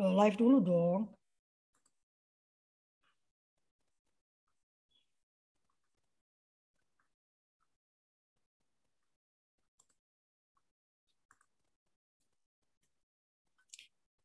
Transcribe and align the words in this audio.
live 0.00 0.36
dulu 0.40 0.56
dong. 0.64 1.00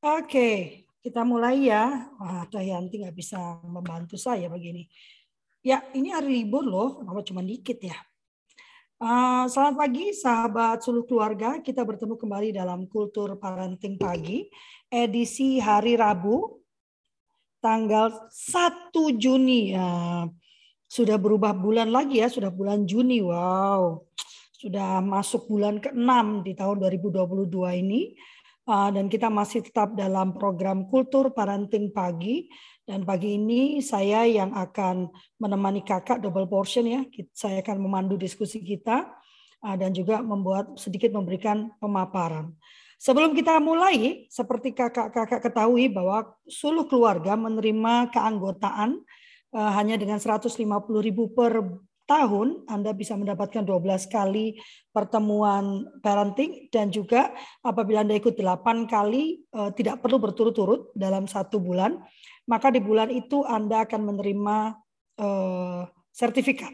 Oke, 0.06 0.86
kita 1.02 1.26
mulai 1.26 1.66
ya. 1.66 2.08
Wah, 2.22 2.46
Dayanti 2.46 3.02
nggak 3.02 3.18
bisa 3.18 3.58
membantu 3.66 4.16
saya 4.22 4.46
begini. 4.54 4.86
Ya, 5.66 5.82
ini 5.98 6.14
hari 6.14 6.30
libur 6.46 6.62
loh, 6.62 7.02
kenapa 7.02 7.26
cuma 7.26 7.42
dikit 7.42 7.82
ya. 7.82 7.98
Uh, 8.96 9.44
selamat 9.52 9.76
pagi 9.76 10.16
sahabat 10.16 10.80
seluruh 10.80 11.04
keluarga. 11.04 11.60
Kita 11.60 11.84
bertemu 11.84 12.16
kembali 12.16 12.56
dalam 12.56 12.88
Kultur 12.88 13.36
Parenting 13.36 14.00
Pagi, 14.00 14.48
edisi 14.88 15.60
hari 15.60 16.00
Rabu, 16.00 16.64
tanggal 17.60 18.32
1 18.32 18.96
Juni. 19.20 19.76
Ya, 19.76 20.24
sudah 20.88 21.20
berubah 21.20 21.52
bulan 21.52 21.92
lagi 21.92 22.24
ya, 22.24 22.32
sudah 22.32 22.48
bulan 22.48 22.88
Juni. 22.88 23.20
Wow, 23.20 24.08
sudah 24.56 25.04
masuk 25.04 25.52
bulan 25.52 25.84
ke-6 25.84 26.48
di 26.48 26.56
tahun 26.56 26.80
2022 26.88 27.52
ini. 27.84 28.16
Uh, 28.64 28.96
dan 28.96 29.12
kita 29.12 29.28
masih 29.28 29.60
tetap 29.60 29.92
dalam 29.92 30.32
program 30.32 30.88
Kultur 30.88 31.36
Parenting 31.36 31.92
Pagi. 31.92 32.48
Dan 32.86 33.02
pagi 33.02 33.34
ini 33.34 33.82
saya 33.82 34.30
yang 34.30 34.54
akan 34.54 35.10
menemani 35.42 35.82
kakak 35.82 36.22
double 36.22 36.46
portion 36.46 36.86
ya. 36.86 37.02
Saya 37.34 37.66
akan 37.66 37.82
memandu 37.82 38.14
diskusi 38.14 38.62
kita 38.62 39.10
uh, 39.66 39.74
dan 39.74 39.90
juga 39.90 40.22
membuat 40.22 40.78
sedikit 40.78 41.10
memberikan 41.10 41.74
pemaparan. 41.82 42.54
Sebelum 43.02 43.34
kita 43.34 43.58
mulai, 43.58 44.30
seperti 44.30 44.72
kakak-kakak 44.78 45.50
ketahui 45.50 45.90
bahwa 45.90 46.30
seluruh 46.46 46.86
keluarga 46.86 47.34
menerima 47.34 48.14
keanggotaan 48.14 49.02
uh, 49.58 49.72
hanya 49.74 49.98
dengan 49.98 50.22
150 50.22 50.54
ribu 51.02 51.34
per 51.34 51.66
tahun 52.06 52.70
Anda 52.70 52.94
bisa 52.94 53.18
mendapatkan 53.18 53.66
12 53.66 54.14
kali 54.14 54.62
pertemuan 54.94 55.90
parenting 56.06 56.70
dan 56.70 56.94
juga 56.94 57.34
apabila 57.66 58.06
Anda 58.06 58.16
ikut 58.22 58.38
8 58.38 58.86
kali 58.86 59.42
eh, 59.42 59.70
tidak 59.74 60.06
perlu 60.06 60.22
berturut-turut 60.22 60.94
dalam 60.94 61.26
satu 61.26 61.58
bulan, 61.58 61.98
maka 62.46 62.74
di 62.74 62.82
bulan 62.82 63.10
itu 63.12 63.46
Anda 63.46 63.86
akan 63.86 64.02
menerima 64.14 64.58
eh, 65.22 65.82
sertifikat. 66.14 66.74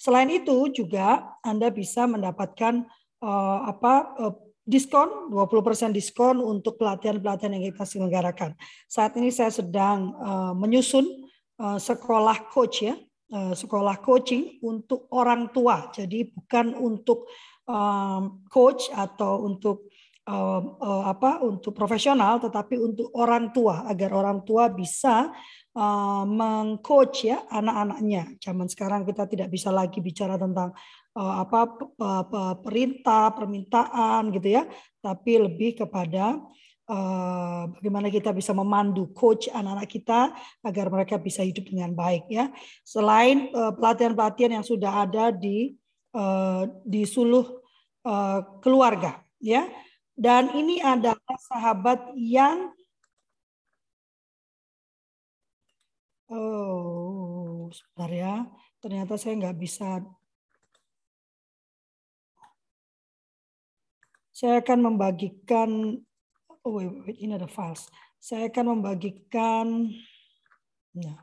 Selain 0.00 0.28
itu 0.32 0.72
juga 0.72 1.36
Anda 1.44 1.68
bisa 1.68 2.08
mendapatkan 2.08 2.84
eh, 3.20 3.58
apa 3.64 4.16
diskon 4.64 5.32
20% 5.32 5.90
diskon 5.92 6.38
untuk 6.40 6.78
pelatihan-pelatihan 6.78 7.52
yang 7.56 7.64
kita 7.72 7.84
selenggarakan. 7.84 8.54
Saat 8.86 9.18
ini 9.18 9.34
saya 9.34 9.50
sedang 9.50 10.14
menyusun 10.54 11.26
sekolah 11.58 12.46
coach 12.54 12.86
ya 12.86 12.94
Eh, 13.30 13.54
sekolah 13.54 14.02
coaching 14.02 14.58
untuk 14.66 15.06
orang 15.14 15.54
tua. 15.54 15.86
Jadi 15.94 16.34
bukan 16.34 16.74
untuk 16.74 17.30
coach 18.50 18.90
atau 18.90 19.46
untuk 19.46 19.89
uh, 20.28 21.04
apa 21.08 21.40
untuk 21.40 21.72
profesional, 21.72 22.42
tetapi 22.42 22.76
untuk 22.76 23.08
orang 23.16 23.54
tua 23.54 23.88
agar 23.88 24.10
orang 24.12 24.44
tua 24.44 24.68
bisa 24.68 25.32
uh, 25.76 26.24
mengcoach 26.26 27.30
ya 27.30 27.46
anak-anaknya. 27.48 28.36
Zaman 28.42 28.66
sekarang 28.68 29.06
kita 29.08 29.24
tidak 29.30 29.48
bisa 29.48 29.72
lagi 29.72 30.02
bicara 30.02 30.36
tentang 30.36 30.74
uh, 31.16 31.34
apa 31.40 31.60
perintah, 32.60 33.32
permintaan 33.32 34.34
gitu 34.34 34.48
ya, 34.60 34.68
tapi 35.00 35.40
lebih 35.40 35.80
kepada 35.86 36.36
Eh, 36.90 37.62
bagaimana 37.70 38.10
kita 38.10 38.34
bisa 38.34 38.50
memandu 38.50 39.14
coach 39.14 39.46
anak-anak 39.46 39.86
kita 39.86 40.34
agar 40.66 40.90
mereka 40.90 41.22
bisa 41.22 41.46
hidup 41.46 41.70
dengan 41.70 41.94
baik 41.94 42.26
ya. 42.26 42.50
Selain 42.82 43.46
eh, 43.46 43.72
pelatihan-pelatihan 43.78 44.58
yang 44.58 44.66
sudah 44.66 45.06
ada 45.06 45.30
di 45.30 45.78
uh, 46.18 46.66
di 46.82 47.06
suluh 47.06 47.62
keluarga 48.64 49.20
ya. 49.38 49.70
Dan 50.20 50.52
ini 50.52 50.84
adalah 50.84 51.36
sahabat 51.40 52.12
yang 52.12 52.76
Oh, 56.30 57.66
sebentar 57.74 58.06
ya. 58.14 58.34
Ternyata 58.78 59.18
saya 59.18 59.34
nggak 59.34 59.58
bisa 59.58 59.98
saya 64.30 64.62
akan 64.62 64.78
membagikan 64.94 66.00
oh 66.62 66.70
wait, 66.78 66.88
wait, 67.02 67.18
ini 67.18 67.34
ada 67.34 67.50
files. 67.50 67.90
Saya 68.22 68.46
akan 68.46 68.78
membagikan 68.78 69.90
nah, 70.94 71.18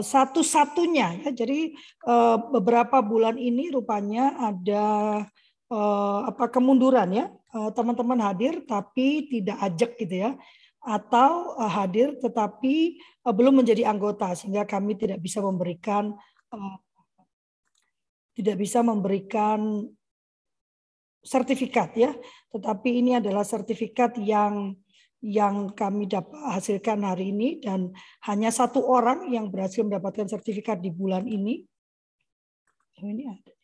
satu-satunya 0.00 1.20
ya. 1.26 1.30
Jadi 1.36 1.76
uh, 2.08 2.40
beberapa 2.48 3.04
bulan 3.04 3.36
ini 3.36 3.68
rupanya 3.70 4.34
ada 4.40 4.88
uh, 5.70 6.28
apa 6.28 6.50
kemunduran 6.50 7.08
ya. 7.14 7.26
Teman-teman 7.50 8.18
uh, 8.22 8.26
hadir 8.30 8.62
tapi 8.62 9.26
tidak 9.26 9.58
ajak 9.58 9.98
gitu 9.98 10.28
ya 10.28 10.30
atau 10.80 11.60
uh, 11.60 11.68
hadir 11.68 12.16
tetapi 12.16 12.96
uh, 13.26 13.34
belum 13.34 13.60
menjadi 13.60 13.90
anggota 13.90 14.32
sehingga 14.32 14.64
kami 14.64 14.96
tidak 14.96 15.20
bisa 15.20 15.44
memberikan 15.44 16.14
uh, 16.54 16.76
tidak 18.40 18.56
bisa 18.56 18.80
memberikan 18.80 19.84
sertifikat 21.20 21.92
ya, 21.92 22.16
tetapi 22.48 23.04
ini 23.04 23.20
adalah 23.20 23.44
sertifikat 23.44 24.16
yang 24.16 24.72
yang 25.20 25.68
kami 25.76 26.08
dapat 26.08 26.40
hasilkan 26.56 27.04
hari 27.04 27.28
ini 27.28 27.60
dan 27.60 27.92
hanya 28.24 28.48
satu 28.48 28.80
orang 28.88 29.28
yang 29.28 29.52
berhasil 29.52 29.84
mendapatkan 29.84 30.24
sertifikat 30.32 30.80
di 30.80 30.88
bulan 30.88 31.28
ini. 31.28 31.60
Ini 32.96 33.24
ada. 33.28 33.59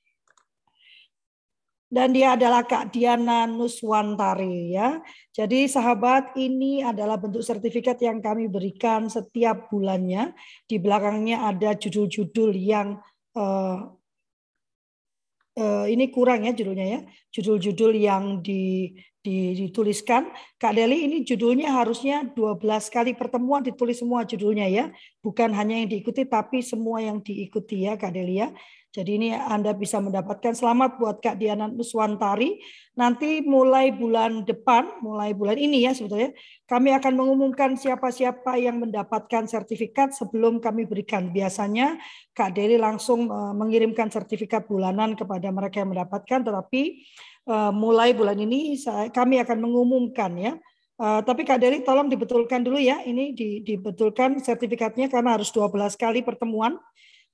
Dan 1.87 2.11
dia 2.11 2.35
adalah 2.35 2.67
Kak 2.67 2.91
Diana 2.91 3.47
Nuswantari 3.47 4.75
ya. 4.75 4.99
Jadi 5.31 5.71
sahabat 5.71 6.35
ini 6.35 6.83
adalah 6.83 7.15
bentuk 7.15 7.47
sertifikat 7.47 8.03
yang 8.03 8.19
kami 8.19 8.51
berikan 8.51 9.07
setiap 9.07 9.71
bulannya. 9.71 10.35
Di 10.67 10.83
belakangnya 10.83 11.47
ada 11.47 11.79
judul-judul 11.79 12.51
yang 12.59 12.99
uh, 13.39 13.87
uh, 15.57 15.87
ini 15.87 16.11
kurang 16.11 16.43
ya 16.43 16.53
judulnya 16.59 16.87
ya. 16.91 17.01
Judul-judul 17.31 17.93
yang 17.95 18.43
di, 18.43 18.91
dituliskan. 19.27 20.31
Kak 20.63 20.79
Deli 20.79 21.11
ini 21.11 21.27
judulnya 21.27 21.75
harusnya 21.75 22.23
12 22.31 22.63
kali 22.87 23.13
pertemuan 23.19 23.67
ditulis 23.67 23.99
semua 23.99 24.23
judulnya 24.23 24.71
ya. 24.71 24.95
Bukan 25.21 25.51
hanya 25.51 25.83
yang 25.83 25.91
diikuti 25.91 26.23
tapi 26.23 26.63
semua 26.63 27.03
yang 27.03 27.19
diikuti 27.19 27.91
ya 27.91 27.99
Kak 27.99 28.15
Deli 28.15 28.39
ya. 28.39 28.55
Jadi 28.97 29.13
ini 29.21 29.29
Anda 29.37 29.77
bisa 29.77 30.01
mendapatkan 30.01 30.57
selamat 30.57 30.97
buat 30.97 31.21
Kak 31.21 31.37
Diana 31.37 31.69
Nuswantari. 31.69 32.57
Nanti 32.97 33.45
mulai 33.45 33.93
bulan 33.93 34.49
depan, 34.49 35.05
mulai 35.05 35.37
bulan 35.37 35.61
ini 35.61 35.85
ya 35.85 35.93
sebetulnya, 35.93 36.33
kami 36.65 36.97
akan 36.97 37.13
mengumumkan 37.13 37.77
siapa-siapa 37.77 38.57
yang 38.57 38.81
mendapatkan 38.81 39.45
sertifikat 39.45 40.17
sebelum 40.17 40.65
kami 40.65 40.89
berikan. 40.89 41.29
Biasanya 41.29 42.01
Kak 42.33 42.57
Deli 42.57 42.81
langsung 42.81 43.29
eh, 43.29 43.53
mengirimkan 43.53 44.09
sertifikat 44.09 44.65
bulanan 44.65 45.13
kepada 45.13 45.53
mereka 45.53 45.85
yang 45.85 45.93
mendapatkan, 45.93 46.41
tetapi 46.41 47.05
eh, 47.47 47.73
mulai 47.73 48.13
bulan 48.13 48.37
ini 48.39 48.75
kami 49.15 49.43
akan 49.43 49.59
mengumumkan 49.63 50.35
ya. 50.39 50.55
Uh, 50.97 51.21
tapi 51.21 51.45
Kak 51.45 51.61
Deli 51.61 51.85
tolong 51.85 52.09
dibetulkan 52.09 52.65
dulu 52.65 52.81
ya, 52.81 53.05
ini 53.05 53.37
dibetulkan 53.61 54.41
sertifikatnya 54.41 55.13
karena 55.13 55.37
harus 55.37 55.53
12 55.53 55.93
kali 55.93 56.25
pertemuan 56.25 56.81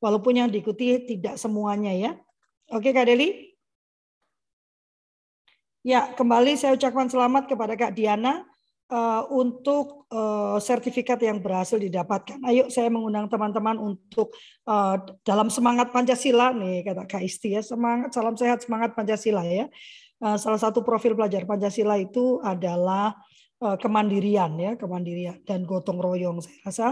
walaupun 0.03 0.35
yang 0.35 0.51
diikuti 0.51 1.07
tidak 1.07 1.39
semuanya 1.39 1.95
ya. 1.95 2.11
Oke 2.75 2.91
Kak 2.91 3.07
Deli? 3.07 3.55
Ya, 5.87 6.11
kembali 6.11 6.59
saya 6.59 6.75
ucapkan 6.75 7.07
selamat 7.07 7.47
kepada 7.47 7.79
Kak 7.79 7.95
Diana 7.95 8.43
uh, 8.93 9.25
untuk 9.33 10.05
uh, 10.13 10.61
sertifikat 10.61 11.17
yang 11.25 11.41
berhasil 11.41 11.81
didapatkan. 11.81 12.37
Ayo 12.45 12.69
saya 12.69 12.93
mengundang 12.93 13.33
teman-teman 13.33 13.81
untuk 13.81 14.37
uh, 14.69 15.01
dalam 15.25 15.49
semangat 15.49 15.89
Pancasila 15.89 16.53
nih 16.53 16.85
kata 16.85 17.09
Kak 17.09 17.25
Isti 17.25 17.57
ya, 17.57 17.65
semangat 17.65 18.13
salam 18.13 18.37
sehat 18.37 18.61
semangat 18.61 18.93
Pancasila 18.93 19.41
ya. 19.49 19.73
Uh, 20.21 20.37
salah 20.37 20.61
satu 20.61 20.85
profil 20.85 21.17
pelajar 21.17 21.49
Pancasila 21.49 21.97
itu 21.97 22.39
adalah 22.45 23.17
uh, 23.65 23.81
kemandirian 23.81 24.53
ya, 24.61 24.77
kemandirian 24.77 25.41
dan 25.49 25.65
gotong 25.65 25.97
royong 25.97 26.45
saya 26.45 26.61
rasa 26.69 26.89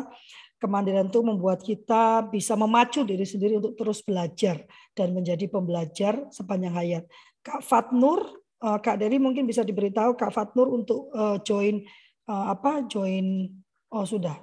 Kemandirian 0.60 1.08
itu 1.08 1.24
membuat 1.24 1.64
kita 1.64 2.28
bisa 2.28 2.52
memacu 2.52 3.00
diri 3.00 3.24
sendiri 3.24 3.56
untuk 3.56 3.80
terus 3.80 4.04
belajar 4.04 4.60
dan 4.92 5.16
menjadi 5.16 5.48
pembelajar 5.48 6.28
sepanjang 6.28 6.76
hayat. 6.76 7.04
Kak 7.40 7.64
Fatnur, 7.64 8.28
Eh, 8.60 8.78
Kak 8.84 9.00
Dewi 9.00 9.16
mungkin 9.16 9.48
bisa 9.48 9.64
diberitahu 9.64 10.20
Kak 10.20 10.32
Fatnur 10.36 10.68
untuk 10.68 11.08
eh, 11.16 11.36
join 11.40 11.80
eh, 12.28 12.44
apa 12.52 12.84
join 12.84 13.48
oh 13.96 14.04
sudah 14.04 14.36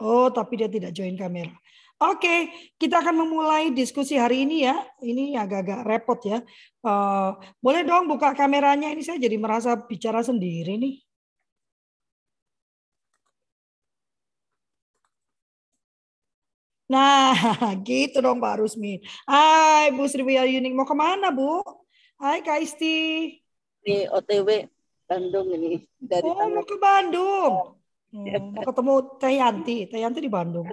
oh 0.00 0.30
tapi 0.30 0.54
dia 0.62 0.70
tidak 0.70 0.94
join 0.94 1.18
kamera. 1.18 1.52
Oke, 2.00 2.48
kita 2.80 3.04
akan 3.04 3.12
memulai 3.28 3.76
diskusi 3.76 4.16
hari 4.16 4.48
ini 4.48 4.64
ya. 4.64 4.72
Ini 5.04 5.36
agak-agak 5.36 5.84
repot 5.84 6.20
ya. 6.24 6.40
Boleh 7.60 7.82
dong 7.84 8.08
buka 8.08 8.32
kameranya 8.32 8.88
ini 8.88 9.04
saya 9.04 9.20
jadi 9.20 9.36
merasa 9.36 9.76
bicara 9.76 10.24
sendiri 10.24 10.80
nih. 10.80 10.96
Nah, 16.90 17.30
gitu 17.86 18.18
dong 18.18 18.42
Pak 18.42 18.58
Rusmi 18.58 18.98
Hai 19.22 19.94
Bu 19.94 20.10
Sri 20.10 20.26
mau 20.74 20.82
ke 20.82 20.94
mana 20.96 21.30
Bu? 21.30 21.79
Hai 22.20 22.44
Kak 22.44 22.60
Isti. 22.60 23.32
Di 23.80 24.04
OTW 24.04 24.68
Bandung 25.08 25.56
ini. 25.56 25.80
Dari 25.96 26.20
oh, 26.20 26.52
mau 26.52 26.60
ke 26.68 26.76
Bandung. 26.76 27.80
Hmm, 28.12 28.52
mau 28.52 28.60
ketemu 28.60 28.94
Teh 29.16 29.34
Yanti. 29.40 29.76
Teh 29.88 30.04
Yanti 30.04 30.20
di 30.20 30.28
Bandung. 30.28 30.68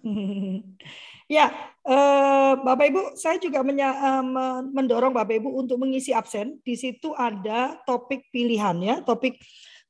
ya, 1.36 1.44
eh, 1.84 2.52
Bapak 2.56 2.86
Ibu, 2.88 3.20
saya 3.20 3.36
juga 3.36 3.60
menya, 3.60 3.92
eh, 3.92 4.24
mendorong 4.64 5.12
Bapak 5.12 5.44
Ibu 5.44 5.60
untuk 5.60 5.76
mengisi 5.76 6.16
absen. 6.16 6.56
Di 6.64 6.72
situ 6.72 7.12
ada 7.12 7.76
topik 7.84 8.32
pilihan 8.32 8.80
ya, 8.80 9.04
topik 9.04 9.36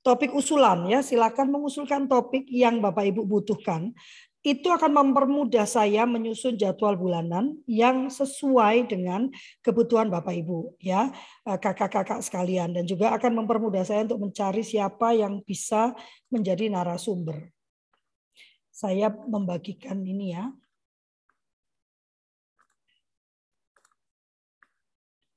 topik 0.02 0.34
usulan 0.34 0.82
ya. 0.90 0.98
Silakan 0.98 1.46
mengusulkan 1.46 2.10
topik 2.10 2.50
yang 2.50 2.82
Bapak 2.82 3.06
Ibu 3.06 3.22
butuhkan 3.22 3.94
itu 4.40 4.72
akan 4.72 4.96
mempermudah 4.96 5.68
saya 5.68 6.08
menyusun 6.08 6.56
jadwal 6.56 6.96
bulanan 6.96 7.60
yang 7.68 8.08
sesuai 8.08 8.88
dengan 8.88 9.28
kebutuhan 9.60 10.08
Bapak 10.08 10.32
Ibu 10.32 10.80
ya 10.80 11.12
eh, 11.44 11.58
kakak-kakak 11.60 12.24
sekalian 12.24 12.72
dan 12.72 12.88
juga 12.88 13.12
akan 13.12 13.44
mempermudah 13.44 13.84
saya 13.84 14.08
untuk 14.08 14.24
mencari 14.24 14.64
siapa 14.64 15.12
yang 15.12 15.44
bisa 15.44 15.92
menjadi 16.32 16.72
narasumber. 16.72 17.52
Saya 18.72 19.12
membagikan 19.12 20.00
ini 20.00 20.32
ya. 20.32 20.48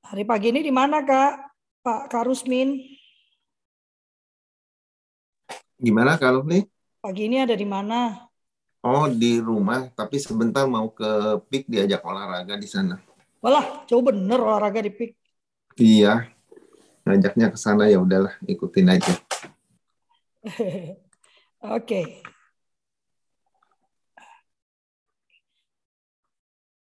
Hari 0.08 0.24
pagi 0.24 0.48
ini 0.48 0.64
di 0.64 0.72
mana 0.72 1.04
Kak? 1.04 1.32
Pak 1.84 2.08
Karusmin? 2.08 2.80
Gimana 5.76 6.16
kalau 6.16 6.40
nih? 6.40 6.64
Pagi 7.04 7.28
ini 7.28 7.44
ada 7.44 7.52
di 7.52 7.68
mana? 7.68 8.32
Oh, 8.84 9.08
di 9.08 9.40
rumah, 9.40 9.88
tapi 9.96 10.20
sebentar 10.20 10.68
mau 10.68 10.92
ke 10.92 11.40
PIK 11.48 11.72
diajak 11.72 12.04
olahraga 12.04 12.52
di 12.52 12.68
sana. 12.68 13.00
Walah, 13.40 13.88
jauh 13.88 14.04
bener 14.04 14.36
olahraga 14.36 14.84
di 14.84 14.92
PIK. 14.92 15.16
Iya, 15.80 16.28
ngajaknya 17.08 17.48
ke 17.48 17.56
sana 17.56 17.88
ya 17.88 17.96
udahlah, 17.96 18.36
ikutin 18.44 18.92
aja. 18.92 19.16
Oke. 20.44 21.00
Okay. 21.80 22.04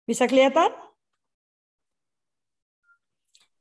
Bisa 0.09 0.25
kelihatan? 0.25 0.73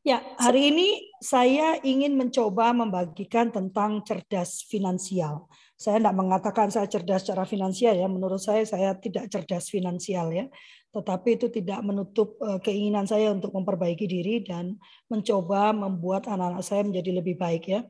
Ya, 0.02 0.18
hari 0.34 0.74
ini 0.74 0.88
saya 1.22 1.78
ingin 1.84 2.18
mencoba 2.18 2.74
membagikan 2.74 3.54
tentang 3.54 4.02
cerdas 4.02 4.66
finansial. 4.66 5.46
Saya 5.82 5.98
tidak 5.98 6.14
mengatakan 6.14 6.70
saya 6.70 6.86
cerdas 6.86 7.26
secara 7.26 7.42
finansial 7.42 7.98
ya. 7.98 8.06
Menurut 8.06 8.38
saya 8.38 8.62
saya 8.62 8.94
tidak 8.94 9.26
cerdas 9.26 9.66
finansial 9.66 10.30
ya. 10.30 10.46
Tetapi 10.94 11.28
itu 11.34 11.50
tidak 11.50 11.82
menutup 11.82 12.38
eh, 12.38 12.62
keinginan 12.62 13.02
saya 13.02 13.34
untuk 13.34 13.50
memperbaiki 13.50 14.06
diri 14.06 14.46
dan 14.46 14.78
mencoba 15.10 15.74
membuat 15.74 16.30
anak-anak 16.30 16.62
saya 16.62 16.86
menjadi 16.86 17.18
lebih 17.18 17.34
baik 17.34 17.66
ya. 17.66 17.80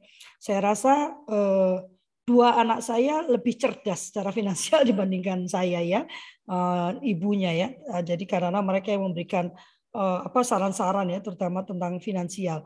Saya 0.40 0.72
rasa 0.72 1.12
eh, 1.28 1.76
dua 2.24 2.56
anak 2.56 2.80
saya 2.80 3.28
lebih 3.28 3.60
cerdas 3.60 4.08
secara 4.08 4.32
finansial 4.38 4.88
dibandingkan 4.88 5.44
saya 5.44 5.84
ya, 5.84 6.08
eh, 6.48 6.90
ibunya 7.04 7.52
ya. 7.52 7.68
Jadi 8.00 8.24
karena 8.24 8.64
mereka 8.64 8.88
yang 8.88 9.04
memberikan 9.04 9.52
apa 9.92 10.40
saran-saran 10.40 11.04
ya, 11.12 11.20
terutama 11.20 11.68
tentang 11.68 12.00
finansial. 12.00 12.64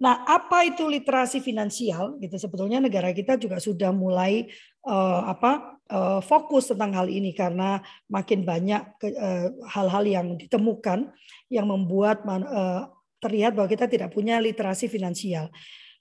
Nah, 0.00 0.24
apa 0.24 0.64
itu 0.64 0.88
literasi 0.88 1.44
finansial? 1.44 2.16
Gitu 2.16 2.40
sebetulnya 2.40 2.80
negara 2.80 3.12
kita 3.12 3.36
juga 3.36 3.60
sudah 3.60 3.92
mulai 3.92 4.48
uh, 4.88 5.28
apa 5.28 5.76
uh, 5.92 6.20
fokus 6.24 6.72
tentang 6.72 6.96
hal 6.96 7.12
ini 7.12 7.36
karena 7.36 7.84
makin 8.08 8.48
banyak 8.48 8.80
eh, 9.04 9.52
hal-hal 9.68 10.04
uh, 10.08 10.10
yang 10.10 10.26
ditemukan 10.40 11.12
yang 11.52 11.68
membuat 11.68 12.24
uh, 12.24 12.88
terlihat 13.20 13.52
bahwa 13.52 13.68
kita 13.68 13.84
tidak 13.92 14.08
punya 14.16 14.40
literasi 14.40 14.88
finansial. 14.88 15.52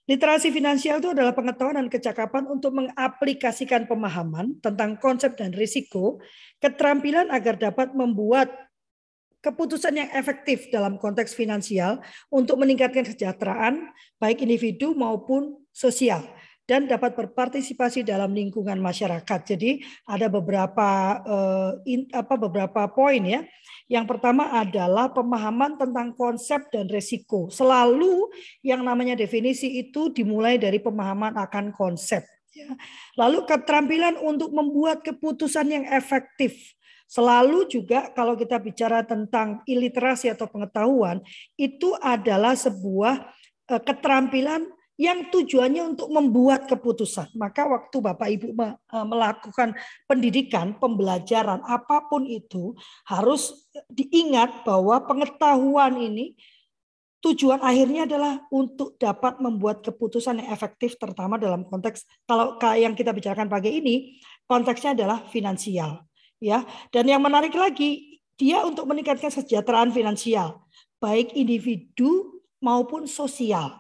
Literasi 0.10 0.50
finansial 0.50 0.98
itu 0.98 1.14
adalah 1.14 1.38
pengetahuan 1.38 1.86
dan 1.86 1.90
kecakapan 1.92 2.50
untuk 2.50 2.74
mengaplikasikan 2.74 3.86
pemahaman 3.86 4.58
tentang 4.58 4.98
konsep 4.98 5.38
dan 5.38 5.54
risiko, 5.54 6.18
keterampilan 6.58 7.30
agar 7.30 7.62
dapat 7.62 7.94
membuat 7.94 8.50
keputusan 9.40 9.96
yang 9.96 10.10
efektif 10.12 10.68
dalam 10.68 11.00
konteks 11.00 11.32
finansial 11.32 12.04
untuk 12.28 12.60
meningkatkan 12.60 13.08
kesejahteraan 13.08 13.92
baik 14.20 14.44
individu 14.44 14.92
maupun 14.96 15.56
sosial 15.72 16.24
dan 16.70 16.86
dapat 16.86 17.18
berpartisipasi 17.18 18.06
dalam 18.06 18.30
lingkungan 18.30 18.78
masyarakat. 18.78 19.40
Jadi 19.42 19.82
ada 20.06 20.30
beberapa 20.30 21.18
uh, 21.26 21.72
in, 21.90 22.06
apa 22.14 22.38
beberapa 22.38 22.86
poin 22.94 23.26
ya. 23.26 23.42
Yang 23.90 24.06
pertama 24.06 24.54
adalah 24.54 25.10
pemahaman 25.10 25.82
tentang 25.82 26.14
konsep 26.14 26.70
dan 26.70 26.86
resiko. 26.86 27.50
Selalu 27.50 28.30
yang 28.62 28.86
namanya 28.86 29.18
definisi 29.18 29.82
itu 29.82 30.14
dimulai 30.14 30.62
dari 30.62 30.78
pemahaman 30.78 31.34
akan 31.42 31.74
konsep. 31.74 32.22
Ya. 32.54 32.70
Lalu 33.18 33.50
keterampilan 33.50 34.22
untuk 34.22 34.54
membuat 34.54 35.02
keputusan 35.02 35.74
yang 35.74 35.86
efektif 35.90 36.54
Selalu 37.10 37.66
juga 37.66 38.14
kalau 38.14 38.38
kita 38.38 38.62
bicara 38.62 39.02
tentang 39.02 39.66
iliterasi 39.66 40.30
atau 40.30 40.46
pengetahuan, 40.46 41.18
itu 41.58 41.98
adalah 41.98 42.54
sebuah 42.54 43.34
eh, 43.66 43.82
keterampilan 43.82 44.70
yang 45.00 45.32
tujuannya 45.34 45.96
untuk 45.96 46.12
membuat 46.14 46.70
keputusan. 46.70 47.34
Maka 47.34 47.66
waktu 47.66 47.98
Bapak 47.98 48.30
Ibu 48.30 48.48
eh, 48.62 49.06
melakukan 49.10 49.74
pendidikan, 50.06 50.78
pembelajaran 50.78 51.66
apa 51.66 52.06
pun 52.06 52.30
itu 52.30 52.78
harus 53.10 53.58
diingat 53.90 54.62
bahwa 54.62 55.02
pengetahuan 55.10 55.98
ini 55.98 56.38
tujuan 57.26 57.60
akhirnya 57.60 58.08
adalah 58.08 58.48
untuk 58.48 58.96
dapat 58.96 59.44
membuat 59.44 59.84
keputusan 59.84 60.40
yang 60.40 60.50
efektif 60.56 60.96
terutama 60.96 61.36
dalam 61.36 61.68
konteks 61.68 62.08
kalau 62.24 62.56
yang 62.80 62.96
kita 62.96 63.12
bicarakan 63.12 63.52
pagi 63.52 63.76
ini 63.76 64.24
konteksnya 64.48 64.96
adalah 64.96 65.28
finansial 65.28 66.09
ya. 66.42 66.66
Dan 66.90 67.08
yang 67.08 67.22
menarik 67.22 67.54
lagi, 67.54 68.20
dia 68.40 68.64
untuk 68.64 68.88
meningkatkan 68.88 69.30
kesejahteraan 69.30 69.92
finansial, 69.92 70.64
baik 71.04 71.36
individu 71.36 72.40
maupun 72.64 73.08
sosial 73.08 73.76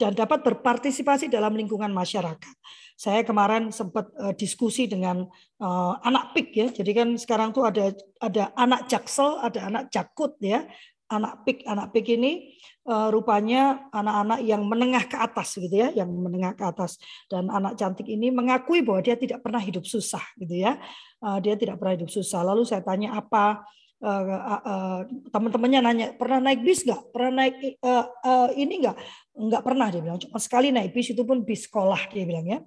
dan 0.00 0.16
dapat 0.16 0.40
berpartisipasi 0.40 1.28
dalam 1.28 1.52
lingkungan 1.52 1.92
masyarakat. 1.92 2.54
Saya 2.96 3.20
kemarin 3.24 3.68
sempat 3.72 4.08
uh, 4.16 4.32
diskusi 4.32 4.88
dengan 4.88 5.24
uh, 5.60 5.94
anak 6.04 6.32
PIK 6.36 6.48
ya. 6.52 6.66
Jadi 6.72 6.90
kan 6.92 7.08
sekarang 7.20 7.52
tuh 7.52 7.68
ada 7.68 7.92
ada 8.20 8.52
anak 8.56 8.88
jaksel, 8.88 9.40
ada 9.40 9.60
anak 9.68 9.84
jakut 9.92 10.36
ya. 10.40 10.64
Anak 11.10 11.42
PIK, 11.42 11.66
anak 11.66 11.90
PIK 11.90 12.08
ini 12.22 12.54
uh, 12.86 13.10
rupanya 13.10 13.90
anak-anak 13.90 14.40
yang 14.46 14.62
menengah 14.62 15.04
ke 15.10 15.18
atas 15.18 15.58
gitu 15.58 15.74
ya, 15.74 15.90
yang 15.90 16.06
menengah 16.06 16.54
ke 16.54 16.62
atas 16.62 17.02
dan 17.26 17.50
anak 17.50 17.74
cantik 17.74 18.06
ini 18.06 18.30
mengakui 18.30 18.86
bahwa 18.86 19.02
dia 19.02 19.18
tidak 19.18 19.42
pernah 19.42 19.58
hidup 19.58 19.82
susah 19.82 20.22
gitu 20.38 20.54
ya. 20.54 20.78
Uh, 21.18 21.42
dia 21.42 21.58
tidak 21.58 21.82
pernah 21.82 21.98
hidup 21.98 22.10
susah. 22.14 22.46
Lalu 22.46 22.62
saya 22.62 22.86
tanya 22.86 23.18
apa 23.18 23.66
uh, 24.00 24.22
uh, 24.24 24.62
uh, 24.64 25.00
teman-temannya 25.28 25.80
nanya 25.84 26.06
pernah 26.16 26.40
naik 26.40 26.64
bis 26.64 26.82
nggak? 26.86 27.02
Pernah 27.12 27.32
naik 27.44 27.54
uh, 27.84 28.06
uh, 28.24 28.48
ini 28.56 28.74
nggak? 28.86 28.96
Nggak 29.36 29.62
pernah 29.64 29.86
dia 29.92 30.00
bilang. 30.00 30.20
Cuma 30.20 30.38
sekali 30.40 30.72
naik 30.72 30.94
bis 30.96 31.12
itu 31.12 31.22
pun 31.22 31.44
bis 31.44 31.68
sekolah 31.68 32.08
dia 32.10 32.24
bilang 32.24 32.46
ya. 32.48 32.58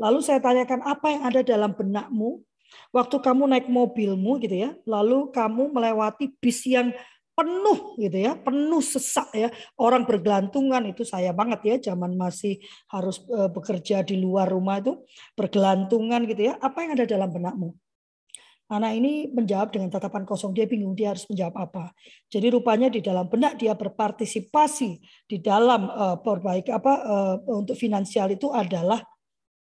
Lalu 0.00 0.18
saya 0.24 0.40
tanyakan 0.40 0.80
apa 0.84 1.06
yang 1.12 1.22
ada 1.28 1.40
dalam 1.44 1.74
benakmu 1.76 2.40
waktu 2.92 3.16
kamu 3.20 3.42
naik 3.48 3.66
mobilmu 3.68 4.40
gitu 4.40 4.56
ya. 4.56 4.70
Lalu 4.88 5.32
kamu 5.32 5.72
melewati 5.72 6.32
bis 6.40 6.64
yang 6.64 6.92
penuh 7.38 7.94
gitu 8.02 8.18
ya, 8.18 8.34
penuh 8.34 8.82
sesak 8.82 9.30
ya. 9.30 9.46
Orang 9.78 10.10
bergelantungan 10.10 10.82
itu 10.90 11.06
saya 11.06 11.30
banget 11.30 11.60
ya, 11.62 11.94
zaman 11.94 12.18
masih 12.18 12.58
harus 12.90 13.22
e, 13.30 13.46
bekerja 13.46 14.02
di 14.02 14.18
luar 14.18 14.50
rumah 14.50 14.82
itu 14.82 14.98
bergelantungan 15.38 16.26
gitu 16.26 16.50
ya. 16.50 16.58
Apa 16.58 16.82
yang 16.82 16.98
ada 16.98 17.06
dalam 17.06 17.30
benakmu? 17.30 17.78
Anak 18.68 18.92
ini 19.00 19.30
menjawab 19.30 19.70
dengan 19.70 19.88
tatapan 19.88 20.26
kosong. 20.26 20.52
Dia 20.52 20.66
bingung 20.66 20.98
dia 20.98 21.14
harus 21.14 21.24
menjawab 21.30 21.54
apa. 21.56 21.84
Jadi 22.28 22.52
rupanya 22.52 22.90
di 22.90 23.00
dalam 23.00 23.30
benak 23.30 23.56
dia 23.56 23.72
berpartisipasi 23.72 24.90
di 25.24 25.38
dalam 25.40 25.88
uh, 25.88 26.20
perbaik 26.20 26.68
apa 26.68 26.92
uh, 27.00 27.34
untuk 27.48 27.78
finansial 27.78 28.28
itu 28.28 28.52
adalah 28.52 29.00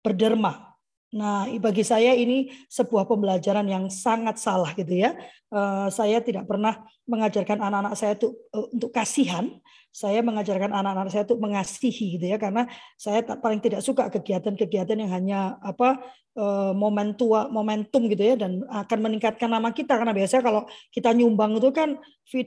berderma. 0.00 0.75
Nah, 1.14 1.46
bagi 1.62 1.86
saya 1.86 2.18
ini 2.18 2.50
sebuah 2.66 3.06
pembelajaran 3.06 3.62
yang 3.70 3.86
sangat 3.86 4.42
salah 4.42 4.74
gitu 4.74 4.90
ya. 4.90 5.14
Eh, 5.54 5.88
saya 5.94 6.18
tidak 6.18 6.50
pernah 6.50 6.82
mengajarkan 7.06 7.62
anak-anak 7.62 7.94
saya 7.94 8.18
untuk 8.18 8.32
eh, 8.50 8.66
untuk 8.74 8.90
kasihan. 8.90 9.46
Saya 9.94 10.20
mengajarkan 10.20 10.74
anak-anak 10.74 11.08
saya 11.14 11.22
untuk 11.24 11.40
mengasihi 11.40 12.18
gitu 12.18 12.26
ya 12.28 12.36
karena 12.36 12.68
saya 13.00 13.24
paling 13.24 13.62
tidak 13.64 13.80
suka 13.80 14.12
kegiatan-kegiatan 14.12 14.98
yang 14.98 15.08
hanya 15.14 15.40
apa 15.62 16.02
eh, 16.36 16.72
momentum 16.74 17.32
momentum 17.54 18.10
gitu 18.10 18.22
ya 18.26 18.34
dan 18.36 18.66
akan 18.66 18.98
meningkatkan 19.06 19.48
nama 19.48 19.70
kita 19.70 19.94
karena 19.96 20.12
biasanya 20.12 20.42
kalau 20.42 20.62
kita 20.90 21.14
nyumbang 21.14 21.56
itu 21.56 21.70
kan 21.70 21.96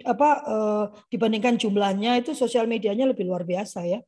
apa 0.04 0.30
dibandingkan 1.08 1.56
jumlahnya 1.56 2.20
itu 2.20 2.36
sosial 2.36 2.68
medianya 2.68 3.08
lebih 3.08 3.24
luar 3.24 3.48
biasa 3.48 3.88
ya. 3.88 4.04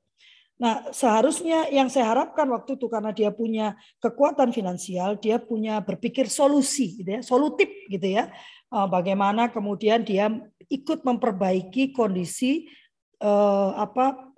Nah, 0.62 0.94
seharusnya 0.94 1.74
yang 1.74 1.90
saya 1.90 2.14
harapkan 2.14 2.46
waktu 2.54 2.78
itu 2.78 2.86
karena 2.86 3.10
dia 3.10 3.34
punya 3.34 3.74
kekuatan 3.98 4.54
finansial, 4.54 5.18
dia 5.18 5.42
punya 5.42 5.82
berpikir 5.82 6.30
solusi, 6.30 7.02
gitu 7.02 7.18
ya, 7.18 7.22
solutif, 7.26 7.66
gitu 7.90 8.06
ya. 8.06 8.30
Eh, 8.70 8.88
bagaimana 8.94 9.50
kemudian 9.50 10.06
dia 10.06 10.30
ikut 10.70 11.02
memperbaiki 11.02 11.90
kondisi 11.98 12.70
eh, 13.18 13.72
apa 13.74 14.30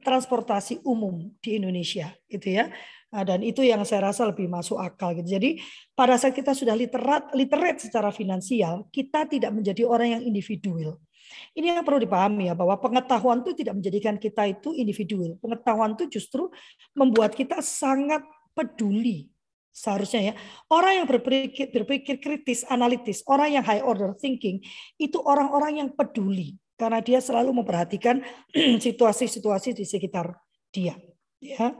transportasi 0.00 0.80
umum 0.88 1.28
di 1.44 1.60
Indonesia, 1.60 2.16
gitu 2.32 2.48
ya. 2.48 2.72
Nah, 3.12 3.24
dan 3.28 3.40
itu 3.44 3.60
yang 3.60 3.84
saya 3.84 4.08
rasa 4.08 4.24
lebih 4.24 4.48
masuk 4.48 4.80
akal 4.80 5.16
gitu. 5.20 5.36
Jadi 5.36 5.60
pada 5.92 6.16
saat 6.16 6.32
kita 6.32 6.52
sudah 6.56 6.72
literat 6.76 7.32
literate 7.36 7.80
secara 7.80 8.08
finansial, 8.08 8.88
kita 8.88 9.28
tidak 9.28 9.52
menjadi 9.52 9.84
orang 9.84 10.16
yang 10.16 10.22
individual. 10.24 10.96
Ini 11.54 11.78
yang 11.78 11.86
perlu 11.86 12.02
dipahami 12.02 12.50
ya 12.50 12.54
bahwa 12.54 12.78
pengetahuan 12.78 13.42
itu 13.42 13.52
tidak 13.54 13.78
menjadikan 13.78 14.14
kita 14.16 14.46
itu 14.46 14.74
individu. 14.74 15.36
Pengetahuan 15.42 15.94
itu 15.94 16.20
justru 16.20 16.50
membuat 16.94 17.34
kita 17.34 17.58
sangat 17.64 18.22
peduli 18.52 19.30
seharusnya 19.78 20.32
ya. 20.32 20.34
Orang 20.66 21.02
yang 21.02 21.06
berpikir, 21.06 21.70
berpikir 21.70 22.18
kritis, 22.18 22.66
analitis, 22.66 23.22
orang 23.30 23.54
yang 23.54 23.64
high 23.64 23.82
order 23.82 24.10
thinking 24.18 24.58
itu 24.98 25.22
orang-orang 25.22 25.86
yang 25.86 25.88
peduli 25.94 26.58
karena 26.78 26.98
dia 27.02 27.22
selalu 27.22 27.62
memperhatikan 27.62 28.22
situasi-situasi 28.86 29.74
di 29.78 29.84
sekitar 29.86 30.34
dia. 30.74 30.98
Ya. 31.38 31.74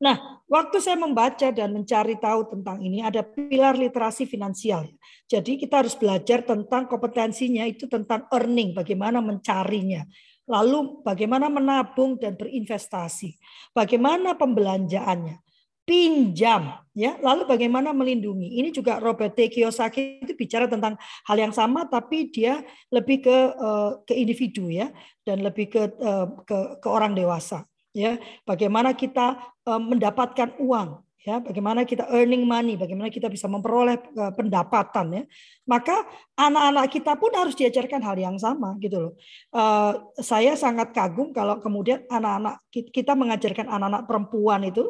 Nah, 0.00 0.40
waktu 0.48 0.80
saya 0.80 0.96
membaca 0.96 1.52
dan 1.52 1.76
mencari 1.76 2.16
tahu 2.16 2.48
tentang 2.48 2.80
ini, 2.80 3.04
ada 3.04 3.20
pilar 3.20 3.76
literasi 3.76 4.24
finansial. 4.24 4.88
Jadi 5.28 5.60
kita 5.60 5.84
harus 5.84 5.92
belajar 5.92 6.40
tentang 6.40 6.88
kompetensinya 6.88 7.68
itu 7.68 7.84
tentang 7.84 8.24
earning, 8.32 8.72
bagaimana 8.72 9.20
mencarinya. 9.20 10.08
Lalu 10.48 11.04
bagaimana 11.04 11.52
menabung 11.52 12.16
dan 12.16 12.34
berinvestasi. 12.34 13.36
Bagaimana 13.76 14.34
pembelanjaannya. 14.40 15.36
Pinjam, 15.84 16.80
ya. 16.96 17.20
Lalu 17.20 17.44
bagaimana 17.44 17.92
melindungi. 17.92 18.56
Ini 18.56 18.72
juga 18.72 19.04
Robert 19.04 19.36
T. 19.36 19.52
Kiyosaki 19.52 20.24
itu 20.24 20.32
bicara 20.32 20.64
tentang 20.64 20.96
hal 21.28 21.36
yang 21.36 21.52
sama, 21.52 21.84
tapi 21.92 22.32
dia 22.32 22.64
lebih 22.88 23.20
ke 23.20 23.36
eh, 23.52 23.90
ke 24.08 24.14
individu 24.16 24.72
ya, 24.72 24.88
dan 25.28 25.44
lebih 25.44 25.68
ke 25.68 25.82
eh, 25.92 26.26
ke, 26.48 26.58
ke 26.80 26.88
orang 26.88 27.12
dewasa 27.12 27.69
ya 27.90 28.18
bagaimana 28.46 28.94
kita 28.94 29.38
uh, 29.66 29.80
mendapatkan 29.82 30.54
uang 30.62 31.02
ya 31.20 31.36
bagaimana 31.36 31.84
kita 31.84 32.08
earning 32.08 32.48
money 32.48 32.80
bagaimana 32.80 33.12
kita 33.12 33.28
bisa 33.28 33.44
memperoleh 33.44 34.00
uh, 34.16 34.32
pendapatan 34.32 35.06
ya 35.20 35.22
maka 35.68 36.06
anak-anak 36.38 36.86
kita 36.88 37.12
pun 37.18 37.32
harus 37.36 37.52
diajarkan 37.58 38.00
hal 38.00 38.16
yang 38.16 38.36
sama 38.40 38.78
gitu 38.80 39.10
loh 39.10 39.12
uh, 39.52 40.00
saya 40.22 40.56
sangat 40.56 40.96
kagum 40.96 41.34
kalau 41.34 41.60
kemudian 41.60 42.06
anak-anak 42.08 42.62
kita 42.70 43.12
mengajarkan 43.12 43.68
anak-anak 43.68 44.08
perempuan 44.08 44.64
itu 44.66 44.86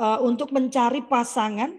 untuk 0.00 0.48
mencari 0.56 1.04
pasangan 1.04 1.76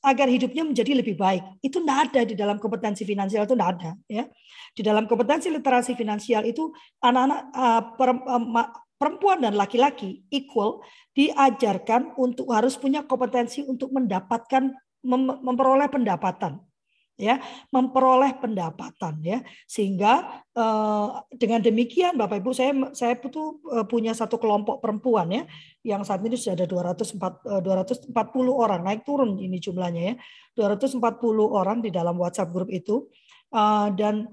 agar 0.00 0.28
hidupnya 0.32 0.64
menjadi 0.64 0.96
lebih 0.96 1.14
baik. 1.18 1.44
Itu 1.60 1.84
tidak 1.84 1.98
ada 2.08 2.20
di 2.24 2.34
dalam 2.38 2.56
kompetensi 2.56 3.04
finansial 3.04 3.44
itu 3.44 3.54
tidak 3.54 3.70
ada 3.78 3.90
ya. 4.08 4.24
Di 4.72 4.82
dalam 4.84 5.04
kompetensi 5.04 5.52
literasi 5.52 5.92
finansial 5.92 6.46
itu 6.48 6.72
anak-anak 7.04 7.40
uh, 7.52 7.82
perempuan 8.98 9.40
dan 9.40 9.54
laki-laki 9.54 10.26
equal 10.28 10.82
diajarkan 11.14 12.18
untuk 12.18 12.50
harus 12.50 12.74
punya 12.74 13.06
kompetensi 13.06 13.62
untuk 13.62 13.94
mendapatkan 13.94 14.74
memperoleh 15.42 15.86
pendapatan 15.86 16.58
ya. 17.18 17.42
Memperoleh 17.74 18.38
pendapatan 18.38 19.20
ya. 19.20 19.38
Sehingga 19.66 20.42
eh, 20.54 21.08
dengan 21.34 21.60
demikian 21.60 22.14
Bapak 22.14 22.40
Ibu 22.40 22.54
saya 22.54 22.72
saya 22.94 23.18
itu 23.18 23.62
eh, 23.74 23.84
punya 23.84 24.14
satu 24.14 24.38
kelompok 24.38 24.80
perempuan 24.80 25.28
ya 25.28 25.42
yang 25.82 26.06
saat 26.06 26.22
ini 26.22 26.38
sudah 26.38 26.54
ada 26.58 26.66
204 26.66 27.62
240 27.62 28.14
eh, 28.14 28.54
orang. 28.54 28.80
Naik 28.86 29.02
turun 29.02 29.36
ini 29.36 29.58
jumlahnya 29.58 30.14
ya. 30.14 30.14
240 30.54 31.02
orang 31.42 31.82
di 31.82 31.90
dalam 31.90 32.16
WhatsApp 32.16 32.54
grup 32.54 32.70
itu. 32.70 33.10
Dan 33.94 34.28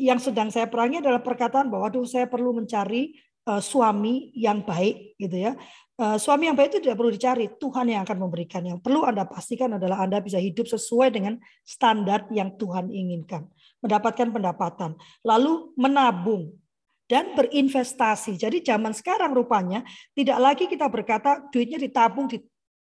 yang 0.00 0.16
sedang 0.16 0.48
saya 0.48 0.64
perangi 0.64 1.04
adalah 1.04 1.20
perkataan 1.20 1.68
bahwa 1.68 1.92
aduh 1.92 2.08
saya 2.08 2.24
perlu 2.24 2.56
mencari 2.56 3.12
uh, 3.46 3.62
suami 3.62 4.34
yang 4.36 4.64
baik 4.66 5.16
gitu 5.16 5.36
ya. 5.36 5.52
Uh, 6.00 6.16
suami 6.16 6.48
yang 6.48 6.56
baik 6.56 6.72
itu 6.72 6.80
tidak 6.80 6.96
perlu 6.96 7.12
dicari, 7.12 7.44
Tuhan 7.60 7.92
yang 7.92 8.02
akan 8.08 8.18
memberikan. 8.24 8.64
Yang 8.64 8.80
perlu 8.80 9.04
Anda 9.04 9.28
pastikan 9.28 9.76
adalah 9.76 10.00
Anda 10.00 10.24
bisa 10.24 10.40
hidup 10.40 10.64
sesuai 10.64 11.12
dengan 11.12 11.36
standar 11.60 12.24
yang 12.32 12.56
Tuhan 12.56 12.88
inginkan. 12.88 13.44
Mendapatkan 13.84 14.32
pendapatan, 14.32 14.96
lalu 15.24 15.72
menabung 15.76 16.56
dan 17.04 17.36
berinvestasi. 17.36 18.40
Jadi 18.40 18.64
zaman 18.64 18.96
sekarang 18.96 19.34
rupanya 19.34 19.84
tidak 20.14 20.38
lagi 20.40 20.64
kita 20.70 20.88
berkata 20.88 21.42
duitnya 21.52 21.76
ditabung 21.76 22.30
di 22.30 22.40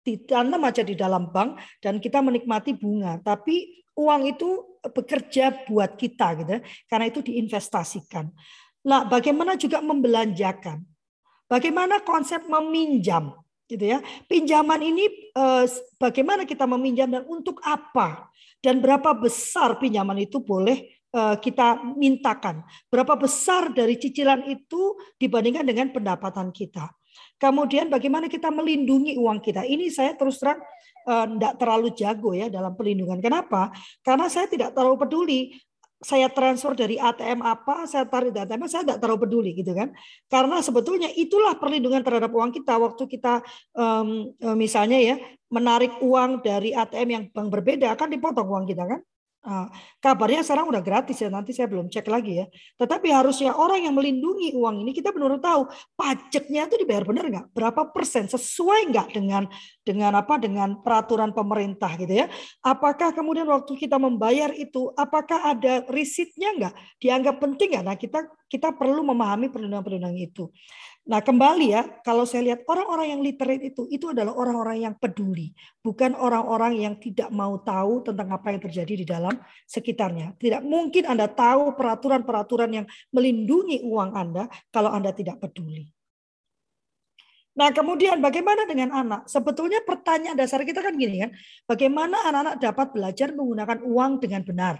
ditanam 0.07 0.63
aja 0.63 0.87
di 0.87 0.95
dalam 0.95 1.27
bank 1.27 1.59
dan 1.83 1.99
kita 1.99 2.23
menikmati 2.23 2.71
bunga, 2.79 3.19
tapi 3.19 3.83
uang 3.97 4.31
itu 4.31 4.79
bekerja 4.87 5.67
buat 5.67 5.99
kita 5.99 6.27
gitu 6.39 6.51
ya. 6.55 6.61
karena 6.87 7.05
itu 7.11 7.19
diinvestasikan. 7.19 8.31
Nah, 8.87 9.03
bagaimana 9.03 9.59
juga 9.59 9.83
membelanjakan? 9.83 10.79
Bagaimana 11.51 11.99
konsep 12.07 12.47
meminjam? 12.47 13.35
Gitu 13.67 13.83
ya. 13.83 13.99
Pinjaman 14.31 14.79
ini 14.79 15.11
eh, 15.35 15.65
bagaimana 15.99 16.47
kita 16.47 16.63
meminjam 16.63 17.11
dan 17.11 17.27
untuk 17.27 17.59
apa? 17.67 18.31
Dan 18.63 18.79
berapa 18.79 19.11
besar 19.11 19.75
pinjaman 19.75 20.23
itu 20.23 20.39
boleh 20.39 20.87
eh, 21.11 21.35
kita 21.43 21.83
mintakan? 21.99 22.63
Berapa 22.87 23.19
besar 23.19 23.75
dari 23.75 23.99
cicilan 23.99 24.47
itu 24.47 24.95
dibandingkan 25.19 25.67
dengan 25.67 25.91
pendapatan 25.91 26.55
kita? 26.55 26.87
Kemudian 27.35 27.91
bagaimana 27.91 28.31
kita 28.31 28.47
melindungi 28.47 29.19
uang 29.19 29.43
kita? 29.43 29.67
Ini 29.67 29.91
saya 29.91 30.15
terus 30.15 30.39
terang 30.39 30.63
tidak 31.07 31.53
eh, 31.55 31.57
terlalu 31.59 31.87
jago 31.95 32.31
ya 32.35 32.47
dalam 32.47 32.75
pelindungan. 32.75 33.19
Kenapa? 33.19 33.71
Karena 34.03 34.27
saya 34.27 34.47
tidak 34.47 34.75
terlalu 34.75 34.95
peduli 34.99 35.39
saya 35.97 36.29
transfer 36.29 36.77
dari 36.77 37.01
ATM 37.01 37.41
apa, 37.41 37.89
saya 37.89 38.05
tarik 38.05 38.29
dari 38.29 38.45
ATM, 38.45 38.69
saya 38.69 38.85
tidak 38.85 38.99
terlalu 39.01 39.19
peduli 39.25 39.51
gitu 39.57 39.73
kan. 39.73 39.89
Karena 40.29 40.61
sebetulnya 40.61 41.09
itulah 41.17 41.57
perlindungan 41.57 42.05
terhadap 42.05 42.29
uang 42.29 42.53
kita 42.53 42.77
waktu 42.77 43.03
kita 43.09 43.41
um, 43.73 44.29
misalnya 44.53 44.99
ya 45.01 45.15
menarik 45.49 45.97
uang 46.03 46.45
dari 46.45 46.75
ATM 46.75 47.09
yang 47.09 47.23
bank 47.33 47.49
berbeda 47.49 47.97
akan 47.97 48.07
dipotong 48.13 48.47
uang 48.47 48.65
kita 48.69 48.85
kan. 48.85 49.01
Nah, 49.47 49.71
kabarnya 50.03 50.43
sekarang 50.43 50.67
udah 50.67 50.83
gratis 50.83 51.23
ya, 51.23 51.31
nanti 51.31 51.55
saya 51.55 51.71
belum 51.71 51.87
cek 51.87 52.09
lagi 52.11 52.43
ya. 52.43 52.45
Tetapi 52.75 53.07
harusnya 53.13 53.55
orang 53.55 53.85
yang 53.85 53.95
melindungi 53.95 54.51
uang 54.51 54.83
ini 54.83 54.91
kita 54.91 55.15
benar 55.15 55.39
tahu 55.39 55.71
pajaknya 55.95 56.67
itu 56.67 56.75
dibayar 56.83 57.07
benar 57.07 57.25
nggak? 57.31 57.45
Berapa 57.55 57.87
persen 57.95 58.27
sesuai 58.27 58.91
nggak 58.91 59.07
dengan 59.15 59.47
dengan 59.87 60.19
apa? 60.19 60.35
Dengan 60.35 60.83
peraturan 60.83 61.31
pemerintah 61.31 61.95
gitu 61.95 62.11
ya? 62.11 62.27
Apakah 62.59 63.15
kemudian 63.15 63.47
waktu 63.47 63.71
kita 63.79 63.95
membayar 63.95 64.51
itu, 64.51 64.91
apakah 64.99 65.39
ada 65.55 65.85
risitnya 65.87 66.51
nggak? 66.57 66.73
Dianggap 66.99 67.35
penting 67.39 67.77
nggak? 67.77 67.85
Nah 67.87 67.95
kita 67.95 68.19
kita 68.51 68.75
perlu 68.75 69.03
memahami 69.03 69.47
perlindungan-perlindungan 69.47 70.15
itu. 70.19 70.51
Nah, 71.07 71.23
kembali 71.23 71.71
ya, 71.71 71.87
kalau 72.03 72.27
saya 72.27 72.51
lihat 72.51 72.67
orang-orang 72.67 73.15
yang 73.15 73.21
literate 73.23 73.63
itu, 73.63 73.87
itu 73.87 74.11
adalah 74.11 74.35
orang-orang 74.35 74.83
yang 74.83 74.93
peduli, 74.99 75.55
bukan 75.79 76.11
orang-orang 76.11 76.83
yang 76.83 76.99
tidak 76.99 77.31
mau 77.31 77.55
tahu 77.63 78.03
tentang 78.03 78.27
apa 78.27 78.51
yang 78.51 78.59
terjadi 78.59 78.93
di 78.99 79.05
dalam 79.07 79.31
sekitarnya. 79.71 80.35
Tidak 80.35 80.67
mungkin 80.67 81.07
Anda 81.07 81.31
tahu 81.31 81.79
peraturan-peraturan 81.79 82.71
yang 82.75 82.85
melindungi 83.15 83.87
uang 83.87 84.11
Anda 84.19 84.51
kalau 84.67 84.91
Anda 84.91 85.15
tidak 85.15 85.39
peduli. 85.39 85.87
Nah, 87.55 87.71
kemudian 87.71 88.19
bagaimana 88.19 88.67
dengan 88.67 88.91
anak? 88.91 89.31
Sebetulnya 89.31 89.79
pertanyaan 89.87 90.35
dasar 90.35 90.61
kita 90.67 90.83
kan 90.83 90.91
gini 90.93 91.23
kan, 91.23 91.31
bagaimana 91.71 92.19
anak-anak 92.27 92.55
dapat 92.59 92.87
belajar 92.91 93.31
menggunakan 93.31 93.79
uang 93.79 94.11
dengan 94.19 94.43
benar? 94.43 94.75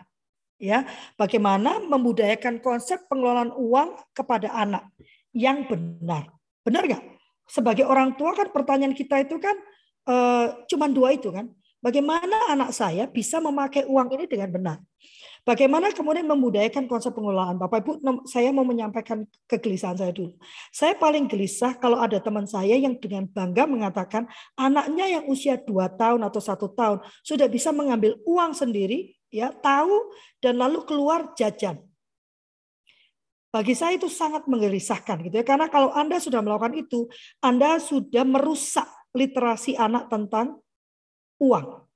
Ya, 0.60 0.84
bagaimana 1.16 1.80
membudayakan 1.88 2.60
konsep 2.60 3.08
pengelolaan 3.08 3.56
uang 3.56 3.96
kepada 4.12 4.52
anak? 4.52 4.92
Yang 5.38 5.70
benar. 5.70 6.34
Benar 6.66 6.84
nggak? 6.90 7.04
Sebagai 7.46 7.86
orang 7.86 8.18
tua 8.18 8.34
kan 8.34 8.50
pertanyaan 8.50 8.98
kita 8.98 9.22
itu 9.22 9.38
kan 9.38 9.54
uh, 10.10 10.66
cuma 10.66 10.90
dua 10.90 11.14
itu 11.14 11.30
kan. 11.30 11.46
Bagaimana 11.78 12.50
anak 12.50 12.74
saya 12.74 13.06
bisa 13.06 13.38
memakai 13.38 13.86
uang 13.86 14.10
ini 14.18 14.26
dengan 14.26 14.50
benar? 14.50 14.78
Bagaimana 15.48 15.94
kemudian 15.96 16.28
membudayakan 16.28 16.92
konsep 16.92 17.16
pengelolaan? 17.16 17.56
Bapak 17.56 17.80
Ibu, 17.86 18.04
saya 18.28 18.52
mau 18.52 18.68
menyampaikan 18.68 19.24
kegelisahan 19.48 19.96
saya 19.96 20.12
dulu. 20.12 20.36
Saya 20.76 21.00
paling 21.00 21.30
gelisah 21.32 21.80
kalau 21.80 22.04
ada 22.04 22.20
teman 22.20 22.44
saya 22.44 22.76
yang 22.76 23.00
dengan 23.00 23.30
bangga 23.32 23.64
mengatakan 23.64 24.28
anaknya 24.60 25.08
yang 25.08 25.24
usia 25.32 25.56
dua 25.56 25.88
tahun 25.88 26.28
atau 26.28 26.44
satu 26.44 26.68
tahun 26.76 27.00
sudah 27.24 27.48
bisa 27.48 27.72
mengambil 27.72 28.20
uang 28.28 28.52
sendiri, 28.58 29.16
ya 29.32 29.56
tahu 29.56 30.12
dan 30.44 30.60
lalu 30.60 30.84
keluar 30.84 31.32
jajan. 31.40 31.80
Bagi 33.58 33.74
saya 33.74 33.98
itu 33.98 34.06
sangat 34.06 34.46
menggelisahkan 34.46 35.18
gitu 35.26 35.42
ya. 35.42 35.46
Karena 35.46 35.66
kalau 35.66 35.90
Anda 35.90 36.22
sudah 36.22 36.46
melakukan 36.46 36.78
itu, 36.78 37.10
Anda 37.42 37.82
sudah 37.82 38.22
merusak 38.22 38.86
literasi 39.18 39.74
anak 39.74 40.14
tentang 40.14 40.62
uang. 41.42 41.90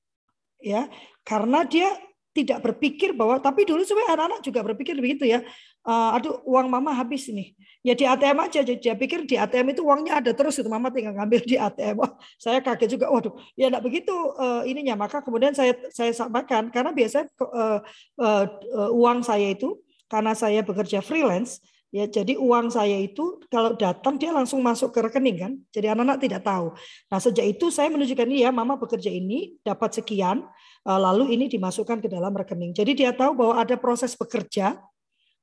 Ya, 0.58 0.90
karena 1.22 1.62
dia 1.62 1.94
tidak 2.34 2.66
berpikir 2.66 3.14
bahwa 3.14 3.38
tapi 3.38 3.68
dulu 3.68 3.84
sebenarnya 3.86 4.16
anak-anak 4.18 4.42
juga 4.42 4.60
berpikir 4.64 4.96
begitu 4.98 5.28
ya. 5.30 5.46
uh, 5.84 6.16
aduh 6.18 6.42
uang 6.50 6.66
mama 6.66 6.98
habis 6.98 7.30
nih. 7.30 7.54
Ya 7.86 7.94
di 7.94 8.10
ATM 8.10 8.38
aja. 8.42 8.66
Dia 8.66 8.98
pikir 8.98 9.30
di 9.30 9.38
ATM 9.38 9.78
itu 9.78 9.86
uangnya 9.86 10.18
ada 10.18 10.34
terus 10.34 10.58
itu 10.58 10.66
mama 10.66 10.90
tinggal 10.90 11.14
ngambil 11.14 11.46
di 11.46 11.62
ATM. 11.62 12.02
Wah, 12.02 12.18
saya 12.42 12.58
kaget 12.58 12.98
juga. 12.98 13.14
Waduh, 13.14 13.38
ya 13.54 13.70
enggak 13.70 13.86
begitu 13.86 14.14
uh, 14.40 14.66
ininya. 14.66 14.98
Maka 14.98 15.22
kemudian 15.22 15.54
saya 15.54 15.78
saya 15.94 16.10
sampaikan 16.10 16.74
karena 16.74 16.90
biasanya 16.90 17.30
uh, 17.38 17.80
uh, 18.18 18.46
uh, 18.50 18.90
uang 18.98 19.22
saya 19.22 19.54
itu 19.54 19.78
karena 20.12 20.36
saya 20.36 20.60
bekerja 20.60 21.00
freelance 21.00 21.64
Ya, 21.92 22.08
jadi 22.08 22.40
uang 22.40 22.72
saya 22.72 23.04
itu 23.04 23.44
kalau 23.52 23.76
datang 23.76 24.16
dia 24.16 24.32
langsung 24.32 24.64
masuk 24.64 24.96
ke 24.96 25.04
rekening 25.04 25.38
kan. 25.44 25.52
Jadi 25.76 25.92
anak-anak 25.92 26.24
tidak 26.24 26.42
tahu. 26.48 26.72
Nah, 27.12 27.20
sejak 27.20 27.44
itu 27.44 27.68
saya 27.68 27.92
menunjukkan 27.92 28.32
ini 28.32 28.48
ya, 28.48 28.52
mama 28.56 28.80
bekerja 28.80 29.12
ini 29.12 29.60
dapat 29.60 30.00
sekian, 30.00 30.40
lalu 30.88 31.36
ini 31.36 31.52
dimasukkan 31.52 32.00
ke 32.00 32.08
dalam 32.08 32.32
rekening. 32.32 32.72
Jadi 32.72 32.96
dia 32.96 33.12
tahu 33.12 33.36
bahwa 33.36 33.60
ada 33.60 33.76
proses 33.76 34.16
bekerja 34.16 34.80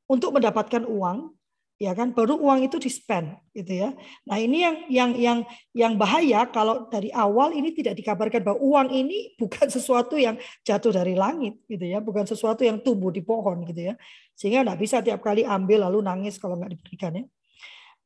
untuk 0.08 0.40
mendapatkan 0.40 0.88
uang 0.88 1.36
ya 1.78 1.94
kan? 1.94 2.10
Baru 2.10 2.36
uang 2.42 2.66
itu 2.66 2.76
di 2.76 2.90
spend 2.90 3.38
gitu 3.54 3.86
ya. 3.86 3.94
Nah 4.26 4.36
ini 4.36 4.66
yang 4.66 4.76
yang 4.90 5.10
yang 5.14 5.38
yang 5.72 5.92
bahaya 5.94 6.44
kalau 6.50 6.90
dari 6.90 7.08
awal 7.14 7.54
ini 7.54 7.70
tidak 7.72 7.96
dikabarkan 7.96 8.42
bahwa 8.42 8.58
uang 8.58 8.88
ini 8.90 9.38
bukan 9.38 9.70
sesuatu 9.76 10.18
yang 10.18 10.36
jatuh 10.66 10.92
dari 10.92 11.14
langit 11.14 11.62
gitu 11.70 11.86
ya. 11.86 12.02
Bukan 12.02 12.26
sesuatu 12.26 12.66
yang 12.66 12.82
tumbuh 12.82 13.14
di 13.14 13.22
pohon 13.22 13.64
gitu 13.64 13.90
ya. 13.90 13.98
Sehingga 14.34 14.66
tidak 14.66 14.78
bisa 14.82 14.96
tiap 15.00 15.22
kali 15.22 15.46
ambil 15.46 15.88
lalu 15.88 16.04
nangis 16.04 16.36
kalau 16.36 16.58
nggak 16.58 16.74
diberikan 16.76 17.14
ya. 17.14 17.24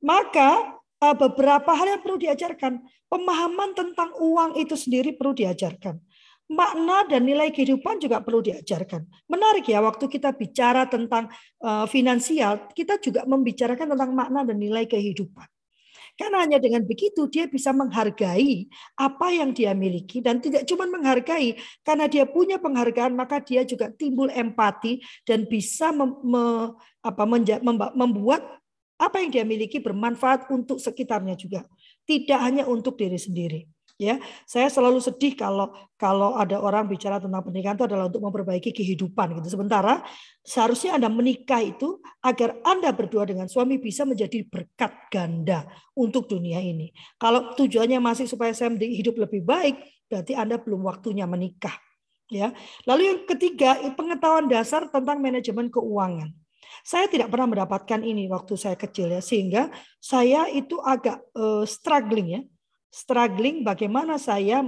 Maka 0.05 0.79
eh, 1.03 1.17
beberapa 1.17 1.73
hal 1.73 1.99
yang 1.99 2.03
perlu 2.05 2.21
diajarkan. 2.21 2.79
Pemahaman 3.13 3.77
tentang 3.77 4.17
uang 4.17 4.57
itu 4.57 4.73
sendiri 4.73 5.13
perlu 5.13 5.37
diajarkan 5.37 6.01
makna 6.51 7.09
dan 7.09 7.25
nilai 7.25 7.49
kehidupan 7.55 8.03
juga 8.03 8.21
perlu 8.21 8.45
diajarkan. 8.45 9.07
Menarik 9.31 9.71
ya, 9.71 9.81
waktu 9.81 10.05
kita 10.11 10.35
bicara 10.35 10.85
tentang 10.91 11.31
uh, 11.63 11.87
finansial, 11.89 12.69
kita 12.77 12.99
juga 12.99 13.25
membicarakan 13.25 13.97
tentang 13.97 14.11
makna 14.13 14.45
dan 14.45 14.59
nilai 14.59 14.85
kehidupan. 14.85 15.47
Karena 16.13 16.45
hanya 16.45 16.61
dengan 16.61 16.85
begitu 16.85 17.25
dia 17.25 17.49
bisa 17.49 17.73
menghargai 17.73 18.69
apa 19.01 19.33
yang 19.33 19.57
dia 19.57 19.73
miliki 19.73 20.21
dan 20.21 20.45
tidak 20.45 20.69
cuma 20.69 20.85
menghargai 20.85 21.57
karena 21.81 22.05
dia 22.05 22.29
punya 22.29 22.61
penghargaan 22.61 23.17
maka 23.17 23.41
dia 23.41 23.65
juga 23.65 23.89
timbul 23.89 24.29
empati 24.29 25.01
dan 25.25 25.49
bisa 25.49 25.89
mem, 25.89 26.13
me, 26.21 26.45
apa, 27.01 27.25
menja, 27.25 27.57
membuat 27.97 28.45
apa 29.01 29.25
yang 29.25 29.33
dia 29.33 29.45
miliki 29.49 29.81
bermanfaat 29.81 30.53
untuk 30.53 30.77
sekitarnya 30.79 31.33
juga, 31.33 31.65
tidak 32.05 32.39
hanya 32.45 32.69
untuk 32.69 33.01
diri 33.01 33.17
sendiri 33.17 33.65
ya. 34.03 34.17
Saya 34.43 34.67
selalu 34.67 34.99
sedih 34.99 35.39
kalau 35.39 35.71
kalau 35.95 36.35
ada 36.35 36.59
orang 36.59 36.91
bicara 36.91 37.23
tentang 37.23 37.43
pernikahan 37.47 37.79
itu 37.79 37.87
adalah 37.87 38.11
untuk 38.11 38.23
memperbaiki 38.27 38.75
kehidupan 38.75 39.39
gitu. 39.39 39.55
Sementara 39.55 40.03
seharusnya 40.43 40.99
anda 40.99 41.07
menikah 41.07 41.63
itu 41.63 42.03
agar 42.19 42.59
anda 42.67 42.91
berdua 42.91 43.23
dengan 43.23 43.47
suami 43.47 43.79
bisa 43.79 44.03
menjadi 44.03 44.43
berkat 44.51 44.93
ganda 45.09 45.65
untuk 45.95 46.27
dunia 46.27 46.59
ini. 46.59 46.91
Kalau 47.17 47.55
tujuannya 47.55 48.03
masih 48.03 48.27
supaya 48.27 48.51
saya 48.51 48.75
hidup 48.75 49.17
lebih 49.23 49.47
baik 49.47 49.79
berarti 50.11 50.37
anda 50.37 50.59
belum 50.59 50.85
waktunya 50.85 51.25
menikah 51.25 51.79
ya. 52.29 52.53
Lalu 52.89 53.03
yang 53.09 53.21
ketiga 53.29 53.79
pengetahuan 53.93 54.49
dasar 54.49 54.89
tentang 54.89 55.21
manajemen 55.21 55.69
keuangan. 55.69 56.33
Saya 56.83 57.07
tidak 57.07 57.31
pernah 57.31 57.47
mendapatkan 57.53 58.01
ini 58.03 58.27
waktu 58.27 58.59
saya 58.59 58.75
kecil 58.75 59.13
ya 59.13 59.23
sehingga 59.23 59.71
saya 60.03 60.51
itu 60.51 60.81
agak 60.83 61.21
uh, 61.37 61.63
struggling 61.63 62.29
ya 62.33 62.41
struggling 62.93 63.65
bagaimana 63.65 64.21
saya 64.21 64.61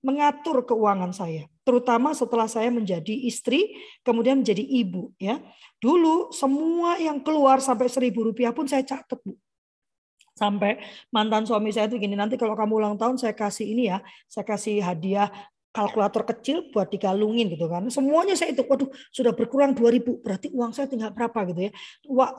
mengatur 0.00 0.64
keuangan 0.64 1.12
saya, 1.12 1.44
terutama 1.68 2.16
setelah 2.16 2.48
saya 2.48 2.72
menjadi 2.72 3.12
istri, 3.28 3.76
kemudian 4.00 4.40
menjadi 4.40 4.64
ibu. 4.64 5.12
Ya, 5.20 5.36
dulu 5.76 6.32
semua 6.32 6.96
yang 6.96 7.20
keluar 7.20 7.60
sampai 7.60 7.92
seribu 7.92 8.24
rupiah 8.24 8.56
pun 8.56 8.64
saya 8.64 8.80
catat 8.88 9.20
bu. 9.20 9.36
Sampai 10.32 10.80
mantan 11.12 11.44
suami 11.44 11.68
saya 11.68 11.92
itu 11.92 12.00
gini, 12.00 12.16
nanti 12.16 12.40
kalau 12.40 12.56
kamu 12.56 12.72
ulang 12.80 12.96
tahun 12.96 13.20
saya 13.20 13.36
kasih 13.36 13.68
ini 13.68 13.92
ya, 13.92 14.00
saya 14.30 14.48
kasih 14.48 14.80
hadiah 14.80 15.28
kalkulator 15.68 16.24
kecil 16.24 16.72
buat 16.72 16.88
dikalungin 16.88 17.52
gitu 17.52 17.68
kan. 17.68 17.84
Semuanya 17.92 18.38
saya 18.38 18.54
itu, 18.54 18.64
waduh 18.64 18.88
sudah 19.12 19.34
berkurang 19.36 19.76
2000, 19.76 20.24
berarti 20.24 20.48
uang 20.54 20.72
saya 20.72 20.86
tinggal 20.88 21.10
berapa 21.10 21.42
gitu 21.52 21.68
ya. 21.68 21.72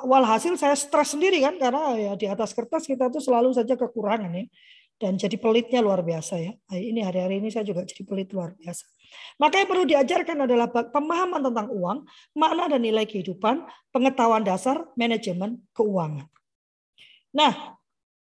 Walhasil 0.07 0.55
saya 0.57 0.73
stres 0.79 1.13
sendiri 1.13 1.43
kan, 1.43 1.59
karena 1.59 1.93
ya 1.99 2.11
di 2.15 2.25
atas 2.25 2.55
kertas 2.55 2.87
kita 2.87 3.11
tuh 3.11 3.21
selalu 3.21 3.53
saja 3.53 3.75
kekurangan 3.75 4.31
ya 4.31 4.47
dan 4.99 5.15
jadi 5.15 5.39
pelitnya 5.39 5.79
luar 5.79 6.03
biasa 6.03 6.35
ya. 6.43 6.51
Nah, 6.51 6.77
ini 6.77 6.99
hari-hari 6.99 7.39
ini 7.39 7.47
saya 7.47 7.63
juga 7.63 7.87
jadi 7.87 8.03
pelit 8.03 8.29
luar 8.35 8.51
biasa. 8.59 8.83
Maka 9.39 9.63
yang 9.63 9.69
perlu 9.71 9.85
diajarkan 9.87 10.37
adalah 10.43 10.67
pemahaman 10.69 11.39
tentang 11.39 11.67
uang, 11.71 11.97
makna 12.35 12.67
dan 12.67 12.83
nilai 12.83 13.07
kehidupan, 13.07 13.63
pengetahuan 13.95 14.43
dasar, 14.43 14.91
manajemen 14.99 15.63
keuangan. 15.71 16.27
Nah, 17.31 17.79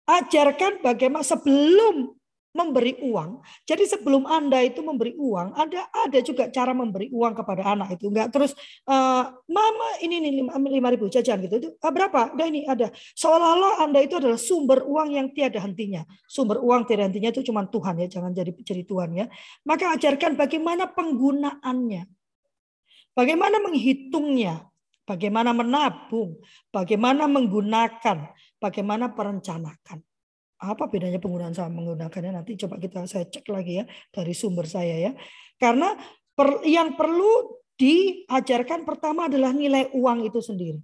ajarkan 0.06 0.84
bagaimana 0.84 1.24
sebelum 1.24 2.17
memberi 2.58 2.98
uang. 3.06 3.46
Jadi 3.70 3.86
sebelum 3.86 4.26
Anda 4.26 4.66
itu 4.66 4.82
memberi 4.82 5.14
uang, 5.14 5.54
ada 5.54 5.86
ada 5.94 6.20
juga 6.26 6.50
cara 6.50 6.74
memberi 6.74 7.14
uang 7.14 7.38
kepada 7.38 7.78
anak 7.78 8.02
itu. 8.02 8.10
Enggak 8.10 8.34
terus 8.34 8.58
uh, 8.90 9.30
mama 9.46 9.90
ini 10.02 10.18
nih 10.18 10.32
lima 10.50 10.90
ribu 10.90 11.06
jajan 11.14 11.46
gitu. 11.46 11.62
Itu 11.62 11.70
ah, 11.86 11.94
berapa? 11.94 12.34
Ada 12.34 12.44
ini 12.50 12.66
ada. 12.66 12.90
Seolah-olah 13.14 13.86
Anda 13.86 14.02
itu 14.02 14.18
adalah 14.18 14.42
sumber 14.42 14.82
uang 14.82 15.14
yang 15.14 15.30
tiada 15.38 15.62
hentinya. 15.62 16.02
Sumber 16.26 16.58
uang 16.58 16.90
tiada 16.90 17.06
hentinya 17.06 17.30
itu 17.30 17.46
cuma 17.46 17.70
Tuhan 17.70 18.02
ya, 18.02 18.08
jangan 18.10 18.34
jadi 18.34 18.50
jadi 18.66 18.82
Tuhan 18.82 19.10
ya. 19.14 19.26
Maka 19.62 19.94
ajarkan 19.94 20.34
bagaimana 20.34 20.90
penggunaannya. 20.90 22.10
Bagaimana 23.18 23.58
menghitungnya, 23.62 24.62
bagaimana 25.06 25.50
menabung, 25.50 26.38
bagaimana 26.70 27.26
menggunakan, 27.26 28.30
bagaimana 28.62 29.10
perencanakan. 29.10 30.07
Apa 30.58 30.90
bedanya 30.90 31.22
penggunaan 31.22 31.54
sama 31.54 31.78
menggunakannya 31.82 32.34
nanti 32.34 32.58
coba 32.58 32.82
kita 32.82 33.06
saya 33.06 33.30
cek 33.30 33.46
lagi 33.54 33.82
ya 33.82 33.86
dari 34.10 34.34
sumber 34.34 34.66
saya 34.66 34.98
ya. 34.98 35.12
Karena 35.62 35.94
per, 36.34 36.66
yang 36.66 36.98
perlu 36.98 37.62
diajarkan 37.78 38.82
pertama 38.82 39.30
adalah 39.30 39.54
nilai 39.54 39.94
uang 39.94 40.26
itu 40.26 40.42
sendiri. 40.42 40.82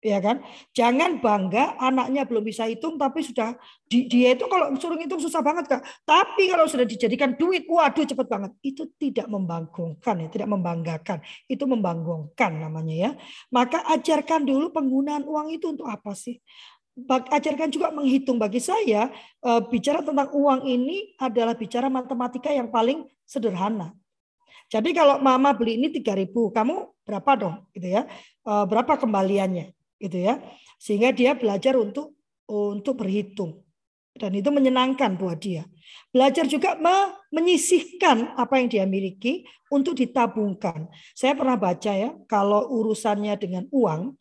Ya 0.00 0.16
kan? 0.16 0.40
Jangan 0.72 1.20
bangga 1.20 1.76
anaknya 1.76 2.24
belum 2.24 2.40
bisa 2.40 2.64
hitung 2.64 2.96
tapi 2.96 3.20
sudah 3.20 3.52
di, 3.84 4.08
dia 4.08 4.32
itu 4.32 4.48
kalau 4.48 4.72
suruh 4.80 4.96
hitung 4.96 5.20
susah 5.20 5.44
banget 5.44 5.68
Kak. 5.68 5.84
Tapi 6.08 6.48
kalau 6.48 6.64
sudah 6.64 6.88
dijadikan 6.88 7.36
duit, 7.36 7.68
waduh 7.68 8.08
cepet 8.08 8.24
banget. 8.24 8.48
Itu 8.64 8.88
tidak 8.96 9.28
membanggungkan 9.28 10.24
ya, 10.24 10.28
tidak 10.32 10.48
membanggakan. 10.48 11.20
Itu 11.44 11.68
membanggungkan 11.68 12.64
namanya 12.64 12.96
ya. 12.96 13.10
Maka 13.52 13.84
ajarkan 13.92 14.48
dulu 14.48 14.72
penggunaan 14.72 15.28
uang 15.28 15.52
itu 15.52 15.68
untuk 15.68 15.84
apa 15.84 16.16
sih? 16.16 16.40
Ajarkan 17.08 17.70
juga 17.70 17.88
menghitung 17.94 18.36
bagi 18.36 18.60
saya 18.60 19.08
eh, 19.40 19.60
bicara 19.70 20.04
tentang 20.04 20.28
uang 20.34 20.66
ini 20.66 21.14
adalah 21.16 21.54
bicara 21.56 21.88
matematika 21.88 22.50
yang 22.52 22.68
paling 22.68 23.06
sederhana. 23.24 23.94
Jadi 24.70 24.94
kalau 24.94 25.18
mama 25.18 25.50
beli 25.50 25.82
ini 25.82 25.90
3000, 25.90 26.30
kamu 26.30 26.74
berapa 27.02 27.30
dong 27.38 27.56
gitu 27.74 27.88
ya? 27.90 28.06
Eh, 28.46 28.64
berapa 28.66 28.98
kembaliannya 28.98 29.72
gitu 29.98 30.18
ya? 30.18 30.38
Sehingga 30.80 31.10
dia 31.14 31.34
belajar 31.34 31.78
untuk 31.78 32.14
untuk 32.50 32.98
berhitung. 32.98 33.62
Dan 34.10 34.34
itu 34.34 34.50
menyenangkan 34.50 35.14
buat 35.14 35.38
dia. 35.38 35.64
Belajar 36.10 36.44
juga 36.44 36.74
menyisihkan 37.30 38.34
apa 38.34 38.58
yang 38.58 38.66
dia 38.66 38.84
miliki 38.84 39.46
untuk 39.70 39.94
ditabungkan. 39.94 40.90
Saya 41.14 41.38
pernah 41.38 41.54
baca 41.54 41.94
ya, 41.94 42.10
kalau 42.26 42.66
urusannya 42.74 43.38
dengan 43.38 43.64
uang, 43.70 44.18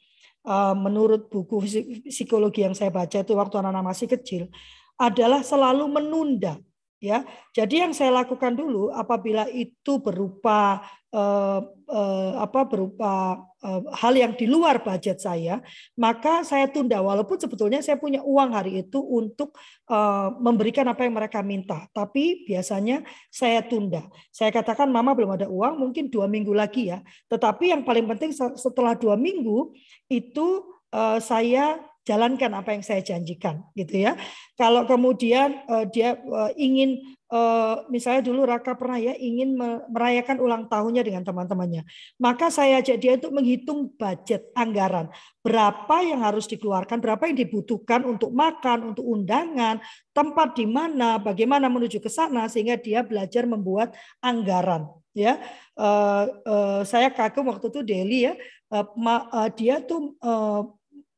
Eh, 0.49 0.73
menurut 0.73 1.29
buku 1.29 1.61
psikologi 2.09 2.65
yang 2.65 2.73
saya 2.73 2.89
baca 2.89 3.21
itu 3.21 3.37
waktu 3.37 3.61
anak-anak 3.61 3.85
masih 3.93 4.09
kecil 4.09 4.43
adalah 4.97 5.45
selalu 5.45 5.85
menunda 5.85 6.57
ya. 6.99 7.23
Jadi 7.55 7.81
yang 7.81 7.91
saya 7.95 8.11
lakukan 8.13 8.53
dulu 8.53 8.91
apabila 8.91 9.47
itu 9.49 10.03
berupa 10.03 10.83
eh, 11.09 11.59
eh, 11.89 12.33
apa 12.37 12.67
berupa 12.67 13.39
eh, 13.63 13.81
hal 13.97 14.13
yang 14.13 14.35
di 14.35 14.45
luar 14.45 14.83
budget 14.83 15.23
saya, 15.23 15.63
maka 15.95 16.43
saya 16.43 16.67
tunda 16.69 16.99
walaupun 16.99 17.39
sebetulnya 17.39 17.79
saya 17.81 17.97
punya 17.97 18.21
uang 18.21 18.51
hari 18.53 18.83
itu 18.83 18.99
untuk 18.99 19.55
eh, 19.89 20.27
memberikan 20.37 20.85
apa 20.91 21.07
yang 21.07 21.15
mereka 21.15 21.39
minta, 21.41 21.87
tapi 21.95 22.45
biasanya 22.45 23.01
saya 23.31 23.63
tunda. 23.65 24.05
Saya 24.29 24.51
katakan 24.53 24.91
mama 24.91 25.15
belum 25.15 25.39
ada 25.39 25.47
uang, 25.47 25.79
mungkin 25.79 26.11
dua 26.11 26.27
minggu 26.27 26.51
lagi 26.53 26.91
ya. 26.93 26.99
Tetapi 27.31 27.73
yang 27.73 27.81
paling 27.87 28.05
penting 28.05 28.35
setelah 28.35 28.93
dua 28.93 29.15
minggu 29.15 29.71
itu 30.11 30.47
eh, 30.93 31.19
saya 31.23 31.88
jalankan 32.07 32.51
apa 32.55 32.73
yang 32.73 32.83
saya 32.83 33.01
janjikan 33.03 33.63
gitu 33.75 34.01
ya. 34.09 34.17
Kalau 34.55 34.87
kemudian 34.87 35.63
uh, 35.69 35.85
dia 35.85 36.17
uh, 36.17 36.51
ingin 36.57 36.99
uh, 37.29 37.85
misalnya 37.87 38.25
dulu 38.25 38.43
Raka 38.49 38.73
pernah 38.73 38.97
ya 38.97 39.13
ingin 39.15 39.55
merayakan 39.89 40.41
ulang 40.41 40.63
tahunnya 40.67 41.05
dengan 41.05 41.23
teman-temannya. 41.23 41.85
Maka 42.17 42.49
saya 42.49 42.81
ajak 42.81 42.97
dia 42.97 43.15
untuk 43.15 43.33
menghitung 43.35 43.93
budget 43.93 44.49
anggaran. 44.57 45.07
Berapa 45.45 46.01
yang 46.03 46.25
harus 46.25 46.49
dikeluarkan, 46.49 46.99
berapa 46.99 47.23
yang 47.29 47.37
dibutuhkan 47.37 48.03
untuk 48.03 48.33
makan, 48.33 48.93
untuk 48.95 49.05
undangan, 49.05 49.79
tempat 50.11 50.57
di 50.57 50.65
mana, 50.65 51.21
bagaimana 51.21 51.69
menuju 51.69 52.01
ke 52.01 52.09
sana 52.09 52.49
sehingga 52.49 52.75
dia 52.75 53.05
belajar 53.05 53.45
membuat 53.45 53.93
anggaran 54.19 54.89
ya 55.19 55.41
uh, 55.75 56.25
uh, 56.45 56.81
saya 56.85 57.09
kagum 57.09 57.49
waktu 57.49 57.67
itu 57.67 57.81
Deli 57.81 58.19
ya 58.29 58.33
uh, 58.71 58.85
ma, 58.93 59.25
uh, 59.33 59.49
dia 59.49 59.81
tuh 59.81 60.13
uh, 60.21 60.69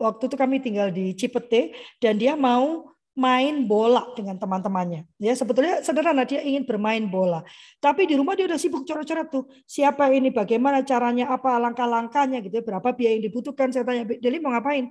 waktu 0.01 0.25
itu 0.25 0.35
kami 0.35 0.57
tinggal 0.57 0.89
di 0.89 1.13
Cipete 1.13 1.77
dan 2.01 2.17
dia 2.17 2.33
mau 2.33 2.91
main 3.11 3.67
bola 3.67 4.07
dengan 4.15 4.39
teman-temannya. 4.39 5.03
Ya 5.19 5.35
sebetulnya 5.35 5.83
sederhana 5.83 6.23
dia 6.23 6.39
ingin 6.39 6.63
bermain 6.63 7.03
bola. 7.11 7.43
Tapi 7.83 8.07
di 8.07 8.15
rumah 8.15 8.39
dia 8.39 8.47
udah 8.47 8.55
sibuk 8.55 8.87
coret-coret 8.87 9.27
tuh. 9.27 9.45
Siapa 9.67 10.07
ini, 10.15 10.31
bagaimana 10.31 10.79
caranya, 10.81 11.27
apa 11.29 11.59
langkah-langkahnya 11.59 12.39
gitu 12.39 12.63
ya, 12.63 12.63
berapa 12.63 12.87
biaya 12.95 13.19
yang 13.19 13.25
dibutuhkan. 13.27 13.67
Saya 13.75 13.83
tanya, 13.83 14.07
Deli 14.07 14.39
mau 14.39 14.55
ngapain? 14.55 14.87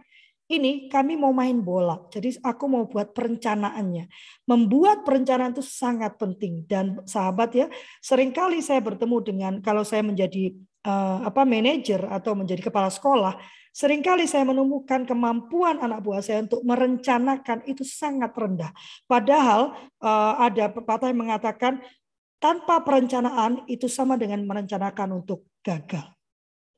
Ini 0.51 0.91
kami 0.91 1.15
mau 1.15 1.31
main 1.31 1.63
bola. 1.63 2.11
Jadi 2.11 2.35
aku 2.43 2.67
mau 2.67 2.85
buat 2.91 3.15
perencanaannya. 3.15 4.11
Membuat 4.51 5.07
perencanaan 5.07 5.55
itu 5.55 5.63
sangat 5.63 6.19
penting 6.19 6.67
dan 6.67 7.01
sahabat 7.07 7.51
ya, 7.55 7.67
sering 8.03 8.35
kali 8.35 8.59
saya 8.61 8.83
bertemu 8.83 9.17
dengan 9.23 9.53
kalau 9.63 9.87
saya 9.87 10.03
menjadi 10.03 10.51
uh, 10.83 11.23
apa 11.23 11.47
manajer 11.47 12.03
atau 12.03 12.35
menjadi 12.35 12.67
kepala 12.67 12.91
sekolah, 12.91 13.39
Seringkali 13.71 14.27
saya 14.27 14.43
menemukan 14.43 15.07
kemampuan 15.07 15.79
anak 15.79 16.03
buah 16.03 16.19
saya 16.19 16.43
untuk 16.43 16.67
merencanakan 16.67 17.63
itu 17.71 17.87
sangat 17.87 18.35
rendah. 18.35 18.75
Padahal 19.07 19.79
uh, 20.03 20.35
ada 20.43 20.75
pepatah 20.75 21.07
yang 21.15 21.23
mengatakan 21.23 21.79
tanpa 22.43 22.83
perencanaan 22.83 23.63
itu 23.71 23.87
sama 23.87 24.19
dengan 24.19 24.43
merencanakan 24.43 25.23
untuk 25.23 25.47
gagal. 25.63 26.03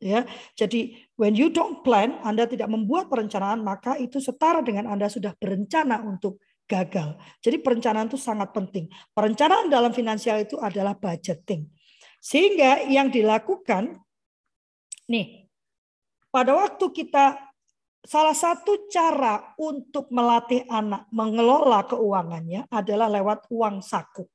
Ya, 0.03 0.27
jadi 0.59 0.99
when 1.15 1.39
you 1.39 1.47
don't 1.47 1.87
plan, 1.87 2.19
Anda 2.27 2.51
tidak 2.51 2.67
membuat 2.67 3.07
perencanaan, 3.07 3.63
maka 3.63 3.95
itu 3.95 4.19
setara 4.19 4.59
dengan 4.59 4.91
Anda 4.91 5.07
sudah 5.07 5.31
berencana 5.39 6.03
untuk 6.03 6.43
gagal. 6.67 7.15
Jadi 7.39 7.63
perencanaan 7.63 8.11
itu 8.11 8.19
sangat 8.19 8.51
penting. 8.51 8.91
Perencanaan 9.15 9.71
dalam 9.71 9.95
finansial 9.95 10.43
itu 10.43 10.59
adalah 10.59 10.99
budgeting. 10.99 11.71
Sehingga 12.19 12.83
yang 12.91 13.15
dilakukan 13.15 14.03
nih 15.07 15.42
pada 16.33 16.57
waktu 16.57 16.89
kita 16.89 17.53
salah 18.03 18.35
satu 18.35 18.91
cara 18.91 19.55
untuk 19.61 20.11
melatih 20.11 20.67
anak 20.67 21.07
mengelola 21.15 21.87
keuangannya 21.87 22.67
adalah 22.73 23.07
lewat 23.07 23.47
uang 23.53 23.79
saku. 23.85 24.27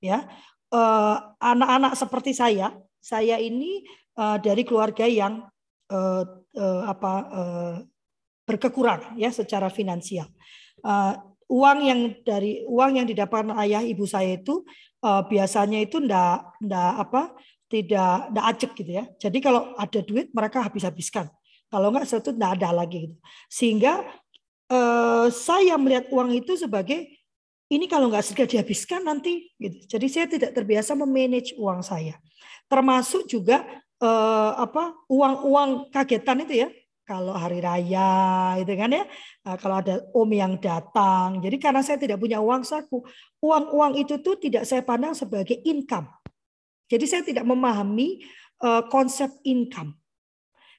Ya, 0.00 0.28
eh, 0.72 1.16
anak-anak 1.40 1.92
seperti 1.96 2.32
saya, 2.36 2.74
saya 3.00 3.40
ini 3.40 3.84
eh, 4.18 4.36
dari 4.42 4.62
keluarga 4.66 5.08
yang 5.08 5.46
eh, 5.88 6.24
apa 6.60 7.12
berkekurangan 8.42 9.14
ya 9.14 9.30
secara 9.30 9.70
finansial. 9.70 10.26
Uang 11.46 11.78
yang 11.86 12.18
dari 12.26 12.66
uang 12.66 12.98
yang 12.98 13.06
didapatkan 13.06 13.54
ayah 13.62 13.86
ibu 13.86 14.02
saya 14.02 14.34
itu 14.34 14.66
biasanya 15.00 15.78
itu 15.78 16.02
ndak 16.02 16.58
ndak 16.58 16.92
apa 17.06 17.22
tidak 17.70 18.34
tidak 18.34 18.44
acek 18.50 18.70
gitu 18.74 18.90
ya. 18.98 19.04
Jadi 19.16 19.38
kalau 19.38 19.72
ada 19.78 20.00
duit 20.02 20.34
mereka 20.34 20.66
habis-habiskan. 20.66 21.30
Kalau 21.70 21.94
enggak 21.94 22.10
satu 22.10 22.34
tidak 22.34 22.58
ada 22.58 22.74
lagi 22.74 23.06
gitu. 23.06 23.16
Sehingga 23.46 24.02
eh, 24.66 25.26
saya 25.30 25.78
melihat 25.78 26.10
uang 26.10 26.34
itu 26.34 26.58
sebagai 26.58 27.06
ini 27.70 27.86
kalau 27.86 28.10
nggak 28.10 28.26
segera 28.26 28.50
dihabiskan 28.50 29.06
nanti 29.06 29.54
gitu. 29.62 29.78
Jadi 29.86 30.06
saya 30.10 30.26
tidak 30.26 30.50
terbiasa 30.58 30.98
memanage 30.98 31.54
uang 31.54 31.86
saya. 31.86 32.18
Termasuk 32.66 33.30
juga 33.30 33.62
eh, 34.02 34.52
apa 34.58 34.98
uang-uang 35.06 35.94
kagetan 35.94 36.42
itu 36.42 36.66
ya. 36.66 36.68
Kalau 37.06 37.34
hari 37.34 37.58
raya 37.62 38.54
itu 38.58 38.70
kan 38.74 38.90
ya. 38.90 39.02
Nah, 39.46 39.58
kalau 39.58 39.82
ada 39.82 39.98
om 40.14 40.30
yang 40.30 40.58
datang. 40.58 41.42
Jadi 41.42 41.58
karena 41.58 41.82
saya 41.82 41.98
tidak 41.98 42.22
punya 42.22 42.38
uang 42.38 42.62
saku, 42.62 43.02
uang-uang 43.42 43.98
itu 43.98 44.18
tuh 44.22 44.38
tidak 44.38 44.62
saya 44.62 44.82
pandang 44.86 45.14
sebagai 45.14 45.58
income 45.66 46.06
jadi 46.90 47.04
saya 47.06 47.22
tidak 47.22 47.46
memahami 47.46 48.26
uh, 48.66 48.82
konsep 48.90 49.30
income. 49.46 49.94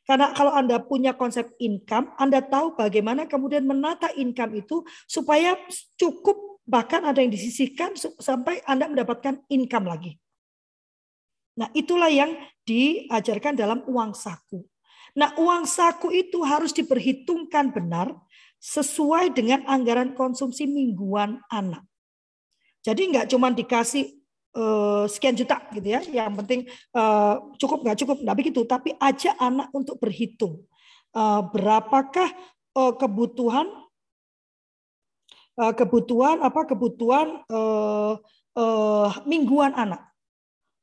Karena 0.03 0.35
kalau 0.35 0.51
Anda 0.51 0.83
punya 0.83 1.15
konsep 1.15 1.55
income, 1.61 2.11
Anda 2.19 2.43
tahu 2.43 2.75
bagaimana 2.75 3.31
kemudian 3.31 3.63
menata 3.63 4.11
income 4.19 4.59
itu 4.59 4.83
supaya 5.07 5.55
cukup 5.95 6.59
bahkan 6.67 7.05
ada 7.07 7.23
yang 7.23 7.31
disisihkan 7.31 7.95
sampai 7.97 8.59
Anda 8.67 8.91
mendapatkan 8.91 9.47
income 9.47 9.87
lagi. 9.87 10.19
Nah, 11.55 11.71
itulah 11.71 12.11
yang 12.11 12.35
diajarkan 12.67 13.55
dalam 13.55 13.85
uang 13.87 14.11
saku. 14.11 14.63
Nah, 15.15 15.35
uang 15.35 15.67
saku 15.67 16.11
itu 16.11 16.43
harus 16.43 16.71
diperhitungkan 16.71 17.71
benar 17.71 18.15
sesuai 18.61 19.35
dengan 19.35 19.63
anggaran 19.67 20.15
konsumsi 20.15 20.67
mingguan 20.67 21.39
anak. 21.51 21.83
Jadi 22.81 23.13
nggak 23.13 23.29
cuma 23.29 23.53
dikasih 23.53 24.20
uh, 24.55 25.05
sekian 25.07 25.35
juta 25.35 25.59
gitu 25.71 25.87
ya. 25.87 26.01
Yang 26.03 26.33
penting 26.43 26.61
uh, 26.95 27.55
cukup 27.57 27.83
nggak 27.83 27.97
cukup 28.03 28.17
nggak 28.23 28.37
begitu, 28.37 28.61
tapi 28.67 28.95
aja 28.99 29.35
anak 29.39 29.71
untuk 29.75 29.99
berhitung. 29.99 30.63
Uh, 31.11 31.43
berapakah 31.51 32.31
uh, 32.75 32.93
kebutuhan 32.95 33.67
uh, 35.59 35.73
kebutuhan 35.75 36.39
apa 36.39 36.63
kebutuhan 36.63 37.43
uh, 37.51 38.15
uh, 38.55 39.09
mingguan 39.27 39.75
anak? 39.75 40.07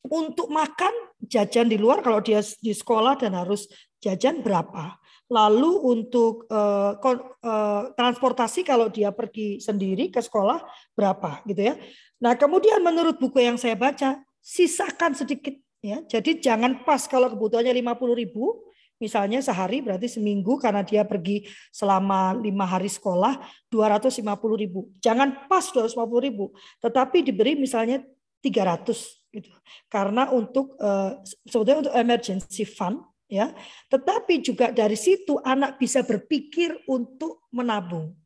Untuk 0.09 0.49
makan 0.49 0.93
jajan 1.21 1.69
di 1.69 1.77
luar 1.77 2.01
kalau 2.01 2.25
dia 2.25 2.41
di 2.65 2.73
sekolah 2.73 3.21
dan 3.21 3.37
harus 3.37 3.69
jajan 4.01 4.41
berapa? 4.41 4.97
Lalu 5.29 5.85
untuk 5.85 6.49
uh, 6.49 6.97
uh, 6.97 7.83
transportasi 7.93 8.65
kalau 8.65 8.89
dia 8.89 9.13
pergi 9.13 9.61
sendiri 9.61 10.09
ke 10.09 10.25
sekolah 10.25 10.65
berapa? 10.97 11.45
Gitu 11.45 11.61
ya 11.69 11.77
Nah, 12.19 12.35
kemudian 12.35 12.83
menurut 12.83 13.19
buku 13.19 13.39
yang 13.43 13.55
saya 13.55 13.79
baca, 13.79 14.19
sisakan 14.43 15.15
sedikit 15.15 15.55
ya. 15.79 16.03
Jadi 16.07 16.43
jangan 16.43 16.83
pas 16.83 17.07
kalau 17.07 17.31
kebutuhannya 17.31 17.71
50 17.71 18.15
ribu, 18.19 18.67
misalnya 18.99 19.39
sehari 19.39 19.79
berarti 19.79 20.11
seminggu 20.11 20.59
karena 20.59 20.83
dia 20.83 21.07
pergi 21.07 21.47
selama 21.71 22.35
lima 22.35 22.67
hari 22.67 22.91
sekolah 22.91 23.39
250 23.71 24.25
ribu. 24.59 24.91
Jangan 24.99 25.47
pas 25.47 25.63
250 25.71 26.27
ribu, 26.27 26.51
tetapi 26.83 27.23
diberi 27.23 27.55
misalnya 27.55 28.03
300 28.43 29.35
gitu. 29.35 29.51
Karena 29.87 30.31
untuk 30.35 30.75
uh, 30.83 31.23
sebetulnya 31.47 31.89
untuk 31.89 31.95
emergency 31.95 32.67
fund 32.67 33.03
ya. 33.31 33.55
Tetapi 33.93 34.43
juga 34.43 34.75
dari 34.75 34.99
situ 34.99 35.39
anak 35.45 35.79
bisa 35.79 36.03
berpikir 36.03 36.75
untuk 36.91 37.47
menabung. 37.55 38.17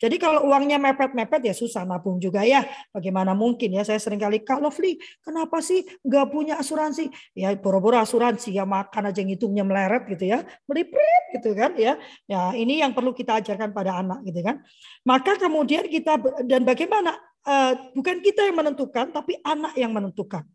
Jadi 0.00 0.16
kalau 0.16 0.48
uangnya 0.48 0.80
mepet-mepet 0.80 1.44
ya 1.44 1.52
susah 1.52 1.84
nabung 1.84 2.16
juga 2.16 2.40
ya. 2.40 2.64
Bagaimana 2.88 3.36
mungkin 3.36 3.76
ya 3.76 3.84
saya 3.84 4.00
sering 4.00 4.16
kali 4.16 4.40
Kak 4.40 4.64
Lovely, 4.64 4.96
kenapa 5.20 5.60
sih 5.60 5.84
nggak 6.00 6.26
punya 6.32 6.56
asuransi? 6.56 7.12
Ya 7.36 7.52
boro-boro 7.52 8.00
asuransi 8.00 8.56
ya 8.56 8.64
makan 8.64 9.12
aja 9.12 9.20
ngitungnya 9.20 9.60
meleret 9.60 10.08
gitu 10.08 10.24
ya. 10.24 10.40
Meliprit 10.64 11.24
gitu 11.36 11.52
kan 11.52 11.76
ya. 11.76 12.00
Ya 12.24 12.56
ini 12.56 12.80
yang 12.80 12.96
perlu 12.96 13.12
kita 13.12 13.44
ajarkan 13.44 13.76
pada 13.76 14.00
anak 14.00 14.24
gitu 14.24 14.40
kan. 14.40 14.64
Maka 15.04 15.36
kemudian 15.36 15.84
kita 15.84 16.16
dan 16.48 16.64
bagaimana 16.64 17.20
eh, 17.44 17.92
bukan 17.92 18.24
kita 18.24 18.48
yang 18.48 18.56
menentukan 18.56 19.12
tapi 19.12 19.36
anak 19.44 19.76
yang 19.76 19.92
menentukan. 19.92 20.48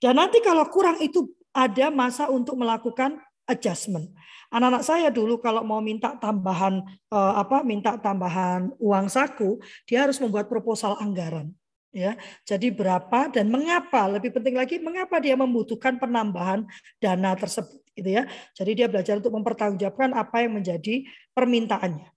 Dan 0.00 0.16
nanti 0.16 0.40
kalau 0.40 0.64
kurang 0.72 0.96
itu 1.04 1.28
ada 1.52 1.92
masa 1.92 2.32
untuk 2.32 2.56
melakukan 2.56 3.20
adjustment. 3.52 4.08
Anak-anak 4.52 4.84
saya 4.84 5.08
dulu 5.08 5.40
kalau 5.40 5.64
mau 5.64 5.80
minta 5.84 6.16
tambahan 6.16 6.80
eh, 7.12 7.34
apa 7.36 7.60
minta 7.64 7.96
tambahan 8.00 8.72
uang 8.80 9.06
saku, 9.12 9.60
dia 9.84 10.08
harus 10.08 10.16
membuat 10.20 10.48
proposal 10.48 10.96
anggaran 11.00 11.52
ya. 11.92 12.16
Jadi 12.48 12.72
berapa 12.72 13.28
dan 13.30 13.52
mengapa? 13.52 14.08
Lebih 14.08 14.32
penting 14.34 14.56
lagi 14.56 14.80
mengapa 14.80 15.20
dia 15.20 15.36
membutuhkan 15.36 16.00
penambahan 16.00 16.64
dana 16.98 17.36
tersebut 17.36 17.78
gitu 17.92 18.10
ya. 18.10 18.24
Jadi 18.56 18.72
dia 18.72 18.88
belajar 18.88 19.20
untuk 19.20 19.36
mempertanggungjawabkan 19.36 20.16
apa 20.16 20.42
yang 20.42 20.56
menjadi 20.56 21.04
permintaannya. 21.36 22.08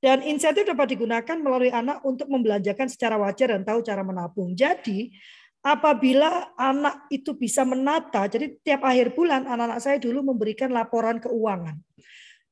Dan 0.00 0.24
insentif 0.24 0.64
dapat 0.64 0.96
digunakan 0.96 1.36
melalui 1.36 1.68
anak 1.68 2.00
untuk 2.08 2.24
membelanjakan 2.32 2.88
secara 2.88 3.20
wajar 3.20 3.52
dan 3.52 3.68
tahu 3.68 3.84
cara 3.84 4.00
menabung. 4.00 4.56
Jadi 4.56 5.12
apabila 5.60 6.56
anak 6.56 7.08
itu 7.12 7.36
bisa 7.36 7.64
menata, 7.64 8.24
jadi 8.28 8.56
tiap 8.64 8.84
akhir 8.84 9.12
bulan 9.12 9.44
anak-anak 9.44 9.80
saya 9.80 9.96
dulu 10.00 10.32
memberikan 10.32 10.72
laporan 10.72 11.20
keuangan. 11.20 11.76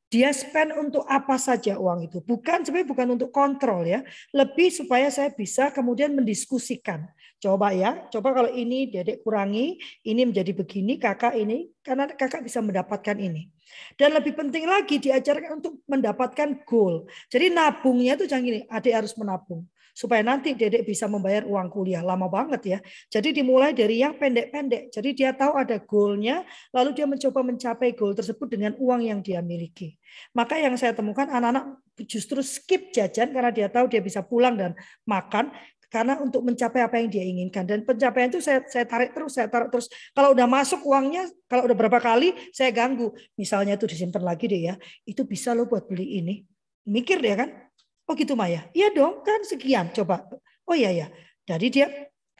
Dia 0.08 0.32
spend 0.32 0.72
untuk 0.72 1.04
apa 1.04 1.36
saja 1.36 1.76
uang 1.76 2.08
itu. 2.08 2.24
Bukan 2.24 2.64
sebenarnya 2.64 2.88
bukan 2.88 3.08
untuk 3.12 3.28
kontrol 3.28 3.84
ya. 3.84 4.00
Lebih 4.32 4.72
supaya 4.72 5.12
saya 5.12 5.28
bisa 5.28 5.68
kemudian 5.68 6.16
mendiskusikan. 6.16 7.04
Coba 7.36 7.76
ya, 7.76 8.08
coba 8.08 8.32
kalau 8.32 8.48
ini 8.48 8.88
dedek 8.88 9.20
kurangi, 9.20 9.76
ini 10.08 10.24
menjadi 10.24 10.56
begini, 10.56 10.96
kakak 10.96 11.36
ini, 11.36 11.68
karena 11.84 12.08
kakak 12.08 12.40
bisa 12.40 12.64
mendapatkan 12.64 13.20
ini. 13.20 13.52
Dan 14.00 14.16
lebih 14.16 14.32
penting 14.32 14.64
lagi 14.64 14.96
diajarkan 14.96 15.60
untuk 15.60 15.84
mendapatkan 15.84 16.64
goal. 16.64 17.04
Jadi 17.28 17.52
nabungnya 17.52 18.16
itu 18.16 18.24
jangan 18.24 18.48
gini, 18.48 18.60
adik 18.64 18.96
harus 18.96 19.12
menabung 19.12 19.68
supaya 19.98 20.22
nanti 20.22 20.54
dedek 20.54 20.86
bisa 20.86 21.10
membayar 21.10 21.42
uang 21.42 21.66
kuliah. 21.74 22.06
Lama 22.06 22.30
banget 22.30 22.62
ya. 22.62 22.78
Jadi 23.10 23.42
dimulai 23.42 23.74
dari 23.74 23.98
yang 23.98 24.14
pendek-pendek. 24.14 24.94
Jadi 24.94 25.10
dia 25.10 25.34
tahu 25.34 25.58
ada 25.58 25.82
goalnya, 25.82 26.46
lalu 26.70 26.94
dia 26.94 27.10
mencoba 27.10 27.42
mencapai 27.42 27.98
goal 27.98 28.14
tersebut 28.14 28.46
dengan 28.46 28.78
uang 28.78 29.02
yang 29.02 29.18
dia 29.18 29.42
miliki. 29.42 29.98
Maka 30.38 30.54
yang 30.62 30.78
saya 30.78 30.94
temukan 30.94 31.26
anak-anak 31.26 31.82
justru 32.06 32.38
skip 32.46 32.94
jajan 32.94 33.34
karena 33.34 33.50
dia 33.50 33.66
tahu 33.66 33.90
dia 33.90 33.98
bisa 33.98 34.22
pulang 34.22 34.54
dan 34.54 34.78
makan 35.02 35.50
karena 35.88 36.20
untuk 36.20 36.44
mencapai 36.44 36.84
apa 36.84 37.00
yang 37.00 37.08
dia 37.08 37.24
inginkan 37.24 37.64
dan 37.64 37.80
pencapaian 37.80 38.28
itu 38.28 38.44
saya 38.44 38.60
saya 38.68 38.84
tarik 38.84 39.16
terus 39.16 39.32
saya 39.32 39.48
tarik 39.48 39.72
terus 39.72 39.88
kalau 40.12 40.36
udah 40.36 40.44
masuk 40.44 40.84
uangnya 40.84 41.24
kalau 41.48 41.64
udah 41.64 41.72
berapa 41.72 41.96
kali 41.96 42.36
saya 42.52 42.68
ganggu 42.76 43.08
misalnya 43.40 43.80
itu 43.80 43.88
disimpan 43.88 44.20
lagi 44.20 44.44
deh 44.52 44.68
ya 44.68 44.74
itu 45.08 45.24
bisa 45.24 45.56
lo 45.56 45.64
buat 45.64 45.88
beli 45.88 46.20
ini 46.20 46.44
mikir 46.84 47.24
dia 47.24 47.40
kan 47.40 47.67
oh 48.08 48.14
gitu 48.16 48.32
Maya 48.34 48.66
iya 48.72 48.88
dong 48.90 49.20
kan 49.20 49.44
sekian 49.44 49.92
coba 49.92 50.24
oh 50.64 50.76
iya 50.76 50.90
ya 50.90 51.06
jadi 51.44 51.66
dia 51.68 51.86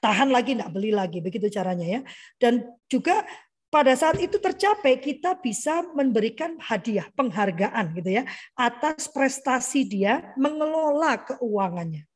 tahan 0.00 0.32
lagi 0.32 0.56
tidak 0.56 0.72
beli 0.72 0.90
lagi 0.90 1.20
begitu 1.20 1.52
caranya 1.52 1.86
ya 1.86 2.00
dan 2.40 2.64
juga 2.88 3.22
pada 3.68 3.92
saat 3.92 4.16
itu 4.16 4.40
tercapai 4.40 4.96
kita 4.96 5.36
bisa 5.36 5.84
memberikan 5.92 6.56
hadiah 6.56 7.04
penghargaan 7.12 7.92
gitu 8.00 8.16
ya 8.20 8.24
atas 8.56 9.12
prestasi 9.12 9.84
dia 9.84 10.32
mengelola 10.40 11.20
keuangannya. 11.20 12.08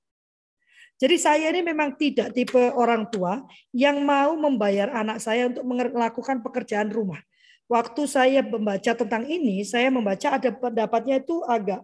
Jadi 0.96 1.16
saya 1.18 1.50
ini 1.50 1.66
memang 1.66 1.98
tidak 1.98 2.30
tipe 2.30 2.62
orang 2.72 3.10
tua 3.10 3.42
yang 3.74 4.00
mau 4.06 4.38
membayar 4.38 4.86
anak 4.96 5.18
saya 5.18 5.50
untuk 5.50 5.66
melakukan 5.66 6.40
pekerjaan 6.40 6.88
rumah. 6.94 7.18
Waktu 7.66 8.02
saya 8.06 8.40
membaca 8.44 8.92
tentang 8.94 9.26
ini, 9.26 9.66
saya 9.66 9.90
membaca 9.90 10.38
ada 10.38 10.54
pendapatnya 10.54 11.18
itu 11.18 11.42
agak 11.42 11.82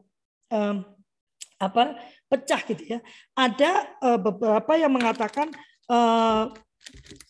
um, 0.55 0.87
apa 1.59 1.99
pecah 2.31 2.63
gitu 2.67 2.99
ya. 2.99 2.99
Ada 3.35 3.99
uh, 4.03 4.19
beberapa 4.19 4.79
yang 4.79 4.95
mengatakan 4.95 5.51
uh, 5.91 6.55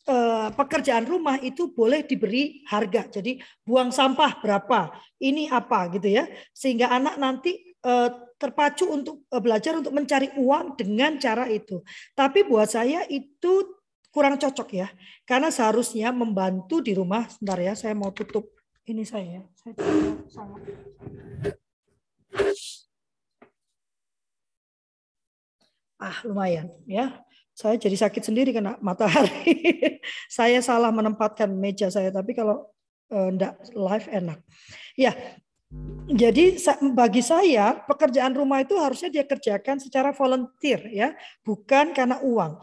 Eh, 0.08 0.48
pekerjaan 0.56 1.04
rumah 1.04 1.36
itu 1.44 1.68
boleh 1.76 2.00
diberi 2.00 2.64
harga. 2.64 3.20
Jadi 3.20 3.36
buang 3.60 3.92
sampah 3.92 4.40
berapa, 4.40 4.88
ini 5.20 5.52
apa 5.52 5.92
gitu 5.92 6.08
ya, 6.08 6.24
sehingga 6.56 6.88
anak 6.88 7.20
nanti 7.20 7.76
eh, 7.76 8.10
terpacu 8.40 8.88
untuk 8.88 9.28
eh, 9.28 9.36
belajar 9.36 9.76
untuk 9.76 9.92
mencari 9.92 10.32
uang 10.40 10.80
dengan 10.80 11.20
cara 11.20 11.44
itu. 11.52 11.84
Tapi 12.16 12.48
buat 12.48 12.72
saya 12.72 13.04
itu 13.12 13.76
kurang 14.08 14.40
cocok 14.40 14.68
ya, 14.72 14.88
karena 15.28 15.52
seharusnya 15.52 16.08
membantu 16.08 16.80
di 16.80 16.96
rumah. 16.96 17.28
Sebentar 17.28 17.60
ya, 17.60 17.76
saya 17.76 17.92
mau 17.92 18.08
tutup 18.08 18.48
ini 18.88 19.04
saya. 19.04 19.44
Saya 19.60 19.76
sangat 20.32 20.64
ah 25.98 26.18
lumayan 26.24 26.70
ya 26.86 27.22
saya 27.58 27.74
jadi 27.74 27.98
sakit 28.06 28.22
sendiri 28.22 28.54
kena 28.54 28.78
matahari. 28.78 29.98
saya 30.30 30.62
salah 30.62 30.94
menempatkan 30.94 31.50
meja 31.50 31.90
saya, 31.90 32.14
tapi 32.14 32.30
kalau 32.30 32.70
enggak 33.10 33.58
eh, 33.58 33.74
live 33.74 34.06
enak. 34.14 34.38
Ya, 34.94 35.12
jadi 36.06 36.54
bagi 36.94 37.18
saya 37.18 37.82
pekerjaan 37.82 38.38
rumah 38.38 38.62
itu 38.62 38.78
harusnya 38.78 39.10
dia 39.10 39.26
kerjakan 39.26 39.82
secara 39.82 40.14
volunteer 40.14 40.86
ya, 40.86 41.18
bukan 41.42 41.90
karena 41.90 42.22
uang 42.22 42.62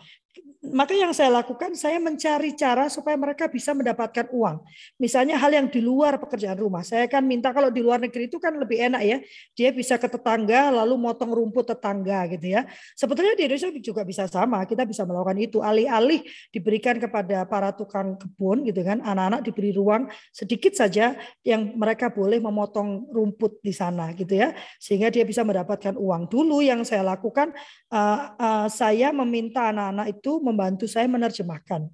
maka 0.71 0.97
yang 0.97 1.13
saya 1.13 1.30
lakukan, 1.30 1.75
saya 1.78 2.01
mencari 2.01 2.56
cara 2.58 2.89
supaya 2.89 3.13
mereka 3.13 3.45
bisa 3.45 3.75
mendapatkan 3.75 4.32
uang. 4.32 4.63
Misalnya 4.97 5.38
hal 5.38 5.51
yang 5.54 5.67
di 5.69 5.84
luar 5.84 6.17
pekerjaan 6.17 6.58
rumah. 6.58 6.82
Saya 6.82 7.06
kan 7.06 7.21
minta 7.28 7.51
kalau 7.51 7.69
di 7.69 7.84
luar 7.84 8.01
negeri 8.01 8.32
itu 8.32 8.41
kan 8.41 8.56
lebih 8.56 8.80
enak 8.80 9.01
ya. 9.04 9.17
Dia 9.54 9.69
bisa 9.75 9.99
ke 10.01 10.08
tetangga 10.08 10.71
lalu 10.71 10.95
motong 10.95 11.30
rumput 11.36 11.75
tetangga 11.75 12.25
gitu 12.32 12.56
ya. 12.58 12.65
Sebetulnya 12.95 13.38
di 13.38 13.45
Indonesia 13.45 13.69
juga 13.78 14.01
bisa 14.08 14.25
sama. 14.25 14.63
Kita 14.63 14.88
bisa 14.88 15.04
melakukan 15.04 15.38
itu. 15.38 15.58
Alih-alih 15.60 16.23
diberikan 16.49 16.97
kepada 16.97 17.43
para 17.45 17.75
tukang 17.75 18.15
kebun 18.15 18.63
gitu 18.65 18.82
kan. 18.82 19.04
Anak-anak 19.04 19.45
diberi 19.45 19.75
ruang 19.75 20.08
sedikit 20.32 20.73
saja 20.73 21.19
yang 21.43 21.75
mereka 21.75 22.10
boleh 22.10 22.39
memotong 22.39 23.12
rumput 23.12 23.60
di 23.60 23.75
sana 23.75 24.15
gitu 24.15 24.34
ya. 24.34 24.56
Sehingga 24.82 25.12
dia 25.12 25.28
bisa 25.28 25.45
mendapatkan 25.45 25.99
uang. 25.99 26.32
Dulu 26.32 26.63
yang 26.63 26.82
saya 26.88 27.04
lakukan, 27.04 27.51
uh, 27.91 28.19
uh, 28.39 28.67
saya 28.71 29.12
meminta 29.12 29.69
anak-anak 29.75 30.15
itu 30.15 30.39
membantu 30.55 30.87
saya 30.87 31.11
menerjemahkan. 31.11 31.91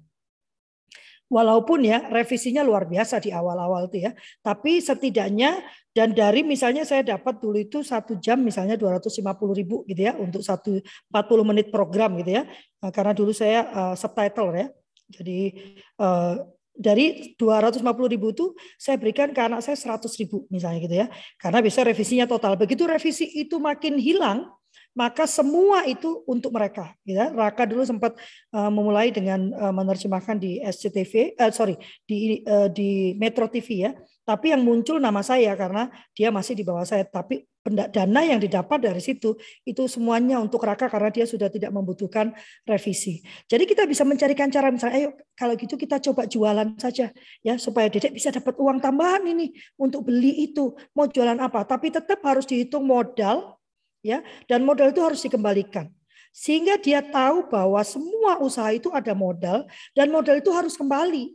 Walaupun 1.32 1.82
ya 1.82 2.12
revisinya 2.12 2.60
luar 2.60 2.84
biasa 2.84 3.16
di 3.16 3.32
awal-awal 3.32 3.88
itu 3.88 4.04
ya, 4.04 4.12
tapi 4.44 4.84
setidaknya 4.84 5.64
dan 5.90 6.12
dari 6.12 6.44
misalnya 6.44 6.84
saya 6.84 7.00
dapat 7.00 7.40
dulu 7.40 7.56
itu 7.56 7.80
satu 7.80 8.20
jam 8.20 8.36
misalnya 8.36 8.76
250 8.76 9.18
ribu 9.56 9.80
gitu 9.88 10.12
ya 10.12 10.12
untuk 10.20 10.44
satu 10.44 10.76
40 11.08 11.48
menit 11.48 11.72
program 11.72 12.20
gitu 12.20 12.36
ya, 12.36 12.44
nah, 12.84 12.92
karena 12.92 13.16
dulu 13.16 13.32
saya 13.32 13.64
uh, 13.72 13.94
subtitle 13.96 14.52
ya, 14.52 14.68
jadi 15.08 15.56
uh, 16.04 16.36
dari 16.76 17.36
250 17.36 17.80
ribu 18.12 18.32
itu 18.32 18.52
saya 18.80 18.96
berikan 18.96 19.32
ke 19.32 19.40
anak 19.40 19.64
saya 19.64 19.76
100 19.76 20.04
ribu 20.20 20.44
misalnya 20.52 20.84
gitu 20.84 20.96
ya, 21.00 21.06
karena 21.40 21.64
bisa 21.64 21.80
revisinya 21.80 22.28
total. 22.28 22.60
Begitu 22.60 22.84
revisi 22.84 23.24
itu 23.40 23.56
makin 23.56 23.96
hilang, 23.96 24.52
maka 24.92 25.24
semua 25.24 25.88
itu 25.88 26.20
untuk 26.28 26.52
mereka. 26.52 26.92
Ya. 27.08 27.32
Raka 27.32 27.64
dulu 27.64 27.84
sempat 27.84 28.12
uh, 28.52 28.68
memulai 28.68 29.08
dengan 29.08 29.48
uh, 29.56 29.72
menerjemahkan 29.72 30.36
di 30.36 30.60
SCTV, 30.60 31.36
uh, 31.40 31.48
eh, 31.48 31.52
sorry 31.52 31.76
di 32.04 32.44
uh, 32.44 32.68
di 32.68 33.16
Metro 33.16 33.48
TV 33.48 33.88
ya. 33.88 33.92
Tapi 34.22 34.54
yang 34.54 34.62
muncul 34.62 35.02
nama 35.02 35.24
saya 35.24 35.56
karena 35.58 35.90
dia 36.14 36.30
masih 36.30 36.54
di 36.54 36.62
bawah 36.62 36.84
saya. 36.86 37.02
Tapi 37.08 37.42
dana 37.62 38.20
yang 38.26 38.42
didapat 38.42 38.82
dari 38.82 38.98
situ 38.98 39.38
itu 39.62 39.82
semuanya 39.86 40.42
untuk 40.42 40.66
Raka 40.66 40.90
karena 40.90 41.14
dia 41.14 41.24
sudah 41.26 41.46
tidak 41.46 41.70
membutuhkan 41.70 42.34
revisi. 42.66 43.22
Jadi 43.46 43.64
kita 43.64 43.86
bisa 43.86 44.02
mencarikan 44.02 44.50
cara 44.50 44.68
misalnya, 44.68 44.98
ayo 44.98 45.10
kalau 45.38 45.54
gitu 45.54 45.78
kita 45.78 46.02
coba 46.02 46.26
jualan 46.26 46.74
saja 46.76 47.14
ya 47.40 47.54
supaya 47.56 47.86
Dedek 47.86 48.12
bisa 48.14 48.34
dapat 48.34 48.58
uang 48.58 48.82
tambahan 48.82 49.22
ini 49.24 49.54
untuk 49.78 50.06
beli 50.06 50.50
itu. 50.50 50.74
Mau 50.92 51.06
jualan 51.06 51.38
apa? 51.38 51.62
Tapi 51.62 51.94
tetap 51.94 52.18
harus 52.26 52.44
dihitung 52.44 52.82
modal 52.82 53.61
ya. 54.04 54.20
Dan 54.50 54.66
modal 54.66 54.90
itu 54.92 55.00
harus 55.00 55.22
dikembalikan. 55.24 55.88
Sehingga 56.34 56.76
dia 56.76 57.00
tahu 57.00 57.48
bahwa 57.48 57.80
semua 57.86 58.40
usaha 58.42 58.68
itu 58.72 58.88
ada 58.92 59.12
modal 59.14 59.64
dan 59.96 60.10
modal 60.10 60.36
itu 60.36 60.50
harus 60.52 60.76
kembali. 60.76 61.32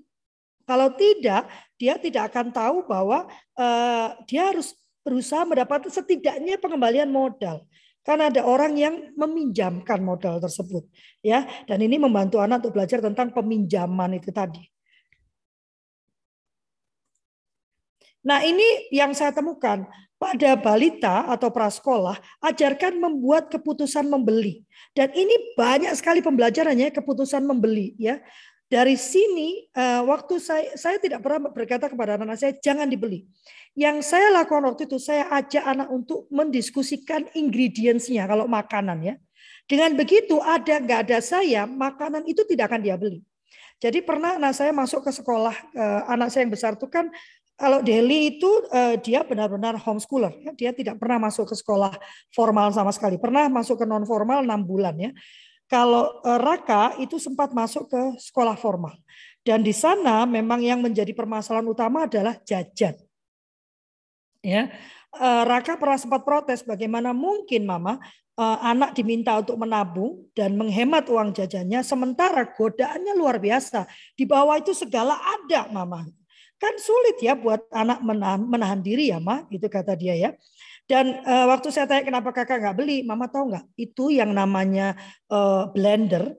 Kalau 0.68 0.92
tidak 0.94 1.48
dia 1.80 1.96
tidak 1.96 2.34
akan 2.34 2.52
tahu 2.52 2.84
bahwa 2.84 3.26
uh, 3.56 4.08
dia 4.28 4.52
harus 4.52 4.76
berusaha 5.06 5.48
mendapat 5.48 5.88
setidaknya 5.88 6.60
pengembalian 6.60 7.08
modal. 7.08 7.64
Karena 8.04 8.32
ada 8.32 8.44
orang 8.44 8.74
yang 8.76 8.96
meminjamkan 9.20 10.00
modal 10.00 10.40
tersebut 10.44 10.84
ya. 11.24 11.46
Dan 11.70 11.84
ini 11.84 11.96
membantu 12.02 12.44
anak 12.44 12.66
untuk 12.66 12.80
belajar 12.80 13.00
tentang 13.00 13.32
peminjaman 13.32 14.20
itu 14.20 14.34
tadi 14.34 14.64
Nah, 18.28 18.44
ini 18.44 18.92
yang 18.92 19.16
saya 19.16 19.32
temukan 19.32 19.88
pada 20.20 20.60
balita 20.60 21.24
atau 21.32 21.48
prasekolah, 21.48 22.20
ajarkan 22.44 23.00
membuat 23.00 23.48
keputusan 23.48 24.04
membeli. 24.04 24.68
Dan 24.92 25.16
ini 25.16 25.56
banyak 25.56 25.96
sekali 25.96 26.20
pembelajarannya 26.20 26.92
keputusan 26.92 27.48
membeli 27.48 27.96
ya. 27.96 28.20
Dari 28.68 29.00
sini 29.00 29.64
eh, 29.72 30.02
waktu 30.04 30.44
saya 30.44 30.76
saya 30.76 31.00
tidak 31.00 31.24
pernah 31.24 31.48
berkata 31.48 31.88
kepada 31.88 32.20
anak-anak 32.20 32.36
saya 32.36 32.54
jangan 32.60 32.92
dibeli. 32.92 33.24
Yang 33.80 34.12
saya 34.12 34.28
lakukan 34.36 34.68
waktu 34.68 34.92
itu 34.92 35.00
saya 35.00 35.32
ajak 35.32 35.64
anak 35.64 35.88
untuk 35.88 36.28
mendiskusikan 36.28 37.32
ingredientsnya 37.32 38.28
kalau 38.28 38.44
makanan 38.44 39.00
ya. 39.08 39.16
Dengan 39.72 39.96
begitu 39.96 40.44
ada 40.44 40.84
nggak 40.84 41.00
ada 41.08 41.24
saya 41.24 41.64
makanan 41.64 42.28
itu 42.28 42.44
tidak 42.44 42.76
akan 42.76 42.84
dia 42.84 43.00
beli. 43.00 43.24
Jadi 43.78 44.02
pernah 44.02 44.36
anak 44.36 44.58
saya 44.58 44.74
masuk 44.74 45.06
ke 45.06 45.16
sekolah 45.16 45.56
eh, 45.72 46.02
anak 46.12 46.28
saya 46.34 46.44
yang 46.44 46.52
besar 46.52 46.76
itu 46.76 46.92
kan 46.92 47.08
kalau 47.58 47.82
Delhi 47.82 48.38
itu 48.38 48.48
uh, 48.70 48.96
dia 49.02 49.26
benar-benar 49.26 49.82
homeschooler, 49.82 50.30
ya. 50.46 50.52
dia 50.54 50.72
tidak 50.78 51.02
pernah 51.02 51.26
masuk 51.26 51.50
ke 51.50 51.56
sekolah 51.58 51.90
formal 52.30 52.70
sama 52.70 52.94
sekali, 52.94 53.18
pernah 53.18 53.50
masuk 53.50 53.82
ke 53.82 53.86
non 53.90 54.06
formal 54.06 54.46
enam 54.46 54.62
bulan 54.62 54.94
ya. 54.94 55.10
Kalau 55.66 56.22
uh, 56.22 56.38
Raka 56.38 56.96
itu 57.02 57.18
sempat 57.18 57.52
masuk 57.52 57.90
ke 57.90 58.02
sekolah 58.22 58.54
formal, 58.56 58.94
dan 59.42 59.66
di 59.66 59.74
sana 59.74 60.30
memang 60.30 60.62
yang 60.62 60.86
menjadi 60.86 61.12
permasalahan 61.18 61.66
utama 61.66 62.06
adalah 62.06 62.38
jajan. 62.46 62.94
Ya, 64.46 64.70
uh, 65.18 65.44
Raka 65.44 65.82
pernah 65.82 65.98
sempat 65.98 66.22
protes, 66.22 66.62
bagaimana 66.62 67.10
mungkin 67.10 67.66
Mama 67.66 67.98
uh, 68.38 68.58
anak 68.62 68.94
diminta 68.94 69.34
untuk 69.34 69.58
menabung 69.58 70.30
dan 70.38 70.54
menghemat 70.54 71.10
uang 71.10 71.34
jajannya, 71.34 71.82
sementara 71.82 72.46
godaannya 72.54 73.18
luar 73.18 73.42
biasa. 73.42 73.90
Di 74.14 74.30
bawah 74.30 74.56
itu 74.62 74.78
segala 74.78 75.18
ada, 75.18 75.68
Mama. 75.74 76.06
Kan 76.58 76.74
sulit 76.82 77.22
ya 77.22 77.38
buat 77.38 77.70
anak 77.70 78.02
menahan, 78.02 78.42
menahan 78.42 78.82
diri 78.82 79.14
ya, 79.14 79.22
Ma, 79.22 79.46
gitu 79.54 79.70
kata 79.70 79.94
dia 79.94 80.18
ya. 80.18 80.30
Dan 80.88 81.22
uh, 81.28 81.46
waktu 81.52 81.70
saya 81.70 81.86
tanya 81.86 82.08
kenapa 82.08 82.34
kakak 82.34 82.64
nggak 82.64 82.78
beli, 82.80 83.04
mama 83.06 83.30
tahu 83.30 83.54
nggak? 83.54 83.66
Itu 83.78 84.10
yang 84.10 84.34
namanya 84.34 84.98
uh, 85.30 85.70
blender 85.70 86.34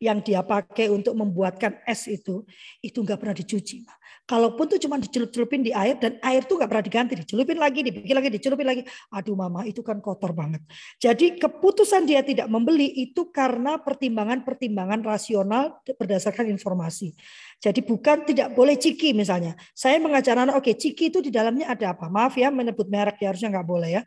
yang 0.00 0.24
dia 0.24 0.40
pakai 0.40 0.88
untuk 0.88 1.12
membuatkan 1.12 1.76
es 1.84 2.08
itu, 2.08 2.42
itu 2.80 2.98
nggak 3.04 3.20
pernah 3.20 3.36
dicuci. 3.36 3.84
Ma. 3.84 3.94
Kalaupun 4.30 4.70
tuh 4.70 4.78
cuma 4.78 4.94
dicelup-celupin 4.94 5.66
di 5.66 5.74
air 5.74 5.98
dan 5.98 6.14
air 6.22 6.46
tuh 6.46 6.54
nggak 6.54 6.70
pernah 6.70 6.86
diganti, 6.86 7.18
dicelupin 7.18 7.58
lagi, 7.58 7.82
dibikin 7.82 8.14
lagi, 8.14 8.30
dicelupin 8.30 8.62
lagi. 8.62 8.82
Aduh 9.10 9.34
mama 9.34 9.66
itu 9.66 9.82
kan 9.82 9.98
kotor 9.98 10.30
banget. 10.30 10.62
Jadi 11.02 11.34
keputusan 11.34 12.06
dia 12.06 12.22
tidak 12.22 12.46
membeli 12.46 12.86
itu 12.94 13.34
karena 13.34 13.82
pertimbangan-pertimbangan 13.82 15.02
rasional 15.02 15.82
berdasarkan 15.82 16.46
informasi. 16.46 17.10
Jadi 17.58 17.82
bukan 17.82 18.22
tidak 18.22 18.54
boleh 18.54 18.78
ciki 18.78 19.18
misalnya. 19.18 19.58
Saya 19.74 19.98
mengajar 19.98 20.38
anak, 20.38 20.62
oke 20.62 20.70
okay, 20.70 20.78
ciki 20.78 21.10
itu 21.10 21.18
di 21.18 21.34
dalamnya 21.34 21.66
ada 21.66 21.90
apa? 21.98 22.06
Maaf 22.06 22.38
ya 22.38 22.54
menyebut 22.54 22.86
merek 22.86 23.18
ya 23.18 23.34
harusnya 23.34 23.50
nggak 23.50 23.66
boleh 23.66 23.90
ya. 23.98 24.02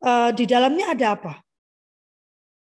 Uh, 0.00 0.32
di 0.32 0.48
dalamnya 0.48 0.96
ada 0.96 1.20
apa? 1.20 1.32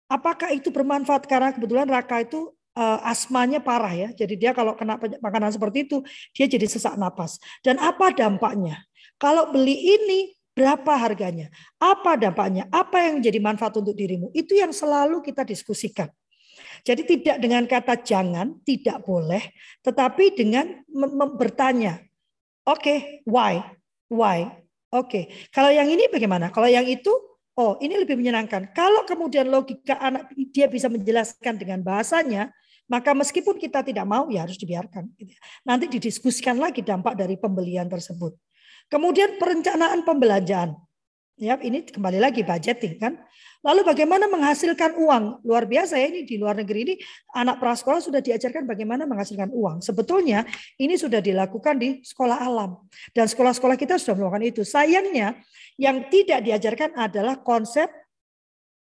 Apakah 0.07 0.55
itu 0.55 0.71
bermanfaat 0.71 1.27
karena 1.27 1.51
kebetulan 1.51 1.91
Raka 1.91 2.23
itu 2.23 2.55
uh, 2.81 2.99
asmanya 3.05 3.61
parah 3.61 3.93
ya. 3.93 4.09
Jadi 4.17 4.41
dia 4.41 4.57
kalau 4.57 4.73
kena 4.73 4.97
makanan 5.21 5.53
seperti 5.53 5.85
itu, 5.85 6.01
dia 6.33 6.49
jadi 6.49 6.65
sesak 6.65 6.97
napas. 6.97 7.37
Dan 7.61 7.77
apa 7.77 8.09
dampaknya? 8.17 8.81
Kalau 9.21 9.53
beli 9.53 9.77
ini 9.77 10.33
berapa 10.57 10.97
harganya? 10.97 11.53
Apa 11.77 12.17
dampaknya? 12.17 12.65
Apa 12.73 13.05
yang 13.05 13.21
jadi 13.21 13.37
manfaat 13.37 13.77
untuk 13.77 13.93
dirimu? 13.93 14.33
Itu 14.33 14.57
yang 14.57 14.73
selalu 14.73 15.21
kita 15.21 15.45
diskusikan. 15.45 16.09
Jadi 16.81 17.05
tidak 17.05 17.37
dengan 17.45 17.69
kata 17.69 18.01
jangan, 18.01 18.57
tidak 18.65 19.05
boleh, 19.05 19.53
tetapi 19.85 20.33
dengan 20.33 20.81
bertanya. 21.37 22.01
Oke, 22.65 22.81
okay, 22.81 22.99
why? 23.29 23.61
Why? 24.09 24.49
Oke. 24.89 25.05
Okay. 25.07 25.25
Kalau 25.53 25.69
yang 25.69 25.89
ini 25.93 26.09
bagaimana? 26.09 26.49
Kalau 26.49 26.69
yang 26.69 26.89
itu 26.89 27.13
oh 27.61 27.77
ini 27.85 28.01
lebih 28.01 28.17
menyenangkan. 28.17 28.73
Kalau 28.73 29.05
kemudian 29.05 29.49
logika 29.53 30.01
anak 30.01 30.33
dia 30.53 30.67
bisa 30.73 30.89
menjelaskan 30.89 31.61
dengan 31.61 31.85
bahasanya, 31.85 32.49
maka 32.91 33.15
meskipun 33.15 33.55
kita 33.57 33.87
tidak 33.87 34.03
mau 34.03 34.27
ya 34.27 34.43
harus 34.43 34.59
dibiarkan. 34.59 35.07
Gitu 35.15 35.31
ya. 35.31 35.41
Nanti 35.63 35.87
didiskusikan 35.87 36.59
lagi 36.59 36.83
dampak 36.83 37.15
dari 37.15 37.39
pembelian 37.39 37.87
tersebut. 37.87 38.35
Kemudian 38.91 39.39
perencanaan 39.39 40.03
pembelanjaan. 40.03 40.75
Ya, 41.41 41.57
ini 41.63 41.87
kembali 41.87 42.21
lagi 42.21 42.45
budgeting 42.45 43.01
kan. 43.01 43.17
Lalu 43.65 43.85
bagaimana 43.85 44.29
menghasilkan 44.29 44.93
uang? 44.97 45.41
Luar 45.45 45.65
biasa 45.65 45.97
ya 45.97 46.13
ini 46.13 46.29
di 46.29 46.37
luar 46.37 46.57
negeri 46.57 46.81
ini 46.85 46.95
anak 47.33 47.61
prasekolah 47.61 48.01
sudah 48.01 48.21
diajarkan 48.21 48.69
bagaimana 48.69 49.09
menghasilkan 49.09 49.49
uang. 49.53 49.81
Sebetulnya 49.81 50.45
ini 50.77 51.01
sudah 51.01 51.21
dilakukan 51.25 51.81
di 51.81 52.01
sekolah 52.05 52.45
alam 52.45 52.77
dan 53.17 53.25
sekolah-sekolah 53.25 53.77
kita 53.77 53.97
sudah 53.97 54.21
melakukan 54.21 54.45
itu. 54.49 54.63
Sayangnya 54.65 55.37
yang 55.81 56.09
tidak 56.13 56.45
diajarkan 56.45 56.97
adalah 56.97 57.41
konsep 57.41 57.89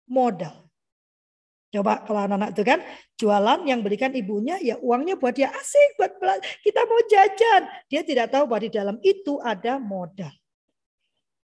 modal. 0.09 0.62
Coba 1.73 2.05
kalau 2.05 2.21
anak-anak 2.29 2.53
itu 2.53 2.61
kan 2.61 2.79
jualan 3.17 3.65
yang 3.65 3.81
berikan 3.81 4.13
ibunya 4.13 4.61
ya 4.61 4.77
uangnya 4.77 5.17
buat 5.17 5.33
dia 5.33 5.49
asik 5.49 5.97
buat 5.97 6.13
kita 6.61 6.85
mau 6.85 7.01
jajan. 7.09 7.61
Dia 7.89 8.05
tidak 8.05 8.29
tahu 8.29 8.45
bahwa 8.45 8.61
di 8.61 8.69
dalam 8.69 8.97
itu 9.01 9.41
ada 9.41 9.81
modal. 9.81 10.29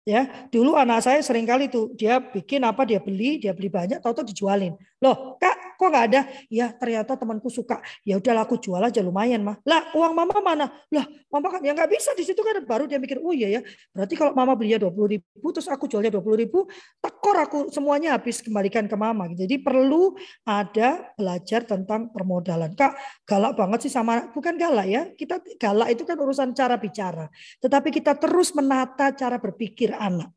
Ya, 0.02 0.26
dulu 0.50 0.74
anak 0.74 1.02
saya 1.06 1.22
sering 1.22 1.46
kali 1.46 1.70
tuh 1.70 1.94
dia 1.94 2.18
bikin 2.18 2.62
apa 2.66 2.82
dia 2.82 2.98
beli, 2.98 3.38
dia 3.38 3.54
beli 3.54 3.70
banyak, 3.70 4.02
tahu-tahu 4.02 4.26
dijualin. 4.26 4.74
Loh, 5.02 5.34
kak, 5.42 5.74
kok 5.74 5.88
nggak 5.90 6.06
ada? 6.14 6.20
Ya 6.46 6.70
ternyata 6.70 7.18
temanku 7.18 7.50
suka. 7.50 7.82
Ya 8.06 8.22
udahlah 8.22 8.46
aku 8.46 8.54
jual 8.54 8.78
aja 8.78 9.02
lumayan 9.02 9.42
mah. 9.42 9.58
Lah 9.66 9.90
uang 9.98 10.14
mama 10.14 10.38
mana? 10.38 10.70
Lah 10.94 11.04
mama 11.26 11.50
kan 11.50 11.60
ya 11.66 11.74
nggak 11.74 11.90
bisa 11.90 12.14
di 12.14 12.22
situ 12.22 12.38
kan 12.38 12.62
baru 12.62 12.86
dia 12.86 13.02
mikir, 13.02 13.18
oh 13.18 13.34
iya 13.34 13.58
ya. 13.58 13.60
Berarti 13.90 14.14
kalau 14.14 14.30
mama 14.30 14.54
belinya 14.54 14.78
dua 14.86 14.94
puluh 14.94 15.18
ribu, 15.18 15.46
terus 15.50 15.66
aku 15.66 15.90
jualnya 15.90 16.14
dua 16.14 16.22
puluh 16.22 16.38
ribu, 16.38 16.70
tekor 17.02 17.34
aku 17.34 17.58
semuanya 17.74 18.14
habis 18.14 18.38
kembalikan 18.38 18.86
ke 18.86 18.94
mama. 18.94 19.26
Jadi 19.34 19.58
perlu 19.58 20.14
ada 20.46 21.10
belajar 21.18 21.66
tentang 21.66 22.14
permodalan. 22.14 22.70
Kak, 22.78 22.94
galak 23.26 23.58
banget 23.58 23.90
sih 23.90 23.92
sama 23.92 24.30
bukan 24.30 24.54
galak 24.54 24.86
ya. 24.86 25.02
Kita 25.18 25.42
galak 25.58 25.98
itu 25.98 26.06
kan 26.06 26.14
urusan 26.14 26.54
cara 26.54 26.78
bicara. 26.78 27.26
Tetapi 27.58 27.90
kita 27.90 28.14
terus 28.14 28.54
menata 28.54 29.10
cara 29.10 29.42
berpikir 29.42 29.98
anak. 29.98 30.30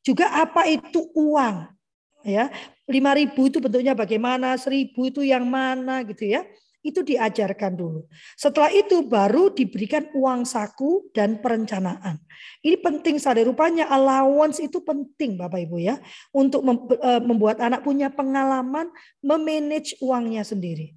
Juga 0.00 0.32
apa 0.40 0.64
itu 0.64 1.04
uang? 1.12 1.79
Ya, 2.20 2.52
lima 2.84 3.16
ribu 3.16 3.48
itu 3.48 3.62
bentuknya 3.62 3.96
bagaimana, 3.96 4.52
seribu 4.60 5.08
itu 5.08 5.24
yang 5.24 5.48
mana 5.48 6.04
gitu 6.04 6.28
ya. 6.28 6.44
Itu 6.80 7.04
diajarkan 7.04 7.76
dulu. 7.76 8.08
Setelah 8.40 8.72
itu 8.72 9.04
baru 9.04 9.52
diberikan 9.52 10.08
uang 10.16 10.48
saku 10.48 11.12
dan 11.12 11.36
perencanaan. 11.44 12.16
Ini 12.64 12.80
penting 12.80 13.20
sekali. 13.20 13.44
Rupanya 13.44 13.84
allowance 13.92 14.64
itu 14.64 14.80
penting 14.80 15.36
Bapak 15.36 15.60
Ibu 15.68 15.76
ya. 15.76 16.00
Untuk 16.32 16.64
eh, 16.96 17.20
membuat 17.20 17.60
anak 17.60 17.84
punya 17.84 18.08
pengalaman 18.08 18.88
memanage 19.20 20.00
uangnya 20.00 20.40
sendiri. 20.40 20.96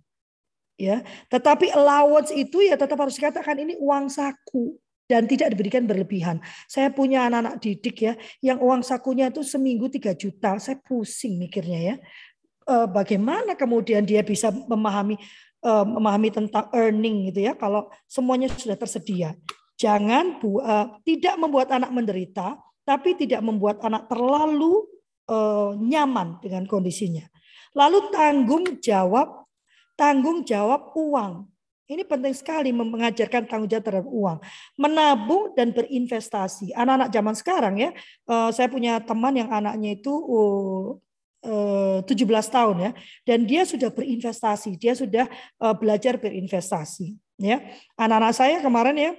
Ya, 0.74 1.06
tetapi 1.30 1.70
allowance 1.70 2.34
itu 2.34 2.66
ya 2.66 2.74
tetap 2.74 2.98
harus 2.98 3.14
dikatakan 3.14 3.62
ini 3.62 3.78
uang 3.78 4.10
saku 4.10 4.74
dan 5.14 5.30
tidak 5.30 5.54
diberikan 5.54 5.86
berlebihan. 5.86 6.42
Saya 6.66 6.90
punya 6.90 7.30
anak-anak 7.30 7.62
didik 7.62 8.02
ya, 8.02 8.18
yang 8.42 8.58
uang 8.58 8.82
sakunya 8.82 9.30
itu 9.30 9.46
seminggu 9.46 9.94
3 9.94 10.18
juta. 10.18 10.58
Saya 10.58 10.82
pusing 10.82 11.38
mikirnya 11.38 11.94
ya. 11.94 11.96
Eh, 12.66 12.88
bagaimana 12.90 13.54
kemudian 13.54 14.02
dia 14.02 14.26
bisa 14.26 14.50
memahami 14.50 15.22
eh, 15.62 15.86
memahami 15.86 16.34
tentang 16.34 16.66
earning 16.74 17.30
gitu 17.30 17.46
ya 17.46 17.54
kalau 17.54 17.94
semuanya 18.10 18.50
sudah 18.50 18.74
tersedia. 18.74 19.38
Jangan 19.74 20.38
bu, 20.38 20.62
uh, 20.62 21.02
tidak 21.02 21.34
membuat 21.36 21.74
anak 21.74 21.92
menderita, 21.92 22.56
tapi 22.86 23.18
tidak 23.20 23.42
membuat 23.42 23.82
anak 23.84 24.06
terlalu 24.06 24.86
nyaman 25.82 26.40
dengan 26.40 26.70
kondisinya. 26.70 27.26
Lalu 27.74 28.14
tanggung 28.14 28.80
jawab 28.80 29.44
tanggung 29.98 30.46
jawab 30.46 30.94
uang. 30.94 31.53
Ini 31.84 32.08
penting 32.08 32.32
sekali 32.32 32.72
mengajarkan 32.72 33.44
tanggung 33.44 33.68
jawab 33.68 33.84
terhadap 33.84 34.08
uang. 34.08 34.40
Menabung 34.80 35.52
dan 35.52 35.76
berinvestasi. 35.76 36.72
Anak-anak 36.72 37.10
zaman 37.12 37.36
sekarang 37.36 37.76
ya, 37.76 37.90
eh, 38.28 38.50
saya 38.56 38.72
punya 38.72 39.04
teman 39.04 39.36
yang 39.36 39.52
anaknya 39.52 40.00
itu 40.00 40.14
17 41.44 42.08
eh, 42.08 42.52
tahun 42.56 42.76
ya, 42.80 42.92
dan 43.28 43.40
dia 43.44 43.68
sudah 43.68 43.92
berinvestasi, 43.92 44.80
dia 44.80 44.96
sudah 44.96 45.28
eh, 45.60 45.76
belajar 45.76 46.16
berinvestasi. 46.16 47.20
Ya, 47.42 47.60
anak-anak 48.00 48.32
saya 48.32 48.64
kemarin 48.64 48.96
ya 48.96 49.12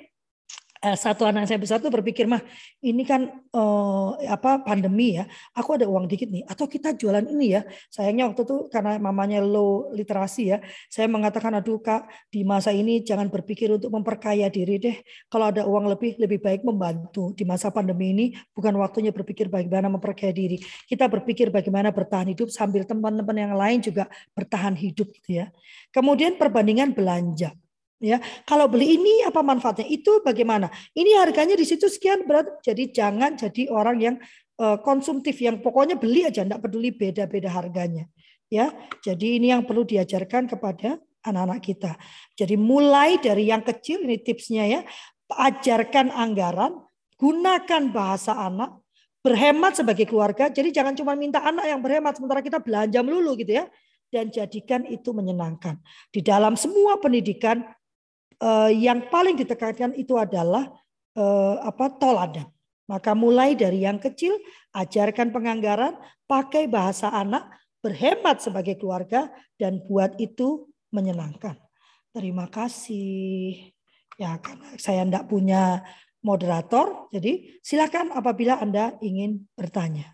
satu 0.92 1.24
anak 1.24 1.48
saya 1.48 1.56
besar 1.56 1.80
tuh 1.80 1.88
berpikir 1.88 2.28
mah 2.28 2.44
ini 2.84 3.08
kan 3.08 3.24
eh, 3.32 4.10
apa 4.28 4.60
pandemi 4.60 5.16
ya 5.16 5.24
aku 5.56 5.80
ada 5.80 5.88
uang 5.88 6.04
dikit 6.04 6.28
nih 6.28 6.44
atau 6.44 6.68
kita 6.68 6.92
jualan 6.92 7.24
ini 7.24 7.56
ya. 7.56 7.64
Sayangnya 7.88 8.28
waktu 8.28 8.44
itu 8.44 8.68
karena 8.68 9.00
mamanya 9.00 9.40
low 9.40 9.88
literasi 9.96 10.52
ya 10.52 10.58
saya 10.92 11.08
mengatakan 11.08 11.56
aduh 11.56 11.80
kak 11.80 12.04
di 12.28 12.44
masa 12.44 12.68
ini 12.76 13.00
jangan 13.00 13.32
berpikir 13.32 13.72
untuk 13.72 13.88
memperkaya 13.88 14.52
diri 14.52 14.76
deh. 14.76 14.96
Kalau 15.32 15.48
ada 15.48 15.64
uang 15.64 15.88
lebih 15.88 16.20
lebih 16.20 16.44
baik 16.44 16.60
membantu 16.68 17.32
di 17.32 17.48
masa 17.48 17.72
pandemi 17.72 18.12
ini 18.12 18.26
bukan 18.52 18.76
waktunya 18.76 19.08
berpikir 19.08 19.48
bagaimana 19.48 19.88
memperkaya 19.88 20.36
diri. 20.36 20.60
Kita 20.84 21.08
berpikir 21.08 21.48
bagaimana 21.48 21.88
bertahan 21.88 22.28
hidup 22.28 22.52
sambil 22.52 22.84
teman-teman 22.84 23.36
yang 23.40 23.54
lain 23.56 23.80
juga 23.80 24.04
bertahan 24.36 24.76
hidup 24.76 25.08
gitu 25.16 25.40
ya. 25.40 25.48
Kemudian 25.88 26.36
perbandingan 26.36 26.92
belanja 26.92 27.56
Ya, 28.04 28.20
kalau 28.44 28.68
beli 28.68 29.00
ini 29.00 29.24
apa 29.24 29.40
manfaatnya? 29.40 29.88
Itu 29.88 30.20
bagaimana? 30.20 30.68
Ini 30.92 31.24
harganya 31.24 31.56
di 31.56 31.64
situ 31.64 31.88
sekian 31.88 32.28
berat. 32.28 32.60
Jadi 32.60 32.92
jangan 32.92 33.32
jadi 33.32 33.72
orang 33.72 33.96
yang 33.96 34.16
uh, 34.60 34.76
konsumtif 34.84 35.40
yang 35.40 35.64
pokoknya 35.64 35.96
beli 35.96 36.28
aja, 36.28 36.44
enggak 36.44 36.68
peduli 36.68 36.92
beda-beda 36.92 37.48
harganya. 37.48 38.04
Ya, 38.52 38.76
jadi 39.00 39.40
ini 39.40 39.56
yang 39.56 39.64
perlu 39.64 39.88
diajarkan 39.88 40.52
kepada 40.52 41.00
anak-anak 41.24 41.64
kita. 41.64 41.96
Jadi 42.36 42.60
mulai 42.60 43.16
dari 43.16 43.48
yang 43.48 43.64
kecil 43.64 44.04
ini 44.04 44.20
tipsnya 44.20 44.68
ya, 44.68 44.80
ajarkan 45.32 46.12
anggaran, 46.12 46.76
gunakan 47.16 47.82
bahasa 47.88 48.36
anak, 48.36 48.84
berhemat 49.24 49.80
sebagai 49.80 50.04
keluarga. 50.04 50.52
Jadi 50.52 50.76
jangan 50.76 50.92
cuma 50.92 51.16
minta 51.16 51.40
anak 51.40 51.64
yang 51.64 51.80
berhemat 51.80 52.20
sementara 52.20 52.44
kita 52.44 52.60
belanja 52.60 53.00
melulu 53.00 53.32
gitu 53.40 53.64
ya 53.64 53.64
dan 54.12 54.30
jadikan 54.30 54.86
itu 54.86 55.10
menyenangkan. 55.10 55.80
Di 56.12 56.22
dalam 56.22 56.54
semua 56.54 57.02
pendidikan 57.02 57.66
yang 58.74 59.08
paling 59.08 59.38
ditekankan 59.38 59.94
itu 59.94 60.18
adalah 60.18 60.70
uh, 61.18 61.56
apa 61.62 61.90
toladan. 61.96 62.48
Maka 62.84 63.16
mulai 63.16 63.56
dari 63.56 63.80
yang 63.80 63.96
kecil, 63.96 64.36
ajarkan 64.76 65.32
penganggaran, 65.32 65.96
pakai 66.28 66.68
bahasa 66.68 67.08
anak, 67.08 67.48
berhemat 67.80 68.44
sebagai 68.44 68.76
keluarga, 68.76 69.32
dan 69.56 69.80
buat 69.88 70.20
itu 70.20 70.68
menyenangkan. 70.92 71.56
Terima 72.12 72.44
kasih. 72.52 73.72
Ya, 74.20 74.36
karena 74.38 74.76
saya 74.76 75.02
tidak 75.08 75.26
punya 75.32 75.80
moderator, 76.20 77.08
jadi 77.08 77.56
silakan 77.64 78.12
apabila 78.12 78.60
Anda 78.60 78.96
ingin 79.00 79.48
bertanya. 79.56 80.12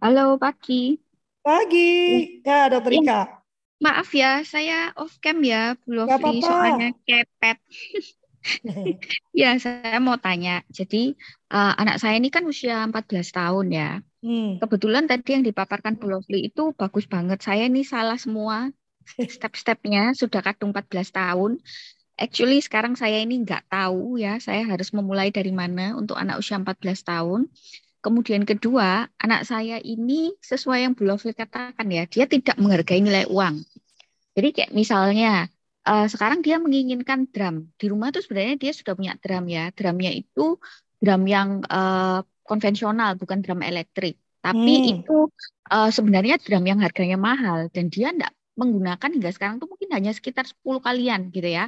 Halo, 0.00 0.38
Pagi. 0.40 1.07
Pagi. 1.42 1.92
Ya, 2.42 2.68
Dokter 2.68 2.92
ya. 2.92 3.00
Ika. 3.02 3.20
Maaf 3.78 4.10
ya, 4.10 4.42
saya 4.42 4.90
off 4.98 5.22
cam 5.22 5.38
ya, 5.46 5.78
Bu 5.86 6.02
Lovely, 6.02 6.42
soalnya 6.42 6.90
kepet. 7.06 7.58
ya, 9.40 9.54
saya 9.62 10.02
mau 10.02 10.18
tanya. 10.18 10.66
Jadi, 10.66 11.14
uh, 11.54 11.78
anak 11.78 12.02
saya 12.02 12.18
ini 12.18 12.26
kan 12.34 12.42
usia 12.42 12.82
14 12.82 13.30
tahun 13.30 13.66
ya. 13.70 13.90
Hmm. 14.18 14.58
Kebetulan 14.58 15.06
tadi 15.06 15.38
yang 15.38 15.46
dipaparkan 15.46 15.94
Bu 15.94 16.10
Lovely 16.10 16.50
itu 16.50 16.74
bagus 16.74 17.06
banget. 17.06 17.38
Saya 17.38 17.70
ini 17.70 17.86
salah 17.86 18.18
semua 18.18 18.74
step-stepnya, 19.34 20.10
sudah 20.18 20.42
kadung 20.42 20.74
14 20.74 21.14
tahun. 21.14 21.62
Actually 22.18 22.58
sekarang 22.58 22.98
saya 22.98 23.22
ini 23.22 23.46
nggak 23.46 23.70
tahu 23.70 24.18
ya, 24.18 24.42
saya 24.42 24.66
harus 24.66 24.90
memulai 24.90 25.30
dari 25.30 25.54
mana 25.54 25.94
untuk 25.94 26.18
anak 26.18 26.42
usia 26.42 26.58
14 26.58 26.82
tahun. 27.06 27.46
Kemudian 27.98 28.46
kedua, 28.46 29.10
anak 29.18 29.42
saya 29.42 29.82
ini 29.82 30.30
sesuai 30.38 30.86
yang 30.86 30.92
Bu 30.94 31.02
Lovely 31.02 31.34
katakan 31.34 31.86
ya, 31.90 32.06
dia 32.06 32.30
tidak 32.30 32.54
menghargai 32.56 33.02
nilai 33.02 33.26
uang. 33.26 33.58
Jadi 34.38 34.48
kayak 34.54 34.70
misalnya 34.70 35.50
uh, 35.82 36.06
sekarang 36.06 36.44
dia 36.46 36.62
menginginkan 36.62 37.26
drum. 37.26 37.74
Di 37.74 37.90
rumah 37.90 38.14
tuh 38.14 38.22
sebenarnya 38.22 38.54
dia 38.54 38.70
sudah 38.70 38.94
punya 38.94 39.18
drum 39.18 39.50
ya. 39.50 39.74
Drumnya 39.74 40.14
itu 40.14 40.62
drum 41.02 41.22
yang 41.26 41.66
uh, 41.66 42.22
konvensional, 42.46 43.18
bukan 43.18 43.42
drum 43.42 43.66
elektrik. 43.66 44.14
Tapi 44.38 44.72
hmm. 44.78 44.90
itu 45.02 45.26
uh, 45.74 45.90
sebenarnya 45.90 46.38
drum 46.38 46.62
yang 46.62 46.78
harganya 46.78 47.18
mahal 47.18 47.66
dan 47.74 47.90
dia 47.90 48.14
enggak 48.14 48.30
menggunakan 48.54 49.10
hingga 49.10 49.30
sekarang 49.34 49.58
tuh 49.58 49.70
mungkin 49.70 49.90
hanya 49.94 50.14
sekitar 50.14 50.46
10 50.46 50.86
kalian 50.86 51.20
gitu 51.34 51.50
ya. 51.50 51.66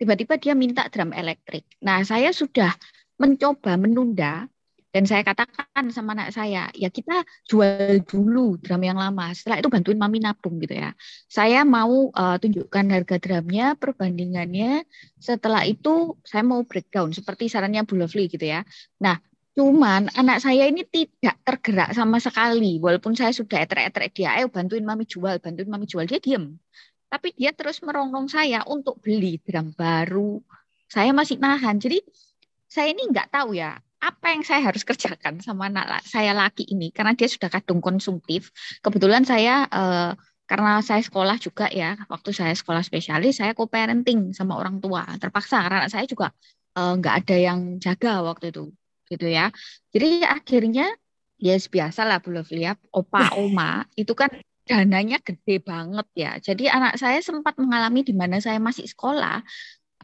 Tiba-tiba 0.00 0.40
dia 0.40 0.52
minta 0.56 0.88
drum 0.88 1.12
elektrik. 1.12 1.68
Nah, 1.84 2.00
saya 2.04 2.32
sudah 2.32 2.72
mencoba 3.16 3.76
menunda 3.80 4.48
dan 4.96 5.04
saya 5.04 5.20
katakan 5.28 5.92
sama 5.92 6.16
anak 6.16 6.32
saya, 6.32 6.72
ya 6.72 6.88
kita 6.88 7.20
jual 7.44 8.00
dulu 8.08 8.56
drum 8.56 8.80
yang 8.80 8.96
lama. 8.96 9.28
Setelah 9.36 9.60
itu 9.60 9.68
bantuin 9.68 10.00
mami 10.00 10.24
nabung 10.24 10.56
gitu 10.56 10.72
ya. 10.72 10.96
Saya 11.28 11.68
mau 11.68 12.08
uh, 12.16 12.40
tunjukkan 12.40 12.96
harga 12.96 13.20
drumnya, 13.20 13.76
perbandingannya. 13.76 14.88
Setelah 15.20 15.68
itu 15.68 16.16
saya 16.24 16.48
mau 16.48 16.64
breakdown 16.64 17.12
seperti 17.12 17.52
sarannya 17.52 17.84
Bu 17.84 18.00
Lovely 18.00 18.24
gitu 18.24 18.48
ya. 18.48 18.64
Nah, 19.04 19.20
cuman 19.52 20.08
anak 20.16 20.40
saya 20.40 20.64
ini 20.64 20.88
tidak 20.88 21.44
tergerak 21.44 21.92
sama 21.92 22.16
sekali. 22.16 22.80
Walaupun 22.80 23.12
saya 23.12 23.36
sudah 23.36 23.68
etrek-etrek 23.68 24.16
dia, 24.16 24.32
ayo 24.40 24.48
bantuin 24.48 24.80
mami 24.80 25.04
jual, 25.04 25.44
bantuin 25.44 25.68
mami 25.68 25.84
jual. 25.84 26.08
Dia 26.08 26.24
diem. 26.24 26.56
Tapi 27.12 27.36
dia 27.36 27.52
terus 27.52 27.84
merongrong 27.84 28.32
saya 28.32 28.64
untuk 28.64 28.96
beli 29.04 29.44
drum 29.44 29.76
baru. 29.76 30.40
Saya 30.88 31.12
masih 31.12 31.36
nahan. 31.36 31.76
Jadi 31.84 32.00
saya 32.64 32.96
ini 32.96 33.12
nggak 33.12 33.28
tahu 33.28 33.60
ya 33.60 33.76
apa 34.00 34.26
yang 34.32 34.42
saya 34.44 34.60
harus 34.68 34.84
kerjakan 34.84 35.40
sama 35.40 35.72
anak 35.72 36.04
saya 36.04 36.36
laki 36.36 36.68
ini 36.68 36.92
karena 36.92 37.16
dia 37.16 37.28
sudah 37.30 37.48
kadung 37.48 37.80
konsumtif. 37.80 38.52
Kebetulan 38.84 39.24
saya 39.24 39.64
eh, 39.66 40.12
karena 40.46 40.78
saya 40.84 41.02
sekolah 41.02 41.36
juga 41.42 41.66
ya, 41.72 41.98
waktu 42.06 42.30
saya 42.30 42.54
sekolah 42.54 42.84
spesialis 42.86 43.42
saya 43.42 43.56
co-parenting 43.56 44.30
sama 44.36 44.54
orang 44.60 44.78
tua. 44.78 45.02
Terpaksa 45.18 45.64
karena 45.64 45.86
anak 45.86 45.92
saya 45.92 46.04
juga 46.06 46.30
eh, 46.76 46.92
nggak 47.00 47.14
ada 47.24 47.36
yang 47.36 47.60
jaga 47.80 48.22
waktu 48.22 48.52
itu, 48.52 48.70
gitu 49.10 49.26
ya. 49.26 49.50
Jadi 49.90 50.22
akhirnya 50.22 50.86
ya 51.36 51.52
yes, 51.52 51.68
biasa 51.68 52.08
lah 52.08 52.16
Bu 52.24 52.32
lihat 52.32 52.80
opa 52.96 53.28
oma 53.42 53.84
itu 53.92 54.16
kan 54.16 54.32
dananya 54.66 55.22
gede 55.22 55.62
banget 55.62 56.06
ya. 56.12 56.32
Jadi 56.42 56.66
anak 56.66 56.98
saya 56.98 57.22
sempat 57.22 57.54
mengalami 57.56 58.02
di 58.02 58.12
mana 58.12 58.42
saya 58.42 58.58
masih 58.58 58.84
sekolah, 58.90 59.40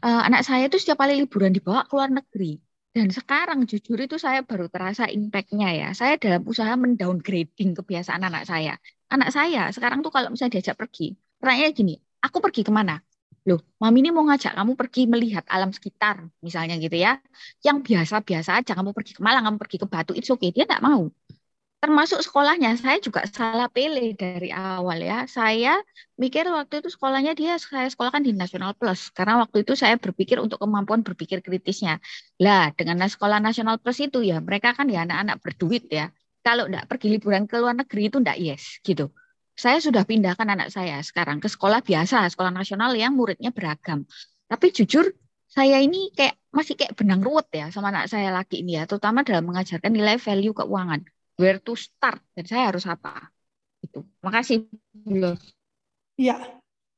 uh, 0.01 0.21
anak 0.23 0.47
saya 0.47 0.71
itu 0.71 0.79
setiap 0.79 1.03
kali 1.03 1.19
liburan 1.19 1.51
dibawa 1.51 1.83
ke 1.83 1.93
luar 1.93 2.09
negeri. 2.09 2.63
Dan 2.93 3.09
sekarang 3.09 3.65
jujur 3.65 3.97
itu 3.97 4.21
saya 4.21 4.45
baru 4.45 4.69
terasa 4.69 5.09
impact-nya 5.09 5.69
ya. 5.73 5.89
Saya 5.97 6.13
dalam 6.21 6.45
usaha 6.45 6.73
mendowngrading 6.77 7.73
kebiasaan 7.73 8.21
anak 8.21 8.45
saya. 8.45 8.77
Anak 9.09 9.33
saya 9.33 9.73
sekarang 9.73 10.05
tuh 10.05 10.13
kalau 10.13 10.29
misalnya 10.29 10.61
diajak 10.61 10.77
pergi, 10.77 11.17
pertanyaannya 11.41 11.73
gini, 11.73 11.93
aku 12.21 12.37
pergi 12.37 12.61
ke 12.61 12.69
mana? 12.69 13.01
Loh, 13.49 13.59
mami 13.81 14.05
ini 14.05 14.09
mau 14.13 14.23
ngajak 14.29 14.55
kamu 14.55 14.71
pergi 14.79 15.01
melihat 15.09 15.43
alam 15.49 15.73
sekitar, 15.73 16.31
misalnya 16.39 16.77
gitu 16.79 16.95
ya. 16.95 17.19
Yang 17.65 17.77
biasa-biasa 17.91 18.61
aja, 18.61 18.71
kamu 18.77 18.95
pergi 18.95 19.17
ke 19.17 19.21
Malang, 19.25 19.43
kamu 19.49 19.57
pergi 19.59 19.77
ke 19.83 19.87
Batu, 19.89 20.11
itu. 20.15 20.37
Okay. 20.37 20.55
Dia 20.55 20.63
nggak 20.69 20.79
mau 20.85 21.09
termasuk 21.83 22.23
sekolahnya. 22.23 22.79
Saya 22.79 23.03
juga 23.03 23.27
salah 23.27 23.67
pilih 23.67 24.15
dari 24.15 24.55
awal 24.55 25.03
ya. 25.03 25.27
Saya 25.27 25.83
mikir 26.15 26.47
waktu 26.47 26.79
itu 26.79 26.87
sekolahnya 26.95 27.35
dia 27.35 27.59
saya 27.59 27.91
sekolahkan 27.91 28.23
di 28.23 28.31
Nasional 28.31 28.71
Plus. 28.71 29.11
Karena 29.11 29.43
waktu 29.43 29.67
itu 29.67 29.75
saya 29.75 29.99
berpikir 29.99 30.39
untuk 30.39 30.63
kemampuan 30.63 31.03
berpikir 31.03 31.43
kritisnya. 31.43 31.99
Lah 32.39 32.71
dengan 32.71 33.03
sekolah 33.03 33.43
Nasional 33.43 33.83
Plus 33.83 33.99
itu 33.99 34.23
ya 34.23 34.39
mereka 34.39 34.71
kan 34.71 34.87
ya 34.87 35.03
anak-anak 35.03 35.43
berduit 35.43 35.83
ya. 35.91 36.07
Kalau 36.39 36.71
enggak 36.71 36.87
pergi 36.87 37.19
liburan 37.19 37.43
ke 37.51 37.59
luar 37.59 37.75
negeri 37.75 38.07
itu 38.07 38.17
enggak 38.23 38.39
yes 38.39 38.63
gitu. 38.87 39.11
Saya 39.53 39.83
sudah 39.83 40.07
pindahkan 40.07 40.47
anak 40.47 40.71
saya 40.71 41.03
sekarang 41.03 41.43
ke 41.43 41.51
sekolah 41.51 41.83
biasa 41.83 42.31
sekolah 42.31 42.51
nasional 42.55 42.95
yang 42.95 43.11
muridnya 43.11 43.51
beragam. 43.51 44.07
Tapi 44.47 44.71
jujur 44.71 45.11
saya 45.51 45.83
ini 45.83 46.15
kayak 46.15 46.39
masih 46.55 46.79
kayak 46.79 46.95
benang 46.95 47.19
ruwet 47.19 47.51
ya 47.51 47.67
sama 47.75 47.91
anak 47.91 48.07
saya 48.07 48.31
lagi 48.31 48.63
ini 48.63 48.79
ya 48.79 48.89
terutama 48.89 49.21
dalam 49.21 49.45
mengajarkan 49.45 49.91
nilai 49.93 50.17
value 50.17 50.55
keuangan 50.57 51.05
where 51.43 51.59
to 51.59 51.75
start 51.75 52.23
dan 52.31 52.47
saya 52.47 52.71
harus 52.71 52.87
apa? 52.87 53.27
Itu 53.83 54.07
makasih 54.23 54.63
ya 56.15 56.39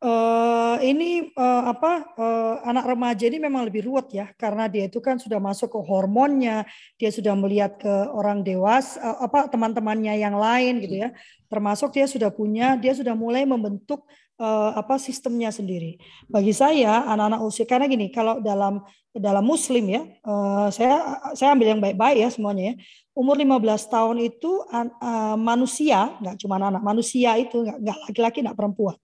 uh, 0.06 0.78
ini 0.84 1.34
uh, 1.34 1.64
apa 1.72 2.14
uh, 2.14 2.56
anak 2.68 2.94
remaja 2.94 3.26
ini 3.26 3.42
memang 3.42 3.66
lebih 3.66 3.88
ruwet 3.90 4.14
ya 4.14 4.30
karena 4.38 4.70
dia 4.70 4.86
itu 4.86 5.02
kan 5.02 5.18
sudah 5.18 5.42
masuk 5.42 5.74
ke 5.74 5.80
hormonnya 5.82 6.68
dia 7.00 7.10
sudah 7.10 7.34
melihat 7.34 7.80
ke 7.80 7.94
orang 8.14 8.46
dewasa 8.46 9.02
uh, 9.02 9.26
apa 9.26 9.50
teman-temannya 9.50 10.14
yang 10.20 10.38
lain 10.38 10.84
gitu 10.84 11.08
ya. 11.08 11.10
Termasuk 11.50 11.96
dia 11.96 12.06
sudah 12.06 12.30
punya 12.30 12.76
dia 12.78 12.94
sudah 12.94 13.18
mulai 13.18 13.48
membentuk 13.48 14.06
uh, 14.40 14.72
apa 14.76 15.00
sistemnya 15.00 15.52
sendiri. 15.52 16.00
Bagi 16.28 16.52
saya 16.52 17.08
anak-anak 17.08 17.42
usia 17.44 17.66
karena 17.68 17.88
gini 17.88 18.12
kalau 18.12 18.40
dalam 18.44 18.84
dalam 19.16 19.48
muslim 19.48 19.88
ya 19.88 20.04
uh, 20.28 20.68
saya 20.68 21.24
saya 21.32 21.56
ambil 21.56 21.72
yang 21.72 21.82
baik-baik 21.82 22.18
ya 22.20 22.30
semuanya 22.32 22.74
ya. 22.74 22.76
Umur 23.16 23.40
15 23.40 23.64
tahun 23.88 24.18
itu 24.28 24.52
uh, 24.68 25.40
manusia, 25.40 26.12
nggak 26.20 26.36
cuma 26.36 26.60
anak 26.60 26.84
manusia 26.84 27.40
itu 27.40 27.64
nggak 27.64 28.12
laki-laki 28.12 28.44
nggak 28.44 28.60
perempuan. 28.60 29.00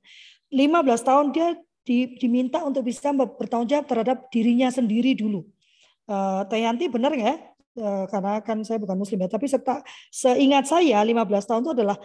15 0.51 1.07
tahun 1.07 1.25
dia 1.31 1.55
di, 1.87 2.19
diminta 2.19 2.59
untuk 2.61 2.83
bisa 2.83 3.15
bertanggung 3.15 3.71
jawab 3.71 3.87
terhadap 3.87 4.27
dirinya 4.27 4.67
sendiri 4.67 5.15
dulu. 5.15 5.47
Uh, 6.11 6.43
Tayanti 6.51 6.91
benar 6.91 7.15
nggak 7.15 7.29
ya? 7.31 7.37
Karena 7.79 8.43
kan 8.43 8.59
saya 8.67 8.83
bukan 8.83 8.99
muslim 8.99 9.23
ya, 9.23 9.31
tapi 9.31 9.47
serta, 9.47 9.79
seingat 10.11 10.67
saya 10.67 10.99
15 10.99 11.23
tahun 11.47 11.61
itu 11.63 11.71
adalah 11.71 11.97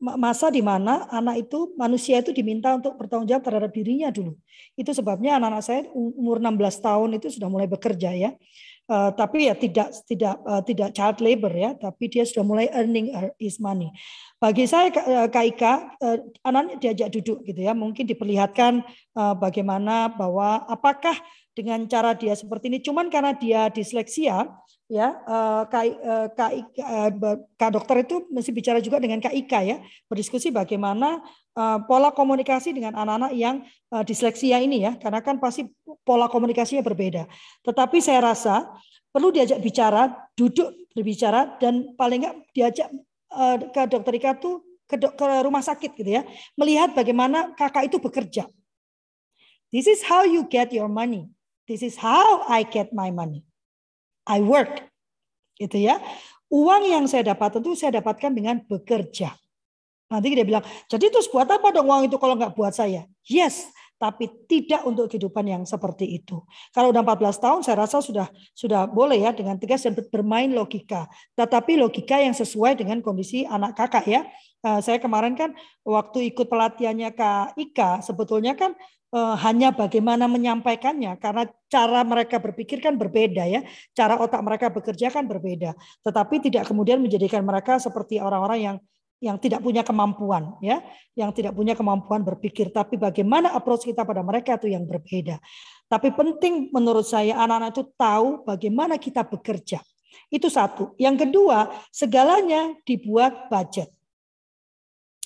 masa 0.00 0.50
di 0.50 0.58
mana 0.58 1.06
anak 1.14 1.46
itu 1.46 1.70
manusia 1.78 2.18
itu 2.18 2.34
diminta 2.34 2.74
untuk 2.74 2.98
bertanggung 2.98 3.30
jawab 3.30 3.46
terhadap 3.46 3.70
dirinya 3.70 4.10
dulu. 4.10 4.34
Itu 4.74 4.90
sebabnya 4.90 5.38
anak-anak 5.38 5.62
saya 5.62 5.80
umur 5.94 6.42
16 6.42 6.58
tahun 6.82 7.08
itu 7.22 7.38
sudah 7.38 7.46
mulai 7.46 7.70
bekerja 7.70 8.10
ya. 8.18 8.34
Uh, 8.90 9.14
tapi 9.14 9.46
ya 9.46 9.54
tidak 9.54 9.94
tidak 10.10 10.42
uh, 10.42 10.58
tidak 10.66 10.90
child 10.90 11.22
labor 11.22 11.54
ya, 11.54 11.70
tapi 11.78 12.10
dia 12.10 12.26
sudah 12.26 12.42
mulai 12.42 12.66
earning 12.74 13.14
his 13.38 13.62
money. 13.62 13.94
Bagi 14.42 14.66
saya 14.66 14.90
Kak 15.30 15.44
Ika, 15.54 15.72
uh, 16.02 16.18
anaknya 16.42 16.76
diajak 16.82 17.14
duduk 17.14 17.46
gitu 17.46 17.62
ya, 17.62 17.78
mungkin 17.78 18.10
diperlihatkan 18.10 18.82
uh, 19.14 19.38
bagaimana 19.38 20.10
bahwa 20.10 20.66
apakah 20.66 21.14
dengan 21.54 21.86
cara 21.86 22.18
dia 22.18 22.34
seperti 22.34 22.74
ini, 22.74 22.82
cuman 22.82 23.06
karena 23.06 23.32
dia 23.38 23.70
disleksia, 23.70 24.50
ya 24.92 25.08
eh, 25.24 25.62
Kak, 25.72 25.84
eh, 25.88 26.26
Kak, 26.36 26.52
eh, 26.52 27.70
dokter 27.72 28.04
itu 28.04 28.28
mesti 28.28 28.52
bicara 28.52 28.76
juga 28.84 29.00
dengan 29.00 29.24
Kak 29.24 29.32
Ika 29.32 29.64
ya 29.64 29.80
berdiskusi 30.04 30.52
bagaimana 30.52 31.24
pola 31.84 32.08
komunikasi 32.16 32.72
dengan 32.72 32.96
anak-anak 32.96 33.32
yang 33.36 33.60
disleksia 34.08 34.56
ini 34.56 34.88
ya 34.88 34.96
karena 34.96 35.20
kan 35.20 35.36
pasti 35.36 35.68
pola 36.00 36.24
komunikasinya 36.24 36.80
berbeda. 36.80 37.28
Tetapi 37.60 38.00
saya 38.00 38.24
rasa 38.24 38.72
perlu 39.12 39.28
diajak 39.28 39.60
bicara 39.60 40.16
duduk 40.32 40.72
berbicara 40.96 41.60
dan 41.60 41.92
paling 41.92 42.24
nggak 42.24 42.36
diajak 42.56 42.88
ke 43.68 43.82
dokter 43.84 44.16
Ika 44.16 44.40
tuh 44.40 44.64
ke, 44.88 44.96
ke 44.96 45.24
rumah 45.44 45.60
sakit 45.60 45.92
gitu 45.92 46.08
ya 46.08 46.24
melihat 46.56 46.96
bagaimana 46.96 47.52
kakak 47.52 47.92
itu 47.92 48.00
bekerja. 48.00 48.48
This 49.68 49.84
is 49.84 50.00
how 50.00 50.24
you 50.24 50.48
get 50.48 50.72
your 50.72 50.88
money. 50.88 51.28
This 51.68 51.84
is 51.84 52.00
how 52.00 52.48
I 52.48 52.64
get 52.64 52.96
my 52.96 53.12
money 53.12 53.44
I 54.28 54.40
work. 54.42 54.86
Gitu 55.58 55.88
ya. 55.88 55.98
Uang 56.52 56.84
yang 56.84 57.04
saya 57.08 57.32
dapat 57.32 57.58
tentu 57.58 57.72
saya 57.72 58.02
dapatkan 58.02 58.32
dengan 58.32 58.60
bekerja. 58.68 59.32
Nanti 60.12 60.36
dia 60.36 60.44
bilang, 60.44 60.60
jadi 60.92 61.08
terus 61.08 61.24
buat 61.32 61.48
apa 61.48 61.72
dong 61.72 61.88
uang 61.88 62.04
itu 62.12 62.20
kalau 62.20 62.36
nggak 62.36 62.52
buat 62.52 62.76
saya? 62.76 63.08
Yes, 63.24 63.72
tapi 63.96 64.28
tidak 64.44 64.82
untuk 64.82 65.08
kehidupan 65.08 65.46
yang 65.46 65.62
seperti 65.62 66.20
itu. 66.20 66.42
Kalau 66.74 66.90
udah 66.90 67.06
14 67.06 67.38
tahun 67.38 67.60
saya 67.62 67.86
rasa 67.86 68.02
sudah 68.02 68.26
sudah 68.50 68.90
boleh 68.90 69.22
ya 69.22 69.30
dengan 69.30 69.56
tegas 69.56 69.86
dan 69.86 69.94
bermain 69.94 70.50
logika. 70.50 71.06
Tetapi 71.38 71.78
logika 71.78 72.18
yang 72.18 72.34
sesuai 72.34 72.76
dengan 72.76 72.98
kondisi 72.98 73.46
anak 73.46 73.78
kakak 73.78 74.04
ya. 74.04 74.26
Eh, 74.66 74.80
saya 74.82 74.98
kemarin 74.98 75.38
kan 75.38 75.54
waktu 75.86 76.34
ikut 76.34 76.50
pelatihannya 76.50 77.14
Kak 77.14 77.54
Ika 77.54 78.02
sebetulnya 78.02 78.58
kan 78.58 78.74
uh, 79.12 79.36
hanya 79.44 79.70
bagaimana 79.70 80.26
menyampaikannya 80.26 81.20
karena 81.20 81.46
cara 81.68 82.00
mereka 82.02 82.40
berpikir 82.40 82.80
kan 82.80 82.96
berbeda 82.96 83.44
ya. 83.46 83.60
Cara 83.92 84.18
otak 84.18 84.40
mereka 84.40 84.72
bekerja 84.72 85.12
kan 85.12 85.28
berbeda. 85.28 85.76
Tetapi 86.02 86.40
tidak 86.50 86.66
kemudian 86.66 86.98
menjadikan 86.98 87.44
mereka 87.44 87.78
seperti 87.78 88.18
orang-orang 88.18 88.60
yang 88.60 88.76
yang 89.22 89.38
tidak 89.38 89.62
punya 89.62 89.86
kemampuan 89.86 90.58
ya 90.58 90.82
yang 91.14 91.30
tidak 91.30 91.54
punya 91.54 91.78
kemampuan 91.78 92.26
berpikir. 92.26 92.74
Tapi 92.74 92.98
bagaimana 92.98 93.54
approach 93.54 93.86
kita 93.86 94.02
pada 94.02 94.24
mereka 94.24 94.58
itu 94.58 94.72
yang 94.72 94.82
berbeda. 94.88 95.38
Tapi 95.86 96.10
penting 96.10 96.72
menurut 96.72 97.06
saya 97.06 97.38
anak-anak 97.38 97.70
itu 97.76 97.84
tahu 97.94 98.42
bagaimana 98.42 98.98
kita 98.98 99.22
bekerja. 99.22 99.78
Itu 100.32 100.48
satu. 100.48 100.96
Yang 100.96 101.28
kedua 101.28 101.70
segalanya 101.92 102.74
dibuat 102.84 103.52
budget 103.52 103.92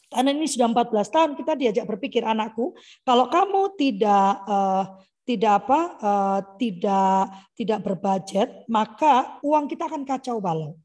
karena 0.06 0.30
ini 0.30 0.46
sudah 0.46 0.70
14 0.70 1.14
tahun 1.14 1.30
kita 1.34 1.52
diajak 1.58 1.84
berpikir 1.84 2.22
anakku, 2.22 2.78
kalau 3.02 3.26
kamu 3.26 3.74
tidak 3.74 4.30
uh, 4.46 4.84
tidak 5.26 5.66
apa 5.66 5.80
uh, 5.98 6.40
tidak 6.54 7.34
tidak 7.58 7.78
berbudget, 7.82 8.48
maka 8.70 9.42
uang 9.42 9.66
kita 9.66 9.90
akan 9.90 10.06
kacau 10.06 10.38
balau. 10.38 10.78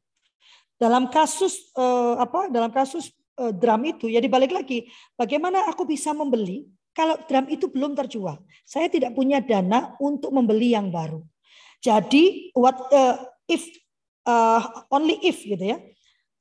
Dalam 0.74 1.06
kasus 1.06 1.70
uh, 1.78 2.18
apa 2.18 2.50
dalam 2.50 2.74
kasus 2.74 3.14
uh, 3.38 3.54
drum 3.54 3.86
itu 3.86 4.10
ya 4.10 4.18
dibalik 4.18 4.50
lagi, 4.50 4.90
bagaimana 5.14 5.70
aku 5.70 5.86
bisa 5.86 6.10
membeli 6.10 6.66
kalau 6.90 7.14
drum 7.30 7.46
itu 7.46 7.70
belum 7.70 7.94
terjual. 7.94 8.42
Saya 8.66 8.90
tidak 8.90 9.14
punya 9.14 9.38
dana 9.38 9.94
untuk 10.02 10.34
membeli 10.34 10.74
yang 10.74 10.90
baru. 10.90 11.22
Jadi 11.78 12.50
what 12.58 12.78
uh, 12.90 13.22
if 13.46 13.62
uh, 14.26 14.62
only 14.90 15.18
if 15.22 15.42
gitu 15.42 15.62
ya. 15.62 15.78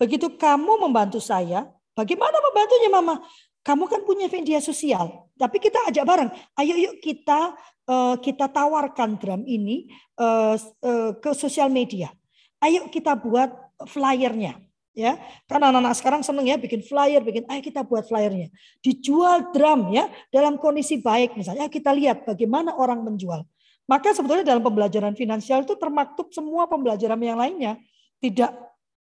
Begitu 0.01 0.33
kamu 0.33 0.81
membantu 0.81 1.21
saya, 1.21 1.69
bagaimana 2.01 2.37
membantunya 2.41 2.89
mama? 2.89 3.15
Kamu 3.61 3.85
kan 3.85 4.01
punya 4.01 4.25
media 4.25 4.57
sosial, 4.57 5.29
tapi 5.37 5.61
kita 5.61 5.77
ajak 5.85 6.01
bareng. 6.01 6.29
Ayo 6.57 6.81
yuk 6.81 6.97
kita 6.97 7.53
uh, 7.85 8.17
kita 8.17 8.49
tawarkan 8.49 9.21
drum 9.21 9.45
ini 9.45 9.85
uh, 10.17 10.57
uh, 10.57 11.13
ke 11.21 11.29
sosial 11.37 11.69
media. 11.69 12.09
Ayo 12.57 12.89
kita 12.89 13.13
buat 13.13 13.53
flyernya 13.85 14.57
ya 14.91 15.15
kan 15.47 15.63
anak-anak 15.63 15.95
sekarang 15.95 16.21
seneng 16.21 16.43
ya 16.51 16.59
bikin 16.59 16.83
flyer 16.83 17.23
bikin 17.23 17.47
ayo 17.47 17.63
kita 17.63 17.87
buat 17.87 18.03
flyernya 18.11 18.51
dijual 18.83 19.55
drum 19.55 19.95
ya 19.95 20.11
dalam 20.27 20.59
kondisi 20.59 20.99
baik 20.99 21.39
misalnya 21.39 21.71
kita 21.71 21.95
lihat 21.95 22.27
bagaimana 22.27 22.75
orang 22.75 22.99
menjual 22.99 23.47
maka 23.87 24.11
sebetulnya 24.11 24.43
dalam 24.43 24.59
pembelajaran 24.59 25.15
finansial 25.15 25.63
itu 25.63 25.79
termaktub 25.79 26.27
semua 26.35 26.67
pembelajaran 26.67 27.19
yang 27.23 27.39
lainnya 27.39 27.79
tidak 28.19 28.51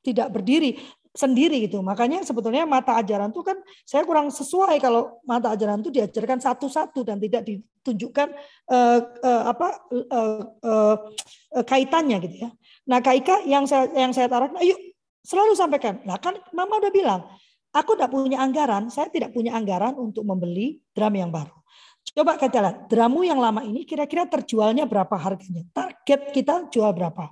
tidak 0.05 0.29
berdiri 0.29 0.77
sendiri 1.13 1.65
gitu. 1.65 1.81
Makanya 1.81 2.21
sebetulnya 2.21 2.69
mata 2.69 2.97
ajaran 3.01 3.33
itu 3.33 3.41
kan 3.41 3.57
saya 3.85 4.05
kurang 4.05 4.29
sesuai 4.29 4.77
kalau 4.77 5.17
mata 5.25 5.53
ajaran 5.53 5.81
itu 5.81 5.89
diajarkan 5.89 6.37
satu-satu 6.37 7.01
dan 7.01 7.17
tidak 7.17 7.45
ditunjukkan 7.49 8.29
uh, 8.69 8.99
uh, 9.25 9.43
apa 9.49 9.67
uh, 9.89 10.43
uh, 10.61 10.95
uh, 11.57 11.65
kaitannya 11.65 12.17
gitu 12.29 12.35
ya. 12.45 12.49
Nah, 12.89 13.01
Kak 13.01 13.15
Ika 13.25 13.35
yang 13.45 13.65
saya 13.65 13.89
yang 13.93 14.13
saya 14.13 14.29
tarik, 14.29 14.53
ayo 14.61 14.77
selalu 15.25 15.53
sampaikan. 15.57 16.01
Nah, 16.05 16.17
kan 16.21 16.37
Mama 16.53 16.77
udah 16.81 16.93
bilang, 16.93 17.21
aku 17.73 17.97
tidak 17.97 18.13
punya 18.13 18.37
anggaran, 18.41 18.89
saya 18.93 19.09
tidak 19.09 19.33
punya 19.33 19.53
anggaran 19.57 19.97
untuk 19.97 20.25
membeli 20.25 20.81
drum 20.93 21.13
yang 21.13 21.29
baru. 21.33 21.53
Coba 22.09 22.41
kita 22.41 22.57
lihat, 22.57 22.77
dramu 22.89 23.21
yang 23.21 23.37
lama 23.37 23.61
ini 23.61 23.85
kira-kira 23.85 24.25
terjualnya 24.25 24.89
berapa 24.89 25.13
harganya? 25.13 25.61
Target 25.69 26.33
kita 26.33 26.55
jual 26.73 26.89
berapa? 26.95 27.29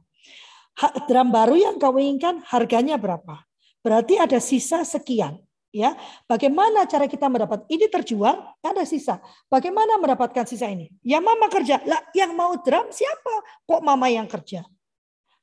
Drum 1.09 1.33
baru 1.33 1.57
yang 1.57 1.81
kau 1.81 1.97
inginkan 1.97 2.45
harganya 2.45 3.01
berapa? 3.01 3.46
Berarti 3.87 4.19
ada 4.19 4.35
sisa 4.43 4.83
sekian. 4.83 5.39
Ya, 5.71 5.95
bagaimana 6.27 6.83
cara 6.83 7.07
kita 7.07 7.31
mendapat 7.31 7.63
ini 7.71 7.87
terjual? 7.87 8.35
Ada 8.59 8.83
sisa. 8.83 9.23
Bagaimana 9.47 9.95
mendapatkan 9.95 10.43
sisa 10.43 10.67
ini? 10.67 10.91
Ya 11.07 11.23
mama 11.23 11.47
kerja. 11.47 11.79
Lah, 11.87 12.03
yang 12.11 12.35
mau 12.35 12.51
drum 12.59 12.91
siapa? 12.91 13.63
Kok 13.63 13.79
mama 13.79 14.11
yang 14.11 14.27
kerja? 14.27 14.67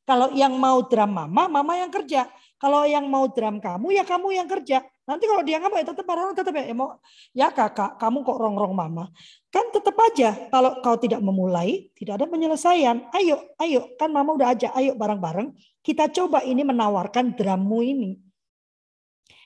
Kalau 0.05 0.29
yang 0.37 0.61
mau 0.61 0.85
drum 0.85 1.09
mama, 1.09 1.49
mama 1.49 1.73
yang 1.81 1.89
kerja. 1.89 2.29
Kalau 2.61 2.85
yang 2.85 3.09
mau 3.09 3.25
drum 3.33 3.65
kamu, 3.65 3.97
ya 3.97 4.05
kamu 4.05 4.37
yang 4.37 4.49
kerja. 4.49 4.85
Nanti 5.09 5.25
kalau 5.25 5.41
dia 5.45 5.57
nggak 5.61 5.73
mau, 5.73 5.81
ya 5.81 5.87
tetap 5.89 6.07
orang 6.09 6.37
tetap 6.37 6.53
ya, 6.57 6.65
ya 6.65 6.77
mau 6.77 6.89
ya 7.33 7.49
kakak, 7.53 7.97
kamu 8.01 8.25
kok 8.25 8.39
rongrong 8.41 8.73
mama. 8.77 9.05
Kan 9.49 9.73
tetap 9.73 9.97
aja 10.01 10.49
kalau 10.53 10.81
kau 10.85 10.97
tidak 11.01 11.21
memulai, 11.21 11.93
tidak 11.97 12.21
ada 12.21 12.27
penyelesaian. 12.29 13.09
Ayo, 13.13 13.53
ayo, 13.61 13.93
kan 14.01 14.13
mama 14.13 14.37
udah 14.37 14.53
aja, 14.57 14.73
ayo 14.77 14.97
bareng-bareng 14.97 15.53
kita 15.85 16.09
coba 16.09 16.41
ini 16.41 16.65
menawarkan 16.65 17.37
drummu 17.37 17.85
ini. 17.85 18.24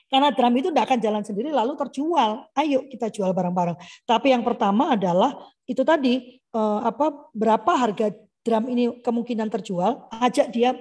Karena 0.09 0.33
drum 0.33 0.53
itu 0.57 0.73
tidak 0.73 0.89
akan 0.89 0.99
jalan 0.99 1.21
sendiri 1.21 1.53
lalu 1.53 1.77
terjual. 1.77 2.49
Ayo 2.57 2.89
kita 2.89 3.13
jual 3.13 3.29
bareng-bareng. 3.29 3.77
Tapi 4.09 4.33
yang 4.33 4.41
pertama 4.41 4.97
adalah 4.97 5.37
itu 5.69 5.85
tadi 5.85 6.41
eh, 6.41 6.79
apa 6.81 7.29
berapa 7.31 7.71
harga 7.77 8.09
drum 8.41 8.65
ini 8.73 9.05
kemungkinan 9.05 9.53
terjual, 9.53 10.09
ajak 10.09 10.49
dia 10.49 10.73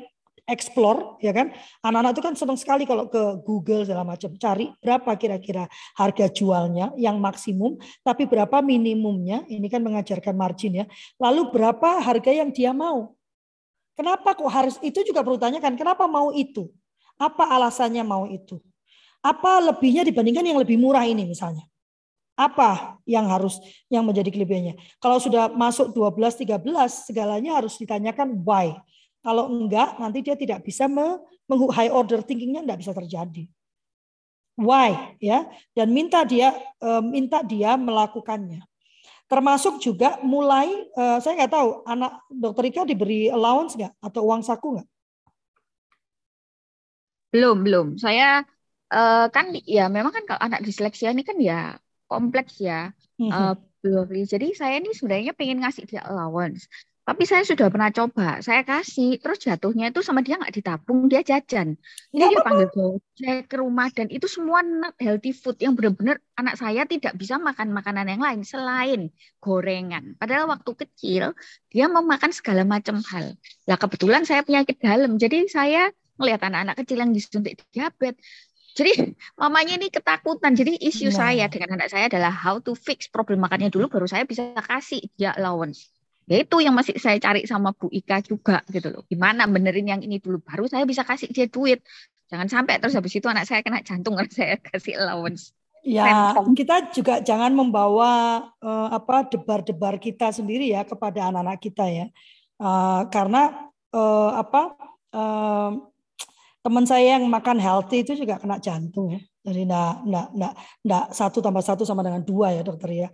explore 0.49 1.21
ya 1.21 1.37
kan? 1.37 1.53
Anak-anak 1.85 2.17
itu 2.17 2.23
kan 2.25 2.35
senang 2.41 2.57
sekali 2.57 2.89
kalau 2.89 3.05
ke 3.13 3.21
Google 3.45 3.85
segala 3.85 4.09
macam 4.09 4.33
cari 4.41 4.73
berapa 4.81 5.13
kira-kira 5.21 5.69
harga 5.93 6.27
jualnya 6.33 6.97
yang 6.97 7.21
maksimum 7.21 7.77
tapi 8.01 8.25
berapa 8.25 8.65
minimumnya 8.65 9.45
ini 9.53 9.69
kan 9.69 9.85
mengajarkan 9.85 10.33
margin 10.33 10.83
ya. 10.83 10.87
Lalu 11.21 11.53
berapa 11.53 12.01
harga 12.01 12.33
yang 12.33 12.49
dia 12.49 12.73
mau? 12.73 13.13
Kenapa 13.93 14.33
kok 14.33 14.49
harus 14.49 14.81
itu 14.81 15.05
juga 15.05 15.21
perlu 15.21 15.37
tanyakan 15.37 15.77
kenapa 15.77 16.09
mau 16.09 16.33
itu? 16.33 16.73
Apa 17.21 17.51
alasannya 17.51 18.07
mau 18.07 18.25
itu 18.25 18.63
apa 19.23 19.73
lebihnya 19.73 20.07
dibandingkan 20.07 20.47
yang 20.47 20.59
lebih 20.59 20.79
murah 20.79 21.05
ini 21.05 21.27
misalnya 21.27 21.67
apa 22.39 23.03
yang 23.03 23.27
harus 23.27 23.59
yang 23.91 24.07
menjadi 24.07 24.31
kelebihannya 24.31 24.79
kalau 25.03 25.19
sudah 25.19 25.51
masuk 25.51 25.91
12 25.91 26.39
13 26.47 26.63
segalanya 27.11 27.59
harus 27.59 27.75
ditanyakan 27.79 28.39
why 28.47 28.79
kalau 29.29 29.51
enggak, 29.51 29.99
nanti 29.99 30.23
dia 30.23 30.39
tidak 30.39 30.63
bisa 30.63 30.87
me, 30.87 31.19
high 31.75 31.91
order 31.91 32.23
thinkingnya 32.23 32.63
enggak 32.63 32.81
bisa 32.81 32.95
terjadi. 32.95 33.45
Why 34.59 35.15
ya? 35.23 35.47
Dan 35.77 35.95
minta 35.95 36.25
dia 36.27 36.55
eh, 36.57 37.03
minta 37.03 37.43
dia 37.45 37.79
melakukannya. 37.79 38.63
Termasuk 39.29 39.85
juga 39.85 40.19
mulai 40.25 40.71
eh, 40.73 41.19
saya 41.21 41.45
nggak 41.45 41.53
tahu 41.53 41.69
anak 41.87 42.13
dokter 42.33 42.65
Ika 42.73 42.83
diberi 42.89 43.29
allowance 43.31 43.77
nggak 43.77 43.93
atau 44.03 44.21
uang 44.27 44.43
saku 44.43 44.81
nggak? 44.81 44.89
Belum 47.29 47.57
belum. 47.61 47.87
Saya 48.01 48.43
uh, 48.93 49.27
kan 49.33 49.53
ya 49.65 49.89
memang 49.89 50.13
kan 50.13 50.25
kalau 50.29 50.41
anak 50.41 50.61
disleksia 50.65 51.13
ini 51.13 51.25
kan 51.25 51.37
ya 51.41 51.77
kompleks 52.09 52.59
ya. 52.61 52.93
Uh, 53.19 53.55
Jadi 54.27 54.59
saya 54.59 54.83
ini 54.83 54.91
sebenarnya 54.91 55.33
pengen 55.39 55.63
ngasih 55.63 55.87
dia 55.87 56.03
allowance. 56.03 56.67
Tapi 57.09 57.25
saya 57.25 57.41
sudah 57.41 57.73
pernah 57.73 57.89
coba, 57.89 58.45
saya 58.45 58.61
kasih, 58.69 59.17
terus 59.17 59.41
jatuhnya 59.41 59.89
itu 59.89 60.05
sama 60.05 60.21
dia 60.21 60.37
nggak 60.37 60.53
ditabung, 60.53 61.09
dia 61.09 61.25
jajan. 61.25 61.73
Jadi 62.13 62.37
dia 62.37 62.45
panggil 62.45 62.69
gojek 62.69 63.49
ke 63.49 63.57
rumah 63.57 63.89
dan 63.89 64.13
itu 64.13 64.29
semua 64.29 64.61
not 64.61 64.93
healthy 65.01 65.33
food 65.33 65.57
yang 65.57 65.73
benar-benar 65.73 66.21
anak 66.37 66.61
saya 66.61 66.85
tidak 66.85 67.17
bisa 67.17 67.41
makan 67.41 67.73
makanan 67.73 68.13
yang 68.13 68.21
lain 68.21 68.45
selain 68.45 69.09
gorengan. 69.41 70.21
Padahal 70.21 70.53
waktu 70.53 70.85
kecil 70.85 71.33
dia 71.73 71.89
mau 71.89 72.05
makan 72.05 72.29
segala 72.29 72.69
macam 72.69 73.01
hal. 73.01 73.41
Lah 73.65 73.81
kebetulan 73.81 74.29
saya 74.29 74.45
penyakit 74.45 74.77
dalam, 74.77 75.17
jadi 75.17 75.49
saya 75.49 75.89
melihat 76.21 76.45
anak-anak 76.51 76.77
kecil 76.85 76.99
yang 77.01 77.17
disuntik 77.17 77.65
diabetes, 77.73 78.21
jadi 78.79 79.11
mamanya 79.35 79.75
ini 79.75 79.91
ketakutan. 79.91 80.55
Jadi 80.55 80.79
isu 80.79 81.11
nah. 81.11 81.17
saya 81.27 81.45
dengan 81.51 81.75
anak 81.75 81.91
saya 81.91 82.07
adalah 82.07 82.31
how 82.31 82.63
to 82.63 82.79
fix 82.79 83.11
problem 83.11 83.43
makannya 83.43 83.75
dulu 83.75 83.91
baru 83.91 84.07
saya 84.07 84.23
bisa 84.23 84.55
kasih 84.55 85.03
dia 85.19 85.35
allowance. 85.35 85.91
Ya 86.31 86.45
itu 86.47 86.63
yang 86.63 86.77
masih 86.79 86.95
saya 87.03 87.19
cari 87.19 87.43
sama 87.49 87.75
Bu 87.75 87.91
Ika 87.91 88.23
juga 88.23 88.63
gitu 88.71 88.95
loh. 88.95 89.03
Gimana 89.11 89.51
benerin 89.51 89.89
yang 89.91 90.01
ini 90.05 90.23
dulu 90.23 90.39
baru 90.39 90.71
saya 90.71 90.87
bisa 90.87 91.03
kasih 91.03 91.27
dia 91.35 91.51
duit. 91.51 91.83
Jangan 92.31 92.47
sampai 92.47 92.79
terus 92.79 92.95
habis 92.95 93.17
itu 93.19 93.27
anak 93.27 93.51
saya 93.51 93.67
kena 93.67 93.83
jantung 93.83 94.15
karena 94.15 94.31
saya 94.39 94.55
kasih 94.63 94.95
allowance. 94.95 95.51
Ya, 95.89 96.37
kita 96.53 96.93
juga 96.93 97.25
jangan 97.25 97.55
membawa 97.55 98.45
uh, 98.61 98.89
apa 98.93 99.31
debar-debar 99.31 99.97
kita 99.97 100.29
sendiri 100.35 100.69
ya 100.69 100.85
kepada 100.85 101.33
anak-anak 101.33 101.59
kita 101.65 101.87
ya. 101.89 102.07
Uh, 102.61 103.09
karena 103.09 103.73
uh, 103.97 104.31
apa 104.37 104.77
uh, 105.17 105.71
teman 106.63 106.85
saya 106.85 107.17
yang 107.17 107.25
makan 107.31 107.57
healthy 107.57 108.03
itu 108.03 108.19
juga 108.19 108.37
kena 108.37 108.59
jantung 108.59 109.15
ya. 109.15 109.21
Jadi 109.49 109.65
enggak, 109.65 109.95
enggak, 110.05 110.27
enggak, 110.35 110.55
enggak 110.85 111.05
satu 111.17 111.39
tambah 111.41 111.65
satu 111.65 111.83
sama 111.89 112.05
dengan 112.05 112.21
dua 112.21 112.53
ya 112.53 112.63
dokter 112.67 113.07
ya. 113.07 113.09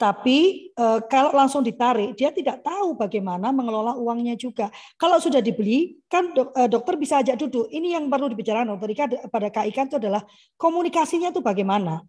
Tapi 0.00 0.72
e, 0.72 0.86
kalau 1.12 1.28
langsung 1.36 1.60
ditarik, 1.60 2.16
dia 2.16 2.32
tidak 2.32 2.64
tahu 2.64 2.96
bagaimana 2.96 3.52
mengelola 3.52 3.92
uangnya 4.00 4.32
juga. 4.32 4.72
Kalau 4.96 5.20
sudah 5.20 5.44
dibeli, 5.44 6.00
kan 6.08 6.32
dok, 6.32 6.56
e, 6.56 6.62
dokter 6.72 6.96
bisa 6.96 7.20
ajak 7.20 7.36
duduk. 7.36 7.68
Ini 7.68 8.00
yang 8.00 8.08
perlu 8.08 8.32
dibicarakan 8.32 8.72
dokter 8.72 8.96
Ika 8.96 9.04
pada 9.28 9.52
Kak 9.52 9.68
Ika 9.68 9.82
itu 9.92 9.96
adalah 10.00 10.24
komunikasinya 10.56 11.28
itu 11.28 11.44
bagaimana. 11.44 12.00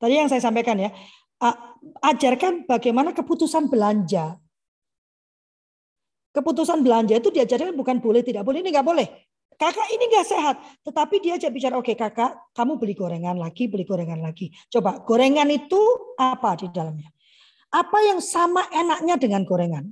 Tadi 0.00 0.14
yang 0.16 0.32
saya 0.32 0.40
sampaikan 0.40 0.80
ya, 0.80 0.88
ajarkan 2.00 2.64
bagaimana 2.64 3.12
keputusan 3.12 3.68
belanja. 3.68 4.40
Keputusan 6.32 6.80
belanja 6.80 7.18
itu 7.18 7.28
diajarkan 7.28 7.76
bukan 7.76 8.00
boleh 8.00 8.24
tidak 8.24 8.46
boleh 8.46 8.64
ini 8.64 8.70
nggak 8.72 8.88
boleh. 8.88 9.27
Kakak 9.58 9.90
ini 9.90 10.06
nggak 10.06 10.28
sehat, 10.30 10.56
tetapi 10.86 11.18
dia 11.18 11.34
ajak 11.34 11.50
bicara, 11.50 11.74
oke 11.74 11.90
okay, 11.90 11.98
kakak, 11.98 12.30
kamu 12.54 12.78
beli 12.78 12.94
gorengan 12.94 13.34
lagi, 13.34 13.66
beli 13.66 13.82
gorengan 13.82 14.22
lagi. 14.22 14.54
Coba 14.70 15.02
gorengan 15.02 15.50
itu 15.50 15.82
apa 16.14 16.54
di 16.54 16.70
dalamnya? 16.70 17.10
Apa 17.74 17.98
yang 18.06 18.22
sama 18.22 18.70
enaknya 18.70 19.18
dengan 19.18 19.42
gorengan? 19.42 19.90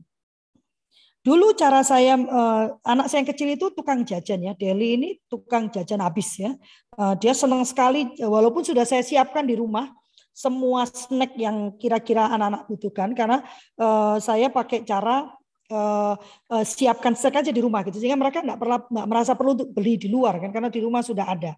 Dulu 1.27 1.59
cara 1.59 1.83
saya 1.83 2.15
eh, 2.15 2.65
anak 2.87 3.11
saya 3.11 3.27
yang 3.27 3.31
kecil 3.35 3.49
itu 3.59 3.67
tukang 3.75 4.07
jajan 4.07 4.47
ya. 4.47 4.55
Deli 4.55 4.95
ini 4.95 5.11
tukang 5.27 5.67
jajan 5.75 5.99
habis 5.99 6.39
ya. 6.39 6.55
Eh, 6.95 7.15
dia 7.19 7.35
senang 7.35 7.67
sekali 7.67 8.15
walaupun 8.23 8.63
sudah 8.63 8.87
saya 8.87 9.03
siapkan 9.03 9.43
di 9.43 9.59
rumah 9.59 9.91
semua 10.31 10.87
snack 10.87 11.35
yang 11.35 11.75
kira-kira 11.75 12.31
anak-anak 12.31 12.71
butuhkan 12.71 13.11
karena 13.19 13.43
eh, 13.75 14.17
saya 14.23 14.47
pakai 14.47 14.87
cara 14.87 15.27
uh, 15.71 16.15
uh, 16.53 16.65
siapkan 16.65 17.15
stok 17.15 17.43
aja 17.43 17.51
di 17.51 17.63
rumah 17.63 17.83
gitu 17.87 17.99
sehingga 17.99 18.19
mereka 18.19 18.43
nggak 18.43 18.59
nggak 18.91 19.07
merasa 19.07 19.33
perlu 19.35 19.59
untuk 19.59 19.71
beli 19.75 19.99
di 19.99 20.09
luar 20.11 20.39
kan 20.39 20.51
karena 20.51 20.71
di 20.71 20.81
rumah 20.83 21.03
sudah 21.03 21.27
ada. 21.27 21.53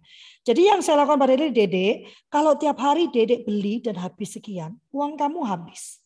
Jadi 0.45 0.69
yang 0.69 0.79
saya 0.81 1.03
lakukan 1.03 1.19
pada 1.19 1.33
diri 1.37 1.51
Dede, 1.53 1.87
kalau 2.29 2.57
tiap 2.57 2.77
hari 2.81 3.09
Dede 3.09 3.41
beli 3.45 3.81
dan 3.83 3.97
habis 3.99 4.33
sekian, 4.33 4.77
uang 4.89 5.17
kamu 5.17 5.39
habis. 5.45 6.01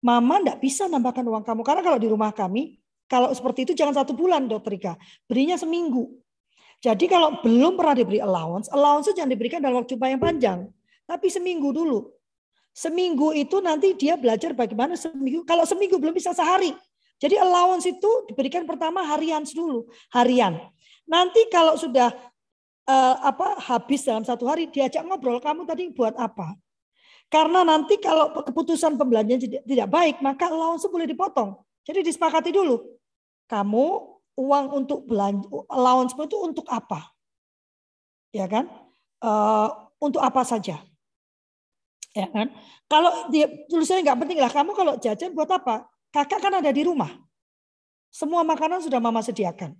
Mama 0.00 0.40
enggak 0.40 0.58
bisa 0.64 0.88
nambahkan 0.88 1.24
uang 1.28 1.44
kamu. 1.44 1.60
Karena 1.60 1.82
kalau 1.84 1.98
di 2.00 2.08
rumah 2.08 2.32
kami, 2.32 2.80
kalau 3.04 3.28
seperti 3.36 3.68
itu 3.68 3.72
jangan 3.76 4.00
satu 4.00 4.16
bulan, 4.16 4.48
dokter 4.48 4.72
Rika. 4.72 4.94
Berinya 5.28 5.60
seminggu. 5.60 6.08
Jadi 6.80 7.04
kalau 7.12 7.44
belum 7.44 7.76
pernah 7.76 7.92
diberi 7.92 8.24
allowance, 8.24 8.72
allowance 8.72 9.12
jangan 9.12 9.28
diberikan 9.28 9.60
dalam 9.60 9.84
waktu 9.84 10.00
yang 10.00 10.22
panjang. 10.22 10.58
Tapi 11.04 11.28
seminggu 11.28 11.76
dulu. 11.76 12.08
Seminggu 12.72 13.36
itu 13.36 13.60
nanti 13.60 13.92
dia 13.92 14.16
belajar 14.16 14.56
bagaimana 14.56 14.96
seminggu. 14.96 15.44
Kalau 15.44 15.68
seminggu 15.68 16.00
belum 16.00 16.16
bisa 16.16 16.32
sehari. 16.32 16.72
Jadi 17.20 17.36
allowance 17.36 17.84
itu 17.84 18.10
diberikan 18.32 18.64
pertama 18.64 19.04
harian 19.04 19.44
dulu. 19.44 19.84
Harian. 20.16 20.56
Nanti 21.04 21.46
kalau 21.52 21.76
sudah 21.76 22.08
uh, 22.88 23.16
apa 23.20 23.60
habis 23.60 24.00
dalam 24.08 24.24
satu 24.24 24.48
hari 24.48 24.72
diajak 24.72 25.04
ngobrol, 25.04 25.36
kamu 25.36 25.68
tadi 25.68 25.92
buat 25.92 26.16
apa? 26.16 26.56
Karena 27.30 27.62
nanti 27.62 28.00
kalau 28.00 28.34
keputusan 28.42 28.98
pembelanjaan 28.98 29.38
tidak, 29.38 29.62
tidak 29.62 29.88
baik, 29.92 30.16
maka 30.18 30.50
allowance 30.50 30.88
boleh 30.88 31.06
dipotong. 31.06 31.60
Jadi 31.86 32.02
disepakati 32.08 32.50
dulu. 32.50 32.80
Kamu 33.46 33.86
uang 34.34 34.66
untuk 34.74 35.04
belanja 35.06 35.46
allowance 35.70 36.16
itu 36.16 36.36
untuk 36.40 36.66
apa? 36.66 37.12
Ya 38.32 38.48
kan? 38.48 38.66
Uh, 39.20 39.68
untuk 40.00 40.24
apa 40.24 40.42
saja? 40.42 40.80
Ya 42.16 42.26
kan? 42.32 42.50
Kalau 42.90 43.30
dia 43.30 43.46
tulisannya 43.70 44.02
nggak 44.02 44.20
penting 44.26 44.38
lah. 44.42 44.50
Kamu 44.50 44.74
kalau 44.74 44.98
jajan 44.98 45.30
buat 45.30 45.50
apa? 45.52 45.86
Kakak 46.10 46.42
kan 46.42 46.52
ada 46.58 46.70
di 46.74 46.82
rumah. 46.82 47.10
Semua 48.10 48.42
makanan 48.42 48.82
sudah 48.82 48.98
mama 48.98 49.22
sediakan. 49.22 49.78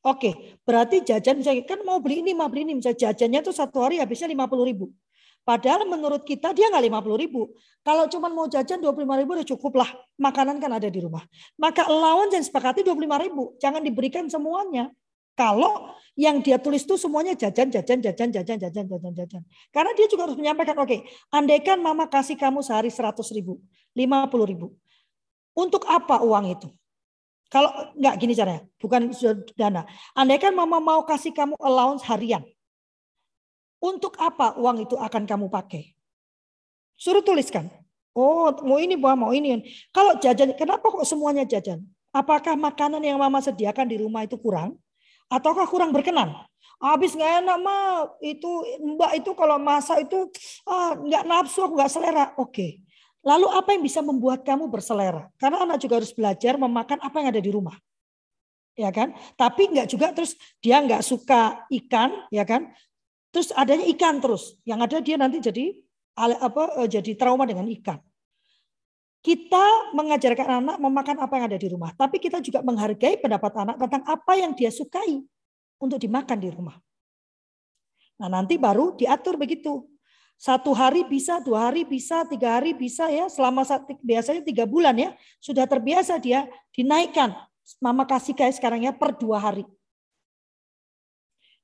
Oke, 0.00 0.56
berarti 0.64 1.02
jajan 1.04 1.42
misalnya 1.42 1.66
kan 1.68 1.82
mau 1.84 2.00
beli 2.00 2.24
ini, 2.24 2.32
mau 2.32 2.48
beli 2.48 2.64
ini. 2.64 2.80
Misalnya 2.80 3.10
jajannya 3.10 3.40
tuh 3.44 3.52
satu 3.52 3.84
hari 3.84 4.00
habisnya 4.00 4.30
lima 4.30 4.48
puluh 4.48 4.64
ribu. 4.64 4.86
Padahal 5.46 5.86
menurut 5.86 6.26
kita 6.26 6.50
dia 6.56 6.72
nggak 6.72 6.84
lima 6.88 6.98
puluh 7.04 7.18
ribu. 7.20 7.52
Kalau 7.84 8.08
cuma 8.08 8.32
mau 8.32 8.48
jajan 8.48 8.80
dua 8.80 8.96
puluh 8.96 9.04
lima 9.04 9.20
ribu 9.20 9.36
udah 9.36 9.46
cukup 9.46 9.82
lah. 9.82 9.90
Makanan 10.16 10.62
kan 10.62 10.72
ada 10.72 10.88
di 10.88 10.98
rumah. 11.02 11.22
Maka 11.60 11.84
allowance 11.86 12.32
yang 12.32 12.44
sepakati 12.46 12.80
dua 12.86 12.96
puluh 12.96 13.06
lima 13.10 13.18
ribu. 13.20 13.54
Jangan 13.60 13.82
diberikan 13.84 14.24
semuanya. 14.30 14.88
Kalau 15.36 15.92
yang 16.16 16.40
dia 16.40 16.56
tulis 16.56 16.80
itu 16.80 16.96
semuanya 16.96 17.36
jajan, 17.36 17.68
jajan, 17.68 18.00
jajan, 18.00 18.32
jajan, 18.32 18.56
jajan, 18.56 18.84
jajan, 18.88 19.12
jajan. 19.12 19.42
Karena 19.68 19.92
dia 19.92 20.08
juga 20.08 20.24
harus 20.24 20.38
menyampaikan, 20.40 20.80
oke, 20.80 20.88
okay, 20.88 21.00
andaikan 21.28 21.76
mama 21.76 22.08
kasih 22.08 22.40
kamu 22.40 22.64
sehari 22.64 22.88
100 22.88 23.20
ribu, 23.36 23.60
50 23.92 24.32
ribu. 24.48 24.72
Untuk 25.56 25.88
apa 25.88 26.20
uang 26.20 26.52
itu? 26.52 26.68
Kalau 27.48 27.72
enggak 27.96 28.14
gini 28.20 28.32
caranya, 28.36 28.62
bukan 28.76 29.08
dana. 29.56 29.88
Andaikan 30.12 30.52
mama 30.52 30.82
mau 30.82 31.00
kasih 31.08 31.32
kamu 31.32 31.56
allowance 31.62 32.04
harian. 32.04 32.44
Untuk 33.80 34.18
apa 34.20 34.58
uang 34.60 34.84
itu 34.84 34.98
akan 34.98 35.24
kamu 35.24 35.46
pakai? 35.48 35.96
Suruh 37.00 37.24
tuliskan. 37.24 37.72
Oh, 38.16 38.48
mau 38.64 38.80
ini, 38.80 38.96
mau 38.96 39.32
ini. 39.32 39.64
Kalau 39.92 40.16
jajan, 40.20 40.56
kenapa 40.56 40.88
kok 40.88 41.04
semuanya 41.04 41.44
jajan? 41.44 41.84
Apakah 42.12 42.56
makanan 42.56 43.04
yang 43.04 43.20
mama 43.20 43.44
sediakan 43.44 43.88
di 43.88 44.00
rumah 44.00 44.24
itu 44.24 44.40
kurang? 44.40 44.76
ataukah 45.30 45.66
kurang 45.66 45.90
berkenan? 45.90 46.34
Habis 46.76 47.16
nggak 47.16 47.32
enak 47.40 47.58
mah 47.64 48.04
itu 48.20 48.50
mbak 48.84 49.16
itu 49.16 49.30
kalau 49.32 49.56
masak 49.56 50.04
itu 50.04 50.28
ah, 50.68 50.92
nggak 50.92 51.24
nafsu 51.24 51.64
aku 51.64 51.74
nggak 51.74 51.92
selera. 51.92 52.24
Oke. 52.36 52.84
Lalu 53.26 53.50
apa 53.50 53.74
yang 53.74 53.82
bisa 53.82 53.98
membuat 54.06 54.46
kamu 54.46 54.70
berselera? 54.70 55.26
Karena 55.34 55.66
anak 55.66 55.82
juga 55.82 55.98
harus 55.98 56.14
belajar 56.14 56.54
memakan 56.54 57.02
apa 57.02 57.16
yang 57.18 57.28
ada 57.34 57.42
di 57.42 57.50
rumah. 57.50 57.74
Ya 58.78 58.94
kan? 58.94 59.18
Tapi 59.34 59.74
nggak 59.74 59.90
juga 59.90 60.14
terus 60.14 60.38
dia 60.62 60.78
nggak 60.78 61.02
suka 61.02 61.66
ikan, 61.74 62.14
ya 62.30 62.46
kan? 62.46 62.70
Terus 63.34 63.50
adanya 63.50 63.82
ikan 63.90 64.22
terus. 64.22 64.54
Yang 64.62 64.80
ada 64.86 64.96
dia 65.02 65.16
nanti 65.18 65.42
jadi 65.42 65.74
apa 66.14 66.86
eh, 66.86 66.88
jadi 66.88 67.18
trauma 67.18 67.42
dengan 67.50 67.66
ikan. 67.66 67.98
Kita 69.26 69.90
mengajarkan 69.90 70.62
anak 70.62 70.76
memakan 70.78 71.18
apa 71.18 71.32
yang 71.34 71.44
ada 71.50 71.58
di 71.58 71.66
rumah, 71.66 71.90
tapi 71.98 72.22
kita 72.22 72.38
juga 72.38 72.62
menghargai 72.62 73.18
pendapat 73.18 73.58
anak 73.58 73.76
tentang 73.82 74.06
apa 74.06 74.32
yang 74.38 74.54
dia 74.54 74.70
sukai 74.70 75.18
untuk 75.82 75.98
dimakan 75.98 76.38
di 76.38 76.46
rumah. 76.54 76.78
Nah 78.22 78.30
nanti 78.30 78.54
baru 78.54 78.94
diatur 78.94 79.34
begitu. 79.34 79.82
Satu 80.36 80.76
hari 80.76 81.00
bisa, 81.02 81.40
dua 81.40 81.72
hari 81.72 81.88
bisa, 81.88 82.20
tiga 82.28 82.60
hari 82.60 82.76
bisa 82.76 83.08
ya. 83.08 83.26
Selama 83.32 83.64
biasanya 84.04 84.44
tiga 84.44 84.68
bulan 84.68 84.92
ya. 84.92 85.10
Sudah 85.40 85.64
terbiasa 85.64 86.20
dia 86.20 86.44
dinaikkan. 86.76 87.32
Mama 87.80 88.04
kasih 88.04 88.36
kayak 88.36 88.54
sekarang 88.60 88.84
ya 88.84 88.92
per 88.92 89.16
dua 89.16 89.40
hari. 89.40 89.64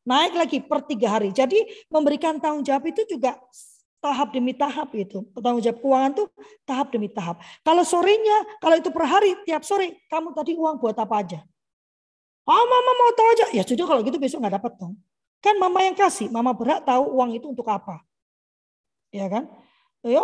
Naik 0.02 0.34
lagi 0.34 0.58
per 0.58 0.82
tiga 0.82 1.14
hari. 1.14 1.30
Jadi 1.30 1.62
memberikan 1.86 2.40
tanggung 2.42 2.66
jawab 2.66 2.90
itu 2.90 3.06
juga 3.06 3.38
tahap 4.02 4.34
demi 4.34 4.50
tahap 4.50 4.90
itu. 4.98 5.22
Tanggung 5.38 5.62
jawab 5.62 5.78
keuangan 5.78 6.12
tuh 6.16 6.26
tahap 6.66 6.90
demi 6.90 7.06
tahap. 7.06 7.38
Kalau 7.62 7.86
sorenya, 7.86 8.58
kalau 8.58 8.74
itu 8.80 8.90
per 8.90 9.06
hari, 9.06 9.38
tiap 9.46 9.62
sore, 9.62 10.02
kamu 10.10 10.34
tadi 10.34 10.58
uang 10.58 10.82
buat 10.82 10.98
apa 10.98 11.14
aja? 11.22 11.38
Oh 12.42 12.64
mama 12.66 12.90
mau 12.98 13.10
tahu 13.14 13.28
aja. 13.38 13.46
Ya 13.54 13.62
sudah 13.62 13.86
kalau 13.86 14.02
gitu 14.02 14.18
besok 14.18 14.42
nggak 14.42 14.58
dapat 14.58 14.72
dong. 14.74 14.98
Kan 15.38 15.54
mama 15.62 15.86
yang 15.86 15.94
kasih, 15.94 16.26
mama 16.34 16.50
berhak 16.50 16.82
tahu 16.82 17.14
uang 17.14 17.38
itu 17.38 17.46
untuk 17.46 17.66
apa. 17.70 18.02
Ya 19.12 19.28
kan? 19.28 19.44
Ya, 20.02 20.18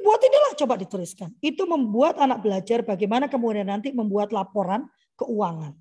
buat 0.00 0.20
inilah 0.24 0.52
coba 0.56 0.80
dituliskan. 0.80 1.34
Itu 1.44 1.68
membuat 1.68 2.16
anak 2.16 2.40
belajar 2.40 2.80
bagaimana 2.80 3.28
kemudian 3.28 3.68
nanti 3.68 3.92
membuat 3.92 4.32
laporan 4.32 4.88
keuangan. 5.20 5.76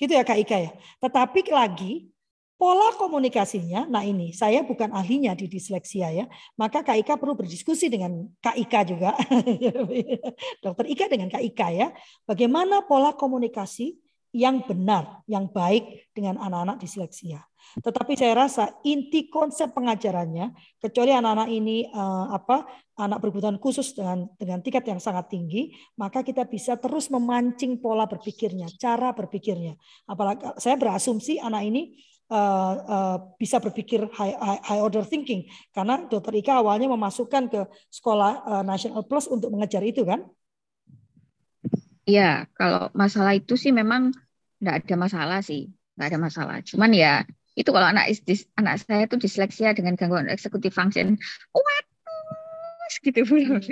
Gitu 0.00 0.10
ya 0.14 0.26
Kak 0.26 0.38
Ika 0.42 0.56
ya. 0.58 0.72
Tetapi 0.98 1.52
lagi 1.54 2.10
Pola 2.58 2.90
komunikasinya, 2.98 3.86
nah 3.86 4.02
ini 4.02 4.34
saya 4.34 4.66
bukan 4.66 4.90
ahlinya 4.90 5.30
di 5.38 5.46
disleksia 5.46 6.10
ya, 6.10 6.26
maka 6.58 6.82
Kak 6.82 6.98
Ika 7.06 7.14
perlu 7.14 7.38
berdiskusi 7.38 7.86
dengan 7.86 8.26
Kak 8.42 8.58
Ika 8.58 8.82
juga, 8.82 9.14
Dokter 10.66 10.90
Ika 10.90 11.06
dengan 11.06 11.30
Kak 11.30 11.38
Ika 11.38 11.70
ya, 11.70 11.94
bagaimana 12.26 12.82
pola 12.82 13.14
komunikasi 13.14 13.94
yang 14.32 14.64
benar, 14.64 15.24
yang 15.24 15.48
baik 15.48 16.12
dengan 16.12 16.36
anak-anak 16.36 16.80
disleksia. 16.80 17.40
Tetapi 17.78 18.16
saya 18.16 18.34
rasa 18.48 18.64
inti 18.84 19.28
konsep 19.28 19.76
pengajarannya, 19.76 20.56
kecuali 20.80 21.12
anak-anak 21.12 21.48
ini 21.52 21.84
uh, 21.92 22.32
apa 22.32 22.64
anak 22.96 23.20
berkebutuhan 23.20 23.60
khusus 23.60 23.92
dengan 23.92 24.24
dengan 24.40 24.64
tingkat 24.64 24.88
yang 24.88 25.00
sangat 25.00 25.28
tinggi, 25.28 25.76
maka 26.00 26.24
kita 26.24 26.48
bisa 26.48 26.80
terus 26.80 27.12
memancing 27.12 27.76
pola 27.78 28.08
berpikirnya, 28.08 28.72
cara 28.80 29.12
berpikirnya. 29.12 29.76
Apalagi 30.08 30.48
saya 30.56 30.80
berasumsi 30.80 31.38
anak 31.38 31.62
ini 31.68 31.82
uh, 32.32 32.74
uh, 32.88 33.16
bisa 33.36 33.60
berpikir 33.60 34.06
high, 34.16 34.36
high, 34.36 34.60
high 34.64 34.82
order 34.82 35.04
thinking 35.04 35.48
karena 35.72 36.08
Dokter 36.08 36.34
Ika 36.40 36.60
awalnya 36.60 36.88
memasukkan 36.88 37.42
ke 37.52 37.60
sekolah 37.92 38.32
uh, 38.48 38.64
National 38.64 39.04
Plus 39.04 39.28
untuk 39.28 39.52
mengejar 39.52 39.84
itu 39.84 40.04
kan? 40.08 40.24
Iya, 42.08 42.48
kalau 42.56 42.88
masalah 42.96 43.36
itu 43.36 43.60
sih 43.60 43.68
memang 43.68 44.16
nggak 44.64 44.76
ada 44.80 44.94
masalah 44.96 45.38
sih, 45.44 45.68
nggak 46.00 46.08
ada 46.08 46.18
masalah. 46.18 46.56
Cuman 46.64 46.96
ya 46.96 47.28
itu 47.52 47.68
kalau 47.68 47.84
anak 47.84 48.08
anak 48.56 48.74
saya 48.80 49.04
itu 49.04 49.20
disleksia 49.20 49.76
dengan 49.76 49.92
gangguan 49.92 50.32
eksekutif 50.32 50.72
function, 50.72 51.20
waduh, 51.52 52.92
gitu 53.04 53.20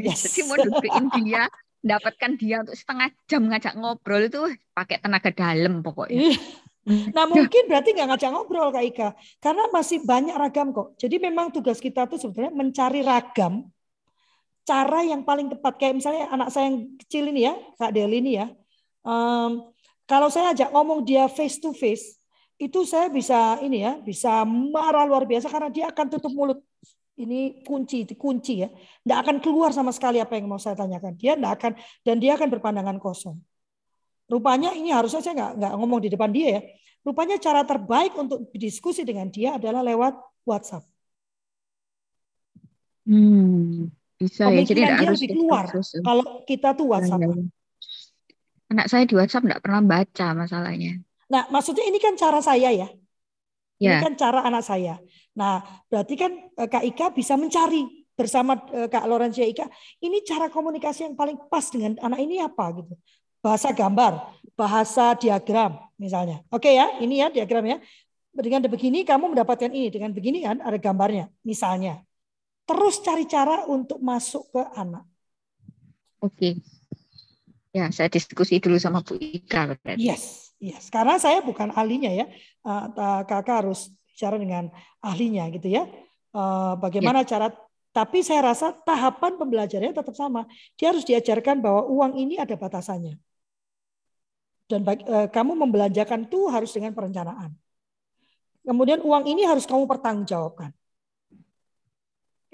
yes. 0.04 0.20
Jadi 0.36 0.40
mau 0.52 0.60
deketin 0.60 1.06
dia, 1.24 1.48
dapatkan 1.80 2.30
dia 2.36 2.56
untuk 2.60 2.76
setengah 2.76 3.08
jam 3.24 3.42
ngajak 3.48 3.72
ngobrol 3.80 4.28
itu 4.28 4.52
pakai 4.76 5.00
tenaga 5.00 5.32
dalam 5.32 5.80
pokoknya. 5.80 6.36
Nah 6.86 7.24
mungkin 7.26 7.66
berarti 7.66 7.96
nggak 7.96 8.08
ngajak 8.14 8.30
ngobrol 8.36 8.68
Kak 8.70 8.84
Ika. 8.84 9.08
Karena 9.42 9.66
masih 9.72 10.04
banyak 10.04 10.36
ragam 10.38 10.70
kok. 10.76 10.94
Jadi 11.00 11.18
memang 11.18 11.50
tugas 11.50 11.82
kita 11.82 12.06
tuh 12.06 12.20
sebenarnya 12.20 12.54
mencari 12.54 13.00
ragam 13.02 13.66
cara 14.66 15.06
yang 15.06 15.22
paling 15.22 15.46
tepat. 15.48 15.78
Kayak 15.78 15.94
misalnya 16.02 16.24
anak 16.34 16.48
saya 16.50 16.68
yang 16.68 16.98
kecil 16.98 17.24
ini 17.30 17.46
ya, 17.46 17.54
Kak 17.78 17.94
Deli 17.94 18.18
ini 18.18 18.32
ya. 18.42 18.46
Um, 19.06 19.70
kalau 20.10 20.26
saya 20.28 20.50
ajak 20.50 20.74
ngomong 20.74 21.06
dia 21.06 21.30
face 21.30 21.62
to 21.62 21.70
face, 21.70 22.18
itu 22.58 22.82
saya 22.82 23.06
bisa 23.06 23.62
ini 23.62 23.86
ya, 23.86 24.02
bisa 24.02 24.42
marah 24.44 25.06
luar 25.06 25.24
biasa 25.24 25.46
karena 25.46 25.70
dia 25.70 25.86
akan 25.94 26.06
tutup 26.10 26.34
mulut. 26.34 26.58
Ini 27.16 27.64
kunci, 27.64 28.04
kunci 28.12 28.60
ya. 28.60 28.68
Tidak 28.68 29.18
akan 29.24 29.36
keluar 29.40 29.72
sama 29.72 29.88
sekali 29.88 30.20
apa 30.20 30.36
yang 30.36 30.52
mau 30.52 30.60
saya 30.60 30.76
tanyakan. 30.76 31.16
Dia 31.16 31.32
tidak 31.32 31.52
akan 31.56 31.72
dan 32.04 32.16
dia 32.20 32.36
akan 32.36 32.48
berpandangan 32.52 33.00
kosong. 33.00 33.40
Rupanya 34.28 34.74
ini 34.76 34.92
harusnya 34.92 35.22
saya 35.22 35.34
nggak 35.38 35.52
nggak 35.62 35.72
ngomong 35.80 36.00
di 36.04 36.10
depan 36.12 36.28
dia 36.34 36.48
ya. 36.58 36.60
Rupanya 37.06 37.38
cara 37.38 37.62
terbaik 37.62 38.18
untuk 38.18 38.50
berdiskusi 38.50 39.06
dengan 39.06 39.30
dia 39.30 39.56
adalah 39.56 39.80
lewat 39.80 40.18
WhatsApp. 40.42 40.84
Hmm, 43.06 43.86
bisa 44.16 44.48
ya. 44.48 44.62
Jadi 44.64 44.80
dia 44.80 44.96
harus 44.96 45.20
keluar 45.22 45.64
kalau 46.04 46.24
kita 46.48 46.72
tuh 46.72 46.86
WhatsApp. 46.92 47.20
Ya, 47.20 47.28
ya. 47.28 47.44
Anak 48.66 48.86
saya 48.90 49.04
di 49.06 49.14
WhatsApp 49.14 49.46
nggak 49.46 49.62
pernah 49.62 49.80
baca 49.84 50.26
masalahnya. 50.34 50.98
Nah, 51.30 51.46
maksudnya 51.50 51.86
ini 51.86 51.98
kan 52.02 52.18
cara 52.18 52.42
saya 52.42 52.70
ya. 52.72 52.88
Ya. 53.76 54.00
Ini 54.00 54.04
kan 54.08 54.14
cara 54.16 54.40
anak 54.42 54.64
saya. 54.64 54.96
Nah, 55.36 55.60
berarti 55.92 56.14
kan 56.16 56.32
eh, 56.32 56.68
Kak 56.68 56.84
Ika 56.84 57.06
bisa 57.12 57.36
mencari 57.36 58.08
bersama 58.16 58.56
eh, 58.72 58.88
Kak 58.88 59.04
Lorencia 59.04 59.44
Ika. 59.44 59.68
Ini 60.00 60.24
cara 60.24 60.48
komunikasi 60.48 61.12
yang 61.12 61.14
paling 61.14 61.36
pas 61.52 61.68
dengan 61.68 61.94
anak 62.00 62.18
ini 62.24 62.40
apa 62.40 62.72
gitu 62.72 62.96
bahasa 63.46 63.70
gambar, 63.70 64.34
bahasa 64.58 65.14
diagram 65.14 65.78
misalnya. 65.94 66.42
Oke 66.50 66.74
ya, 66.74 66.98
ini 66.98 67.22
ya 67.22 67.30
diagram 67.30 67.62
ya. 67.62 67.78
Dengan 68.36 68.66
begini 68.66 69.06
kamu 69.06 69.32
mendapatkan 69.32 69.70
ini, 69.70 69.88
dengan 69.88 70.10
begini 70.10 70.42
kan 70.42 70.58
ada 70.60 70.76
gambarnya 70.76 71.30
misalnya. 71.46 72.02
Terus 72.66 72.98
cari 72.98 73.24
cara 73.30 73.62
untuk 73.70 74.02
masuk 74.02 74.50
ke 74.50 74.62
anak. 74.74 75.06
Oke. 76.18 76.58
Ya, 77.70 77.86
saya 77.94 78.10
diskusi 78.10 78.58
dulu 78.58 78.74
sama 78.82 79.06
Bu 79.06 79.14
Ika. 79.14 79.70
Berarti. 79.70 80.02
Yes, 80.02 80.50
yes. 80.58 80.90
Karena 80.90 81.14
saya 81.22 81.46
bukan 81.46 81.70
ahlinya 81.70 82.10
ya. 82.10 82.26
Uh, 82.66 83.22
kakak 83.22 83.62
harus 83.62 83.94
bicara 84.10 84.34
dengan 84.34 84.74
ahlinya 84.98 85.46
gitu 85.54 85.70
ya. 85.70 85.86
Uh, 86.34 86.74
bagaimana 86.82 87.22
ya. 87.22 87.38
cara 87.38 87.48
tapi 87.94 88.20
saya 88.20 88.52
rasa 88.52 88.74
tahapan 88.74 89.38
pembelajarannya 89.38 89.94
tetap 89.94 90.16
sama. 90.18 90.44
Dia 90.74 90.90
harus 90.90 91.06
diajarkan 91.06 91.62
bahwa 91.62 91.86
uang 91.86 92.18
ini 92.18 92.36
ada 92.36 92.58
batasannya. 92.58 93.14
Dan 94.66 94.82
bagi, 94.82 95.06
uh, 95.06 95.30
kamu 95.30 95.54
membelanjakan 95.54 96.26
itu 96.26 96.50
harus 96.50 96.74
dengan 96.74 96.90
perencanaan. 96.90 97.54
Kemudian 98.66 98.98
uang 99.06 99.30
ini 99.30 99.46
harus 99.46 99.62
kamu 99.62 99.86
pertanggungjawabkan 99.86 100.74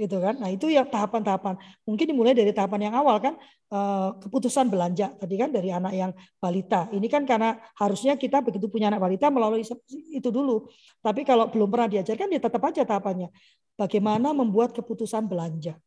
gitu 0.03 0.18
kan. 0.18 0.34
Nah 0.42 0.50
itu 0.50 0.66
yang 0.66 0.90
tahapan-tahapan. 0.90 1.55
Mungkin 1.86 2.07
dimulai 2.11 2.34
dari 2.34 2.50
tahapan 2.50 2.90
yang 2.90 2.94
awal 2.98 3.22
kan 3.22 3.34
eh, 3.70 4.09
keputusan 4.26 4.66
belanja 4.66 5.14
tadi 5.14 5.34
kan 5.38 5.55
dari 5.55 5.70
anak 5.70 5.92
yang 5.94 6.11
balita. 6.42 6.90
Ini 6.90 7.07
kan 7.07 7.22
karena 7.22 7.55
harusnya 7.78 8.18
kita 8.18 8.42
begitu 8.42 8.66
punya 8.66 8.90
anak 8.90 8.98
balita 8.98 9.30
melalui 9.30 9.62
itu 10.11 10.28
dulu. 10.28 10.66
Tapi 10.98 11.22
kalau 11.22 11.46
belum 11.46 11.70
pernah 11.70 11.88
diajarkan 11.88 12.26
dia 12.26 12.36
ya 12.36 12.40
tetap 12.42 12.62
aja 12.66 12.82
tahapannya. 12.82 13.30
Bagaimana 13.78 14.34
membuat 14.34 14.74
keputusan 14.74 15.30
belanja. 15.30 15.78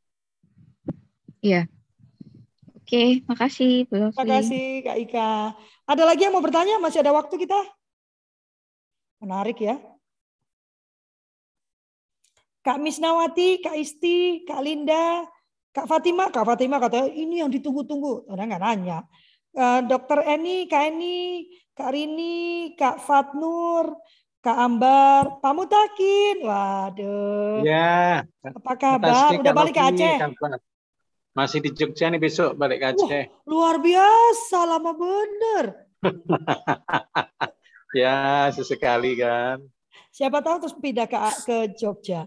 Iya. 1.43 1.69
Oke, 2.85 3.25
makasih 3.25 3.89
Bu 3.89 4.13
Terima 4.13 4.37
kasih 4.41 4.85
Kak 4.85 4.97
Ika. 5.09 5.29
Ada 5.89 6.03
lagi 6.05 6.21
yang 6.25 6.33
mau 6.37 6.41
bertanya? 6.45 6.77
Masih 6.77 7.01
ada 7.01 7.13
waktu 7.17 7.33
kita? 7.33 7.57
Menarik 9.21 9.57
ya. 9.57 9.94
Kak 12.65 12.81
Misnawati, 12.81 13.61
Kak 13.61 13.77
Isti, 13.77 14.41
Kak 14.41 14.65
Linda, 14.65 15.21
Kak 15.69 15.85
Fatima, 15.85 16.33
Kak 16.33 16.49
Fatima 16.49 16.81
kata 16.81 17.05
ini 17.13 17.45
yang 17.45 17.53
ditunggu-tunggu. 17.53 18.25
Orang 18.25 18.49
nggak 18.49 18.63
nanya. 18.65 19.05
Uh, 19.53 19.85
Dokter 19.85 20.25
Eni, 20.25 20.65
Kak 20.65 20.89
Eni, 20.89 21.45
Kak 21.77 21.93
Rini, 21.93 22.73
Kak 22.73 23.05
Fatnur, 23.05 23.93
Kak 24.41 24.57
Ambar, 24.57 25.37
Pak 25.45 25.53
Mutakin. 25.53 26.41
Waduh. 26.41 27.61
Ya. 27.61 28.25
Apa 28.41 28.73
kabar? 28.81 29.37
Udah 29.37 29.53
balik 29.53 29.77
ke 29.77 29.85
Aceh? 29.85 30.17
Masih 31.37 31.61
di 31.61 31.69
Jogja 31.69 32.09
nih 32.09 32.17
besok 32.17 32.57
balik 32.57 32.81
ke 32.81 32.97
Aceh. 32.97 33.23
Wah, 33.29 33.45
luar 33.45 33.75
biasa, 33.77 34.57
lama 34.65 34.91
bener. 34.97 35.65
ya, 38.01 38.49
sesekali 38.49 39.21
kan. 39.21 39.61
Siapa 40.09 40.41
tahu 40.41 40.65
terus 40.65 40.75
pindah 40.81 41.05
ke 41.05 41.17
ke 41.45 41.57
Jogja. 41.77 42.25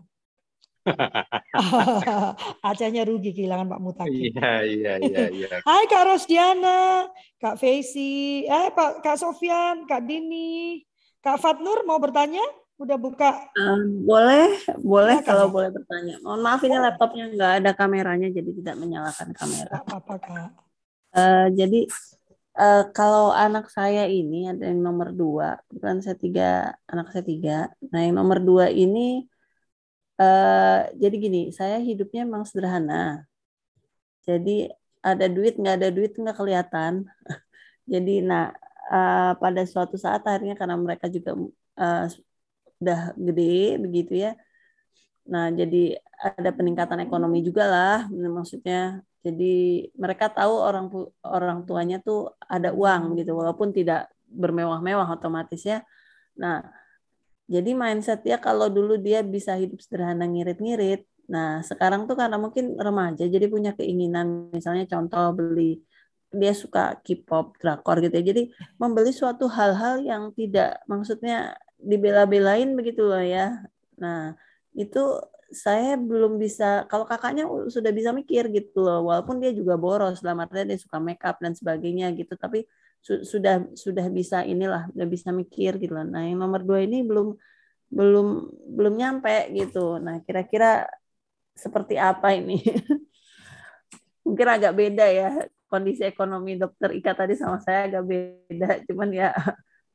Acehnya 2.69 3.03
rugi 3.05 3.35
kehilangan 3.35 3.69
Pak 3.69 3.81
Mutaki. 3.81 4.33
Iya, 4.33 4.53
iya, 4.65 4.93
iya, 5.03 5.25
iya. 5.29 5.49
Hai 5.69 5.85
Kak 5.91 6.05
Rosdiana, 6.09 7.09
Kak 7.39 7.57
Feisi, 7.61 8.45
eh 8.47 8.69
Pak 8.73 9.05
Kak 9.05 9.17
Sofian, 9.21 9.85
Kak 9.85 10.05
Dini, 10.05 10.83
Kak 11.21 11.39
Fatnur 11.39 11.85
mau 11.85 12.01
bertanya? 12.01 12.43
Udah 12.79 12.95
buka? 12.95 13.51
Um, 13.59 14.07
boleh, 14.07 14.55
boleh 14.79 15.19
ya, 15.19 15.27
kalau 15.27 15.51
boleh 15.51 15.75
bertanya. 15.75 16.23
Mohon 16.23 16.41
maaf 16.47 16.63
ini 16.63 16.77
laptopnya 16.79 17.25
nggak 17.35 17.53
ada 17.63 17.71
kameranya, 17.75 18.29
jadi 18.31 18.51
tidak 18.55 18.77
menyalakan 18.79 19.35
kamera. 19.35 19.83
Apa-apa 19.83 20.15
Kak. 20.23 20.51
Uh, 21.11 21.47
jadi 21.59 21.91
uh, 22.55 22.85
kalau 22.95 23.35
anak 23.35 23.67
saya 23.71 24.07
ini 24.07 24.47
ada 24.47 24.71
yang 24.71 24.79
nomor 24.79 25.11
dua, 25.11 25.59
bukan 25.71 25.99
saya 26.03 26.15
tiga, 26.15 26.75
anak 26.87 27.11
saya 27.11 27.25
tiga. 27.27 27.59
Nah 27.91 28.01
yang 28.03 28.15
nomor 28.15 28.39
dua 28.39 28.71
ini 28.71 29.27
Uh, 30.19 30.91
jadi 30.99 31.15
gini, 31.15 31.43
saya 31.55 31.79
hidupnya 31.79 32.27
memang 32.27 32.43
sederhana. 32.43 33.23
Jadi 34.27 34.67
ada 34.99 35.27
duit 35.31 35.55
nggak 35.57 35.77
ada 35.79 35.89
duit 35.95 36.13
nggak 36.19 36.37
kelihatan. 36.37 37.07
jadi 37.93 38.15
nah 38.27 38.51
uh, 38.91 39.33
pada 39.39 39.63
suatu 39.65 39.95
saat 39.95 40.27
akhirnya 40.27 40.59
karena 40.59 40.77
mereka 40.77 41.07
juga 41.07 41.39
uh, 41.79 42.05
udah 42.83 43.01
gede 43.15 43.79
begitu 43.79 44.13
ya. 44.27 44.35
Nah 45.29 45.55
jadi 45.55 45.99
ada 46.19 46.51
peningkatan 46.51 46.99
ekonomi 47.05 47.41
juga 47.47 47.65
lah 47.71 47.99
maksudnya. 48.11 49.01
Jadi 49.23 49.87
mereka 49.99 50.31
tahu 50.31 50.55
orang 50.63 50.87
orang 51.27 51.59
tuanya 51.69 51.99
tuh 52.03 52.33
ada 52.43 52.71
uang 52.75 53.19
gitu 53.19 53.35
walaupun 53.35 53.75
tidak 53.75 54.11
bermewah-mewah 54.29 55.09
otomatis 55.15 55.63
ya. 55.63 55.83
Nah 56.39 56.63
jadi 57.49 57.71
mindset 57.73 58.21
dia 58.27 58.37
kalau 58.37 58.69
dulu 58.69 59.01
dia 59.01 59.25
bisa 59.25 59.57
hidup 59.57 59.81
sederhana 59.81 60.29
ngirit-ngirit. 60.29 61.09
Nah, 61.33 61.65
sekarang 61.65 62.05
tuh 62.09 62.17
karena 62.21 62.37
mungkin 62.37 62.77
remaja 62.77 63.25
jadi 63.25 63.47
punya 63.49 63.73
keinginan 63.73 64.53
misalnya 64.53 64.85
contoh 64.89 65.33
beli 65.33 65.81
dia 66.29 66.53
suka 66.53 67.01
K-pop, 67.01 67.57
drakor 67.57 68.05
gitu 68.05 68.15
ya. 68.21 68.25
Jadi 68.31 68.43
membeli 68.77 69.13
suatu 69.17 69.49
hal-hal 69.49 70.05
yang 70.05 70.29
tidak 70.37 70.77
maksudnya 70.85 71.57
dibela-belain 71.81 72.77
begitu 72.77 73.09
loh 73.09 73.25
ya. 73.25 73.65
Nah, 73.97 74.37
itu 74.77 75.01
saya 75.49 75.97
belum 75.97 76.37
bisa 76.37 76.85
kalau 76.93 77.09
kakaknya 77.09 77.49
sudah 77.73 77.89
bisa 77.89 78.13
mikir 78.13 78.53
gitu 78.53 78.85
loh 78.85 79.09
walaupun 79.09 79.41
dia 79.41 79.57
juga 79.57 79.81
boros 79.81 80.21
dalam 80.21 80.45
artinya 80.45 80.77
dia 80.77 80.79
suka 80.85 81.01
make 81.01 81.25
up 81.25 81.41
dan 81.41 81.57
sebagainya 81.57 82.13
gitu 82.13 82.37
tapi 82.37 82.69
sudah 83.03 83.73
sudah 83.73 84.07
bisa 84.13 84.45
inilah 84.45 84.91
udah 84.93 85.07
bisa 85.09 85.33
mikir 85.33 85.81
gitu 85.81 85.97
loh. 85.97 86.05
Nah 86.05 86.29
yang 86.29 86.39
nomor 86.43 86.61
dua 86.61 86.85
ini 86.85 87.01
belum 87.07 87.33
belum 87.89 88.27
belum 88.77 88.95
nyampe 89.01 89.49
gitu. 89.57 89.97
Nah 89.97 90.21
kira-kira 90.25 90.85
seperti 91.57 91.97
apa 91.97 92.37
ini? 92.37 92.61
Mungkin 94.27 94.47
agak 94.47 94.77
beda 94.77 95.07
ya 95.09 95.29
kondisi 95.69 96.05
ekonomi 96.05 96.57
dokter 96.57 96.93
Ika 96.97 97.13
tadi 97.17 97.37
sama 97.37 97.61
saya 97.65 97.89
agak 97.89 98.05
beda. 98.05 98.69
Cuman 98.89 99.09
ya 99.13 99.33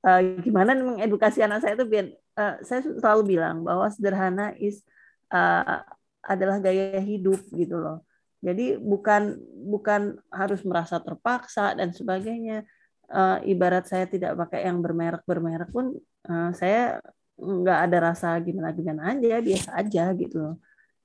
uh, 0.06 0.22
gimana 0.46 0.74
mengedukasi 0.74 1.46
anak 1.46 1.62
saya 1.62 1.78
itu 1.78 1.86
biar 1.86 2.06
uh, 2.38 2.56
saya 2.66 2.82
selalu 2.82 3.38
bilang 3.38 3.62
bahwa 3.62 3.90
sederhana 3.94 4.54
is 4.58 4.82
uh, 5.30 5.86
adalah 6.24 6.58
gaya 6.58 6.98
hidup 7.04 7.42
gitu 7.54 7.78
loh. 7.78 8.02
Jadi 8.44 8.76
bukan 8.76 9.40
bukan 9.72 10.20
harus 10.28 10.62
merasa 10.68 11.00
terpaksa 11.00 11.80
dan 11.80 11.96
sebagainya 11.96 12.68
uh, 13.14 13.38
ibarat 13.46 13.86
saya 13.86 14.10
tidak 14.10 14.34
pakai 14.36 14.66
yang 14.66 14.82
bermerek 14.82 15.24
bermerek 15.24 15.70
pun 15.70 15.94
uh, 16.28 16.50
saya 16.58 16.98
nggak 17.38 17.80
ada 17.90 17.98
rasa 18.14 18.38
gimana 18.42 18.74
gimana 18.74 19.14
aja 19.14 19.38
biasa 19.42 19.70
aja 19.78 20.04
gitu 20.18 20.58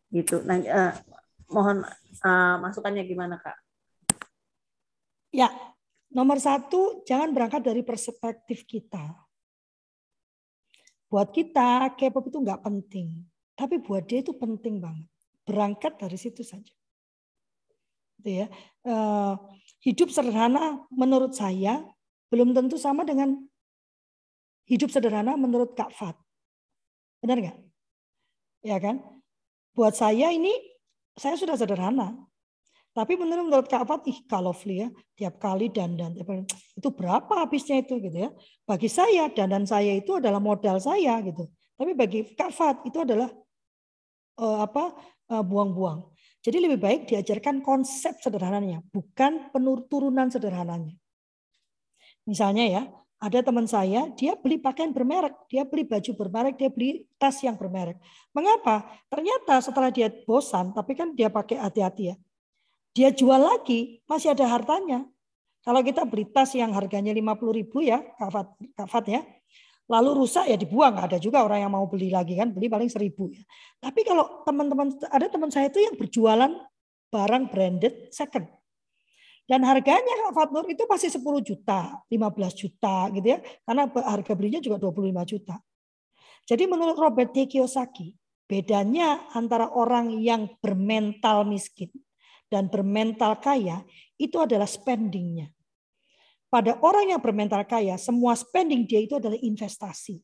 gitu. 0.09 0.41
Nah 0.45 0.57
uh, 0.65 0.93
mohon 1.53 1.85
uh, 2.25 2.57
masukannya 2.65 3.05
gimana 3.05 3.37
kak? 3.37 3.57
Ya 5.29 5.53
nomor 6.09 6.41
satu 6.41 7.05
jangan 7.05 7.37
berangkat 7.37 7.61
dari 7.65 7.85
perspektif 7.85 8.65
kita. 8.65 9.13
Buat 11.09 11.33
kita 11.33 11.97
K-pop 11.97 12.29
itu 12.29 12.39
nggak 12.41 12.65
penting. 12.65 13.25
Tapi 13.57 13.81
buat 13.81 14.05
dia 14.05 14.21
itu 14.21 14.37
penting 14.37 14.77
banget. 14.77 15.09
Berangkat 15.49 15.97
dari 15.97 16.21
situ 16.21 16.45
saja. 16.45 16.73
Gitu 18.21 18.45
ya. 18.45 18.47
Uh, 18.85 19.41
hidup 19.81 20.13
sederhana 20.13 20.85
menurut 20.93 21.33
saya 21.33 21.81
belum 22.29 22.53
tentu 22.53 22.76
sama 22.76 23.05
dengan 23.05 23.37
hidup 24.68 24.93
sederhana 24.93 25.35
menurut 25.35 25.72
Kak 25.72 25.93
Fat. 25.97 26.16
Benar 27.24 27.41
nggak? 27.41 27.59
Ya 28.62 28.76
kan? 28.79 29.01
Buat 29.72 29.97
saya 29.97 30.29
ini, 30.31 30.53
saya 31.16 31.35
sudah 31.41 31.57
sederhana. 31.57 32.14
Tapi 32.93 33.14
menurut, 33.14 33.47
menurut 33.47 33.68
Kak 33.70 33.87
Fat, 33.87 34.03
ih 34.11 34.18
lovely 34.29 34.83
ya, 34.83 34.89
tiap 35.14 35.39
kali 35.39 35.70
dandan. 35.70 36.18
Itu 36.74 36.91
berapa 36.91 37.31
habisnya 37.47 37.81
itu 37.81 37.97
gitu 38.03 38.29
ya. 38.29 38.31
Bagi 38.66 38.91
saya, 38.91 39.31
dandan 39.31 39.64
saya 39.64 39.95
itu 39.95 40.18
adalah 40.18 40.43
modal 40.43 40.83
saya 40.83 41.22
gitu. 41.22 41.47
Tapi 41.79 41.95
bagi 41.95 42.26
Kak 42.35 42.51
Fat 42.51 42.83
itu 42.83 42.99
adalah 42.99 43.31
uh, 44.43 44.66
apa 44.66 44.99
uh, 45.31 45.45
buang-buang. 45.47 46.11
Jadi 46.43 46.59
lebih 46.59 46.79
baik 46.79 47.01
diajarkan 47.11 47.62
konsep 47.62 48.18
sederhananya, 48.18 48.83
bukan 48.91 49.51
penurunan 49.55 50.31
sederhananya. 50.31 50.95
Misalnya 52.29 52.64
ya, 52.68 52.83
ada 53.18 53.41
teman 53.41 53.64
saya, 53.64 54.12
dia 54.14 54.37
beli 54.37 54.61
pakaian 54.61 54.93
bermerek, 54.93 55.49
dia 55.49 55.64
beli 55.64 55.89
baju 55.89 56.12
bermerek, 56.12 56.55
dia 56.61 56.68
beli 56.68 57.09
tas 57.16 57.41
yang 57.41 57.57
bermerek. 57.57 57.97
Mengapa? 58.37 58.85
Ternyata 59.09 59.64
setelah 59.64 59.89
dia 59.89 60.12
bosan, 60.29 60.76
tapi 60.76 60.93
kan 60.93 61.16
dia 61.16 61.33
pakai 61.33 61.57
hati-hati 61.57 62.12
ya. 62.12 62.16
Dia 62.93 63.09
jual 63.11 63.41
lagi, 63.41 64.05
masih 64.05 64.37
ada 64.37 64.45
hartanya. 64.45 65.09
Kalau 65.64 65.81
kita 65.83 66.05
beli 66.05 66.29
tas 66.29 66.55
yang 66.55 66.70
harganya 66.76 67.11
50 67.11 67.59
ribu 67.59 67.83
ya, 67.83 67.99
Kak 68.20 68.87
Fat, 68.87 69.05
ya, 69.09 69.24
lalu 69.89 70.22
rusak 70.22 70.47
ya 70.47 70.55
dibuang. 70.55 71.01
Ada 71.01 71.16
juga 71.18 71.43
orang 71.43 71.64
yang 71.64 71.72
mau 71.72 71.89
beli 71.89 72.12
lagi 72.12 72.37
kan, 72.37 72.53
beli 72.53 72.68
paling 72.70 72.93
seribu 72.93 73.33
ya. 73.33 73.43
Tapi 73.81 74.05
kalau 74.05 74.45
teman-teman, 74.45 74.95
ada 75.11 75.26
teman 75.26 75.51
saya 75.51 75.72
itu 75.72 75.81
yang 75.81 75.97
berjualan 75.97 76.53
barang 77.09 77.45
branded 77.51 78.12
second. 78.12 78.58
Dan 79.49 79.65
harganya 79.65 80.29
Fatnur 80.37 80.69
itu 80.69 80.85
pasti 80.85 81.09
10 81.09 81.25
juta, 81.41 82.05
15 82.13 82.53
juta 82.53 83.09
gitu 83.17 83.27
ya. 83.33 83.41
Karena 83.65 83.89
harga 83.89 84.33
belinya 84.37 84.61
juga 84.61 84.77
25 84.77 85.25
juta. 85.25 85.57
Jadi 86.45 86.69
menurut 86.69 87.01
Robert 87.01 87.33
T. 87.33 87.49
Kiyosaki, 87.49 88.13
bedanya 88.45 89.25
antara 89.33 89.73
orang 89.73 90.21
yang 90.21 90.53
bermental 90.61 91.49
miskin 91.49 91.89
dan 92.53 92.69
bermental 92.69 93.41
kaya 93.41 93.85
itu 94.21 94.37
adalah 94.37 94.69
spendingnya. 94.69 95.49
Pada 96.49 96.81
orang 96.81 97.13
yang 97.13 97.21
bermental 97.21 97.65
kaya, 97.69 98.01
semua 98.01 98.33
spending 98.33 98.89
dia 98.89 99.05
itu 99.05 99.17
adalah 99.21 99.37
investasi. 99.37 100.17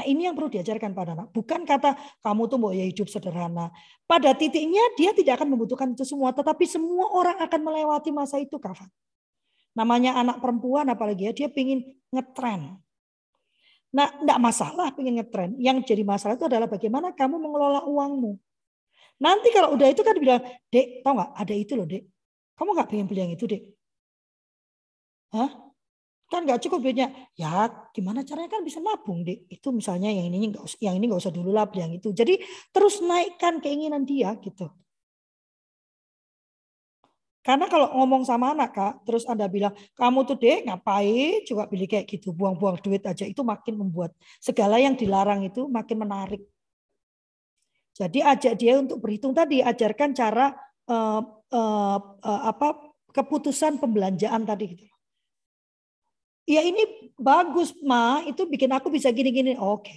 Nah 0.00 0.08
ini 0.08 0.24
yang 0.24 0.32
perlu 0.32 0.48
diajarkan 0.48 0.96
pada 0.96 1.12
anak. 1.12 1.28
Bukan 1.28 1.68
kata 1.68 1.92
kamu 2.24 2.48
tuh 2.48 2.56
mau 2.56 2.72
ya 2.72 2.88
hidup 2.88 3.04
sederhana. 3.12 3.68
Pada 4.08 4.32
titiknya 4.32 4.80
dia 4.96 5.12
tidak 5.12 5.36
akan 5.36 5.52
membutuhkan 5.52 5.92
itu 5.92 6.08
semua. 6.08 6.32
Tetapi 6.32 6.64
semua 6.64 7.12
orang 7.12 7.36
akan 7.44 7.60
melewati 7.60 8.08
masa 8.08 8.40
itu, 8.40 8.56
Kafat. 8.56 8.88
Namanya 9.76 10.16
anak 10.16 10.40
perempuan 10.40 10.88
apalagi 10.88 11.28
ya, 11.28 11.32
dia 11.36 11.52
pingin 11.52 11.84
ngetren. 12.08 12.80
Nah, 13.92 14.08
enggak 14.24 14.40
masalah 14.40 14.88
pingin 14.96 15.20
ngetren. 15.20 15.52
Yang 15.60 15.92
jadi 15.92 16.00
masalah 16.00 16.40
itu 16.40 16.48
adalah 16.48 16.64
bagaimana 16.64 17.12
kamu 17.12 17.36
mengelola 17.36 17.84
uangmu. 17.84 18.40
Nanti 19.20 19.52
kalau 19.52 19.76
udah 19.76 19.84
itu 19.92 20.00
kan 20.00 20.16
bilang, 20.16 20.40
dek, 20.72 21.04
tau 21.04 21.12
nggak 21.12 21.30
ada 21.36 21.52
itu 21.52 21.76
loh 21.76 21.84
dek. 21.84 22.08
Kamu 22.56 22.72
nggak 22.72 22.88
pengen 22.88 23.04
beli 23.04 23.20
yang 23.20 23.32
itu 23.36 23.44
dek? 23.44 23.68
Hah? 25.36 25.69
Kan 26.30 26.46
nggak 26.46 26.62
cukup 26.62 26.78
duitnya. 26.86 27.10
Ya 27.34 27.66
gimana 27.90 28.22
caranya 28.22 28.50
kan 28.54 28.62
bisa 28.62 28.78
nabung 28.78 29.26
dek. 29.26 29.50
Itu 29.50 29.74
misalnya 29.74 30.14
yang 30.14 30.30
ini 30.30 30.54
nggak 30.54 30.62
usah, 30.62 30.78
yang 30.78 30.94
ini 30.96 31.10
nggak 31.10 31.22
usah 31.26 31.34
dulu 31.34 31.50
lah 31.50 31.66
yang 31.74 31.90
itu. 31.90 32.14
Jadi 32.14 32.38
terus 32.70 33.02
naikkan 33.02 33.58
keinginan 33.58 34.06
dia 34.06 34.38
gitu. 34.38 34.70
Karena 37.40 37.66
kalau 37.72 37.88
ngomong 37.96 38.22
sama 38.28 38.52
anak 38.52 38.70
kak, 38.76 38.94
terus 39.08 39.24
anda 39.24 39.48
bilang 39.48 39.72
kamu 39.96 40.28
tuh 40.28 40.36
dek 40.36 40.68
ngapain 40.68 41.40
juga 41.48 41.64
beli 41.66 41.88
kayak 41.88 42.06
gitu, 42.06 42.36
buang-buang 42.36 42.78
duit 42.84 43.00
aja 43.00 43.24
itu 43.24 43.40
makin 43.40 43.80
membuat 43.80 44.12
segala 44.38 44.76
yang 44.76 44.92
dilarang 44.92 45.48
itu 45.48 45.64
makin 45.66 46.04
menarik. 46.04 46.42
Jadi 47.96 48.20
ajak 48.20 48.54
dia 48.60 48.76
untuk 48.76 49.00
berhitung 49.00 49.32
tadi, 49.32 49.64
ajarkan 49.64 50.12
cara 50.12 50.52
uh, 50.84 51.20
uh, 51.50 51.98
uh, 52.22 52.42
apa 52.44 52.92
keputusan 53.10 53.80
pembelanjaan 53.80 54.44
tadi 54.44 54.64
gitu. 54.76 54.86
Ya 56.50 56.66
ini 56.66 57.14
bagus 57.14 57.70
ma, 57.78 58.26
itu 58.26 58.42
bikin 58.42 58.74
aku 58.74 58.90
bisa 58.90 59.14
gini-gini. 59.14 59.54
Oke. 59.54 59.94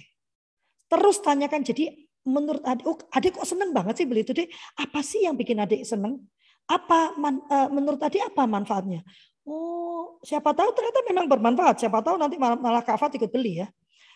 Terus 0.86 1.18
tanyakan 1.18 1.66
jadi 1.66 1.90
menurut 2.22 2.62
adik, 2.62 2.86
oh, 2.86 2.96
adik 3.10 3.34
kok 3.34 3.42
seneng 3.42 3.74
banget 3.74 3.98
sih 3.98 4.06
beli 4.06 4.22
itu 4.22 4.30
deh. 4.30 4.46
Apa 4.78 5.02
sih 5.02 5.26
yang 5.26 5.34
bikin 5.34 5.58
adik 5.58 5.82
seneng? 5.82 6.22
Apa 6.70 7.18
man, 7.18 7.42
uh, 7.50 7.68
menurut 7.74 7.98
tadi 7.98 8.22
apa 8.22 8.46
manfaatnya? 8.46 9.02
Oh, 9.44 10.16
siapa 10.24 10.56
tahu 10.56 10.72
ternyata 10.72 11.04
memang 11.04 11.26
bermanfaat. 11.28 11.82
Siapa 11.82 12.00
tahu 12.00 12.16
nanti 12.16 12.40
malah, 12.40 12.56
malah 12.56 12.80
Kak 12.86 12.96
Fat 12.96 13.12
ikut 13.12 13.28
beli 13.28 13.60
ya. 13.60 13.68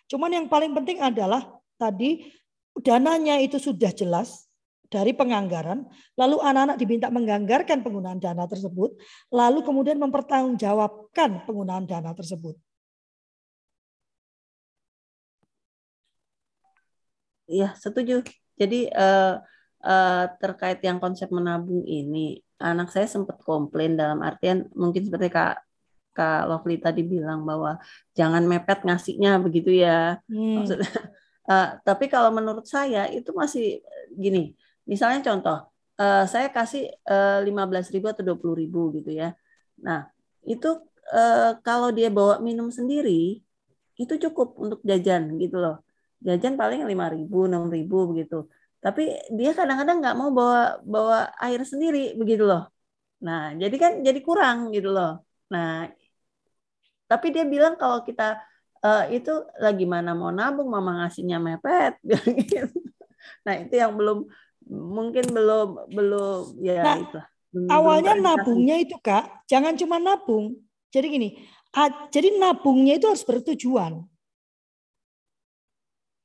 Cuman 0.08 0.32
yang 0.32 0.46
paling 0.48 0.72
penting 0.72 1.04
adalah 1.04 1.44
tadi 1.76 2.24
dananya 2.80 3.36
itu 3.42 3.60
sudah 3.60 3.92
jelas 3.92 4.47
dari 4.88 5.12
penganggaran, 5.12 5.84
lalu 6.16 6.40
anak-anak 6.40 6.76
diminta 6.80 7.12
menganggarkan 7.12 7.84
penggunaan 7.84 8.20
dana 8.20 8.48
tersebut, 8.48 8.96
lalu 9.28 9.60
kemudian 9.60 10.00
mempertanggungjawabkan 10.00 11.44
penggunaan 11.44 11.84
dana 11.84 12.16
tersebut. 12.16 12.56
Iya, 17.48 17.72
setuju. 17.80 18.20
Jadi 18.60 18.92
uh, 18.92 19.40
uh, 19.84 20.24
terkait 20.40 20.80
yang 20.84 21.00
konsep 21.00 21.32
menabung 21.32 21.84
ini, 21.88 22.40
anak 22.60 22.92
saya 22.92 23.08
sempat 23.08 23.40
komplain 23.40 23.96
dalam 23.96 24.20
artian 24.20 24.68
mungkin 24.76 25.04
seperti 25.06 25.32
Kak 25.32 25.64
Kak 26.12 26.50
Lovely 26.50 26.82
tadi 26.82 27.06
bilang 27.06 27.46
bahwa 27.46 27.78
jangan 28.18 28.42
mepet 28.44 28.82
ngasihnya 28.82 29.38
begitu 29.38 29.70
ya. 29.70 30.18
Hmm. 30.26 30.60
Maksudnya, 30.60 30.90
uh, 31.46 31.68
tapi 31.88 32.10
kalau 32.10 32.34
menurut 32.34 32.66
saya 32.66 33.06
itu 33.08 33.30
masih 33.32 33.80
gini. 34.12 34.58
Misalnya 34.90 35.20
contoh, 35.28 35.58
uh, 36.00 36.24
saya 36.32 36.48
kasih 36.56 36.82
lima 37.46 37.62
belas 37.70 37.86
ribu 37.94 38.06
atau 38.08 38.22
dua 38.24 38.36
puluh 38.40 38.56
ribu 38.62 38.80
gitu 38.96 39.10
ya. 39.12 39.36
Nah 39.84 40.08
itu 40.42 40.68
uh, 41.12 41.60
kalau 41.66 41.88
dia 41.92 42.08
bawa 42.08 42.40
minum 42.40 42.68
sendiri 42.72 43.44
itu 44.00 44.14
cukup 44.24 44.56
untuk 44.56 44.80
jajan 44.88 45.22
gitu 45.42 45.56
loh. 45.60 45.84
Jajan 46.26 46.54
paling 46.60 46.82
lima 46.88 47.06
ribu, 47.12 47.46
enam 47.46 47.68
ribu 47.70 48.10
begitu 48.10 48.48
tapi 48.78 49.02
dia 49.34 49.50
kadang-kadang 49.58 49.98
nggak 49.98 50.16
mau 50.18 50.30
bawa 50.30 50.78
bawa 50.86 51.18
air 51.42 51.60
sendiri 51.66 52.14
begitu 52.14 52.46
loh 52.46 52.70
nah 53.18 53.50
jadi 53.50 53.76
kan 53.82 53.92
jadi 54.06 54.20
kurang 54.22 54.70
gitu 54.70 54.94
loh 54.94 55.26
nah 55.50 55.90
tapi 57.10 57.26
dia 57.34 57.42
bilang 57.42 57.74
kalau 57.74 58.06
kita 58.06 58.38
uh, 58.84 59.10
itu 59.10 59.30
lagi 59.58 59.84
mana 59.88 60.14
mau 60.14 60.30
nabung 60.30 60.70
mama 60.70 61.02
ngasihnya 61.02 61.42
mepet 61.42 61.98
nah 63.46 63.54
itu 63.58 63.74
yang 63.74 63.92
belum 63.98 64.18
mungkin 64.68 65.24
belum 65.32 65.68
belum 65.90 66.42
ya 66.60 66.84
nah, 66.84 66.96
itu 67.00 67.18
awalnya 67.72 68.12
nabungnya 68.14 68.76
itu 68.78 68.94
kak 69.00 69.48
jangan 69.48 69.74
cuma 69.74 69.96
nabung 69.96 70.56
jadi 70.92 71.08
gini 71.08 71.28
jadi 72.12 72.36
nabungnya 72.36 73.00
itu 73.00 73.08
harus 73.08 73.24
bertujuan 73.24 74.04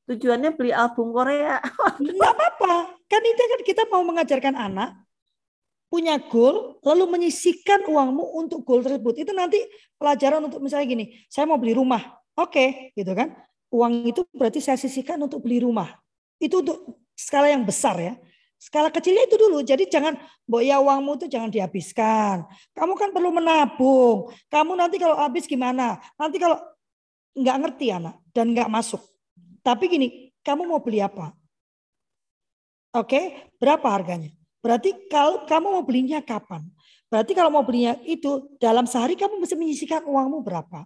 tujuannya 0.07 0.51
beli 0.55 0.71
album 0.75 1.15
Korea. 1.15 1.63
Enggak 2.01 2.31
apa-apa. 2.35 2.99
Kan 3.07 3.21
itu 3.23 3.43
kan 3.43 3.61
kita 3.63 3.83
mau 3.87 4.03
mengajarkan 4.03 4.55
anak 4.55 4.91
punya 5.93 6.17
goal 6.17 6.81
lalu 6.81 7.05
menyisikan 7.05 7.85
uangmu 7.85 8.33
untuk 8.41 8.65
goal 8.65 8.81
tersebut. 8.81 9.21
Itu 9.21 9.31
nanti 9.31 9.61
pelajaran 10.01 10.41
untuk 10.41 10.59
misalnya 10.59 10.89
gini, 10.89 11.05
saya 11.29 11.45
mau 11.45 11.61
beli 11.61 11.77
rumah. 11.77 12.01
Oke, 12.33 12.49
okay, 12.49 12.67
gitu 12.97 13.13
kan. 13.13 13.29
Uang 13.69 14.09
itu 14.09 14.25
berarti 14.33 14.57
saya 14.57 14.77
sisihkan 14.77 15.21
untuk 15.21 15.45
beli 15.45 15.61
rumah. 15.61 15.93
Itu 16.41 16.65
untuk 16.65 16.97
skala 17.13 17.53
yang 17.53 17.61
besar 17.61 17.93
ya. 18.01 18.13
Skala 18.63 18.87
kecilnya 18.87 19.27
itu 19.27 19.35
dulu. 19.35 19.59
Jadi 19.59 19.91
jangan, 19.91 20.15
mbok 20.47 20.63
ya 20.63 20.79
uangmu 20.79 21.19
itu 21.19 21.27
jangan 21.27 21.51
dihabiskan. 21.51 22.47
Kamu 22.71 22.95
kan 22.95 23.11
perlu 23.11 23.35
menabung. 23.35 24.31
Kamu 24.47 24.79
nanti 24.79 24.95
kalau 24.95 25.19
habis 25.19 25.43
gimana? 25.43 25.99
Nanti 26.15 26.39
kalau 26.39 26.55
nggak 27.35 27.57
ngerti 27.59 27.91
anak 27.91 28.15
dan 28.31 28.55
nggak 28.55 28.71
masuk 28.71 29.03
tapi 29.63 29.87
gini, 29.87 30.07
kamu 30.43 30.67
mau 30.67 30.83
beli 30.83 30.99
apa? 30.99 31.31
Oke, 32.93 33.49
berapa 33.57 33.87
harganya? 33.87 34.29
Berarti 34.59 35.07
kalau 35.07 35.47
kamu 35.47 35.67
mau 35.79 35.83
belinya 35.87 36.19
kapan? 36.19 36.67
Berarti 37.07 37.31
kalau 37.31 37.49
mau 37.49 37.63
belinya 37.63 37.95
itu 38.03 38.53
dalam 38.59 38.83
sehari 38.83 39.15
kamu 39.15 39.39
mesti 39.39 39.55
menyisihkan 39.55 40.03
uangmu 40.03 40.43
berapa? 40.43 40.83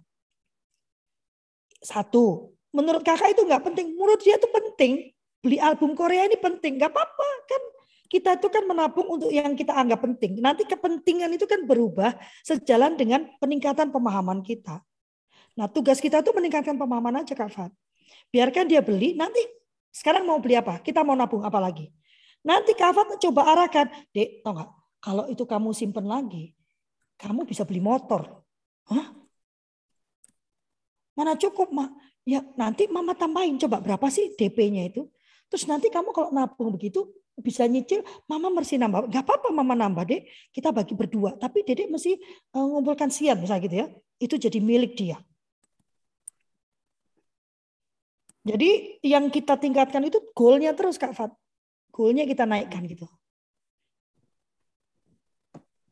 Satu. 1.82 2.54
Menurut 2.70 3.02
kakak 3.02 3.34
itu 3.34 3.42
nggak 3.42 3.66
penting. 3.66 3.98
Menurut 3.98 4.22
dia 4.22 4.38
itu 4.38 4.46
penting. 4.46 5.10
Beli 5.38 5.58
album 5.62 5.94
Korea 5.94 6.26
ini 6.26 6.36
penting. 6.38 6.78
Nggak 6.78 6.90
apa-apa 6.90 7.28
kan. 7.46 7.62
Kita 8.08 8.40
itu 8.40 8.48
kan 8.48 8.64
menabung 8.64 9.04
untuk 9.04 9.28
yang 9.28 9.52
kita 9.52 9.76
anggap 9.76 10.00
penting. 10.00 10.40
Nanti 10.40 10.64
kepentingan 10.64 11.28
itu 11.36 11.44
kan 11.44 11.68
berubah 11.68 12.16
sejalan 12.40 12.96
dengan 12.96 13.28
peningkatan 13.36 13.92
pemahaman 13.92 14.40
kita. 14.40 14.80
Nah 15.60 15.68
tugas 15.68 16.00
kita 16.00 16.24
itu 16.24 16.32
meningkatkan 16.32 16.80
pemahaman 16.80 17.20
aja 17.20 17.36
Kak 17.36 17.52
Fat. 17.52 17.72
Biarkan 18.32 18.64
dia 18.68 18.80
beli, 18.80 19.12
nanti 19.12 19.40
sekarang 19.92 20.24
mau 20.24 20.40
beli 20.40 20.56
apa? 20.56 20.80
Kita 20.80 21.04
mau 21.04 21.16
nabung 21.16 21.44
apa 21.44 21.60
lagi? 21.60 21.88
Nanti 22.46 22.72
Kafat 22.72 23.18
coba 23.18 23.50
arahkan, 23.50 23.90
dek, 24.14 24.40
tau 24.46 24.54
gak? 24.54 24.70
Kalau 25.02 25.24
itu 25.30 25.44
kamu 25.44 25.70
simpen 25.74 26.06
lagi, 26.06 26.54
kamu 27.18 27.44
bisa 27.44 27.66
beli 27.66 27.82
motor. 27.82 28.42
Hah? 28.88 29.14
Mana 31.18 31.34
cukup, 31.34 31.74
mak? 31.74 31.90
Ya 32.22 32.44
nanti 32.54 32.86
mama 32.86 33.16
tambahin, 33.16 33.58
coba 33.58 33.82
berapa 33.82 34.06
sih 34.06 34.36
DP-nya 34.38 34.86
itu? 34.86 35.08
Terus 35.48 35.64
nanti 35.64 35.88
kamu 35.88 36.12
kalau 36.12 36.28
nabung 36.28 36.76
begitu, 36.76 37.08
bisa 37.38 37.64
nyicil, 37.64 38.04
mama 38.28 38.52
mesti 38.52 38.76
nambah. 38.76 39.08
Gak 39.08 39.24
apa-apa 39.24 39.48
mama 39.54 39.72
nambah, 39.72 40.04
dek. 40.04 40.28
Kita 40.52 40.74
bagi 40.74 40.92
berdua. 40.92 41.38
Tapi 41.38 41.64
dedek 41.64 41.88
mesti 41.88 42.18
uh, 42.52 42.66
ngumpulkan 42.66 43.08
sian, 43.08 43.40
misalnya 43.40 43.62
gitu 43.64 43.76
ya. 43.80 43.86
Itu 44.18 44.34
jadi 44.36 44.58
milik 44.60 44.92
dia. 44.98 45.16
Jadi 48.48 49.00
yang 49.04 49.28
kita 49.28 49.60
tingkatkan 49.60 50.04
itu 50.08 50.20
goalnya 50.32 50.72
terus 50.72 50.96
Kak 50.96 51.12
Fat. 51.12 51.32
Goalnya 51.92 52.24
kita 52.24 52.48
naikkan 52.48 52.84
gitu. 52.88 53.04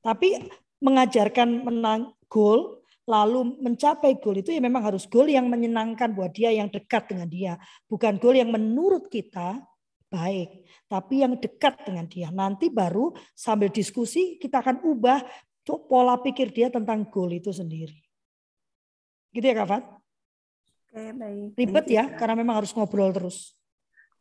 Tapi 0.01 0.39
mengajarkan 0.81 1.67
menang 1.67 2.15
goal 2.31 2.76
lalu 3.07 3.63
mencapai 3.63 4.19
goal 4.19 4.43
itu 4.43 4.51
ya 4.51 4.59
memang 4.59 4.83
harus 4.83 5.07
goal 5.07 5.31
yang 5.31 5.47
menyenangkan 5.47 6.11
buat 6.11 6.35
dia 6.35 6.51
yang 6.51 6.67
dekat 6.67 7.07
dengan 7.07 7.31
dia. 7.31 7.55
Bukan 7.87 8.19
goal 8.19 8.35
yang 8.35 8.51
menurut 8.51 9.07
kita 9.07 9.63
baik, 10.11 10.67
tapi 10.91 11.23
yang 11.23 11.39
dekat 11.39 11.87
dengan 11.87 12.07
dia. 12.11 12.29
Nanti 12.35 12.67
baru 12.67 13.15
sambil 13.33 13.71
diskusi 13.71 14.39
kita 14.43 14.59
akan 14.63 14.83
ubah 14.83 15.23
pola 15.67 16.19
pikir 16.23 16.55
dia 16.55 16.71
tentang 16.71 17.07
goal 17.11 17.31
itu 17.35 17.51
sendiri. 17.51 17.99
Gitu 19.35 19.47
ya 19.47 19.55
Kak 19.55 19.67
Fat? 19.67 19.85
Oke, 20.87 21.13
baik. 21.13 21.59
Ribet 21.59 21.87
ya, 21.91 22.05
karena 22.15 22.35
memang 22.39 22.63
harus 22.63 22.71
ngobrol 22.73 23.11
terus. 23.11 23.53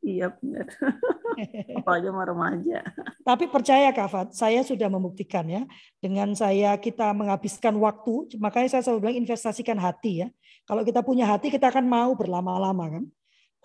Iya 0.05 0.33
benar. 0.37 0.69
Apalagi 1.81 2.07
sama 2.07 2.23
remaja. 2.23 2.79
Tapi 3.21 3.45
percaya 3.51 3.89
Kak 3.91 4.09
Fat, 4.09 4.27
saya 4.31 4.61
sudah 4.61 4.87
membuktikan 4.87 5.45
ya. 5.45 5.63
Dengan 5.99 6.31
saya 6.33 6.75
kita 6.79 7.11
menghabiskan 7.11 7.75
waktu, 7.81 8.37
makanya 8.41 8.77
saya 8.77 8.81
selalu 8.85 9.09
bilang 9.09 9.17
investasikan 9.21 9.77
hati 9.77 10.25
ya. 10.25 10.27
Kalau 10.65 10.81
kita 10.81 11.05
punya 11.05 11.29
hati, 11.29 11.53
kita 11.53 11.69
akan 11.69 11.85
mau 11.85 12.11
berlama-lama 12.17 12.99
kan. 12.99 13.03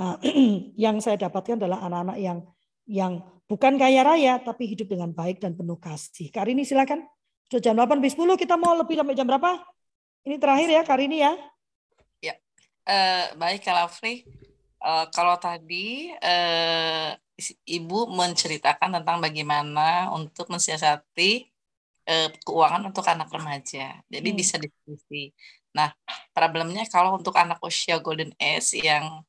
Nah, 0.01 0.15
yang 0.85 0.99
saya 0.99 1.17
dapatkan 1.21 1.61
adalah 1.61 1.85
anak-anak 1.87 2.17
yang 2.19 2.39
yang 2.91 3.13
bukan 3.47 3.79
kaya 3.79 4.03
raya, 4.03 4.41
tapi 4.43 4.71
hidup 4.71 4.91
dengan 4.91 5.15
baik 5.15 5.39
dan 5.39 5.55
penuh 5.55 5.79
kasih. 5.79 6.29
Karini 6.35 6.67
silakan. 6.67 7.07
Sudah 7.51 7.73
jam 7.73 7.75
8 7.75 7.99
10 7.99 8.17
kita 8.39 8.55
mau 8.55 8.75
lebih 8.79 8.99
sampai 8.99 9.15
jam 9.19 9.27
berapa? 9.27 9.59
Ini 10.23 10.37
terakhir 10.39 10.69
ya 10.71 10.83
Karini 10.87 11.19
ya. 11.23 11.35
Uh, 12.91 13.25
baik, 13.39 13.63
Kak 13.63 13.77
Lafri. 13.77 14.27
Uh, 14.81 15.05
kalau 15.13 15.37
tadi 15.37 16.09
uh, 16.17 17.13
Ibu 17.49 18.13
menceritakan 18.13 19.01
tentang 19.01 19.17
bagaimana 19.25 20.13
untuk 20.13 20.53
mensiasati 20.53 21.49
eh, 22.11 22.29
keuangan 22.45 22.83
untuk 22.91 23.05
anak 23.09 23.29
remaja. 23.33 24.03
Jadi 24.11 24.29
hmm. 24.33 24.39
bisa 24.39 24.57
diskusi. 24.61 25.33
Nah, 25.73 25.95
problemnya 26.35 26.85
kalau 26.91 27.17
untuk 27.17 27.33
anak 27.39 27.63
usia 27.63 28.03
golden 28.03 28.35
age 28.37 28.83
yang 28.83 29.25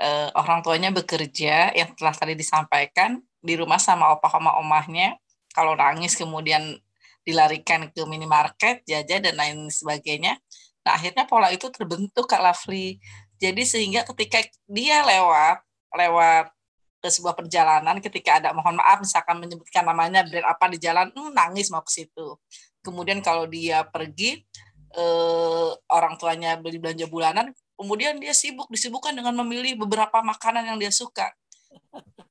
eh, 0.00 0.28
orang 0.34 0.64
tuanya 0.64 0.90
bekerja, 0.90 1.70
yang 1.76 1.94
telah 1.94 2.14
tadi 2.16 2.34
disampaikan 2.34 3.20
di 3.42 3.54
rumah 3.58 3.78
sama 3.78 4.10
opah 4.16 4.30
sama 4.32 4.58
omahnya, 4.58 5.18
kalau 5.52 5.76
nangis 5.76 6.16
kemudian 6.16 6.78
dilarikan 7.22 7.86
ke 7.94 8.02
minimarket, 8.02 8.82
jajan 8.88 9.22
dan 9.22 9.34
lain 9.38 9.58
sebagainya. 9.70 10.40
Nah, 10.82 10.98
akhirnya 10.98 11.30
pola 11.30 11.54
itu 11.54 11.70
terbentuk 11.70 12.26
Kak 12.26 12.42
Lafli. 12.42 12.98
Jadi 13.42 13.62
sehingga 13.66 14.06
ketika 14.06 14.38
dia 14.70 15.02
lewat 15.02 15.66
lewat 15.98 16.54
ke 17.02 17.10
sebuah 17.10 17.34
perjalanan 17.34 17.98
ketika 17.98 18.38
ada 18.38 18.54
mohon 18.54 18.78
maaf 18.78 19.02
misalkan 19.02 19.42
menyebutkan 19.42 19.82
namanya 19.82 20.22
brand 20.22 20.46
apa 20.46 20.70
di 20.70 20.78
jalan 20.78 21.10
hmm, 21.10 21.34
nangis 21.34 21.66
mau 21.74 21.82
ke 21.82 21.90
situ. 21.90 22.38
Kemudian 22.86 23.18
kalau 23.18 23.50
dia 23.50 23.82
pergi 23.82 24.46
eh, 24.94 25.70
orang 25.90 26.14
tuanya 26.14 26.54
beli 26.54 26.78
belanja 26.78 27.10
bulanan 27.10 27.50
kemudian 27.74 28.14
dia 28.22 28.30
sibuk 28.30 28.70
disibukkan 28.70 29.10
dengan 29.10 29.34
memilih 29.42 29.74
beberapa 29.74 30.22
makanan 30.22 30.62
yang 30.62 30.78
dia 30.78 30.94
suka. 30.94 31.34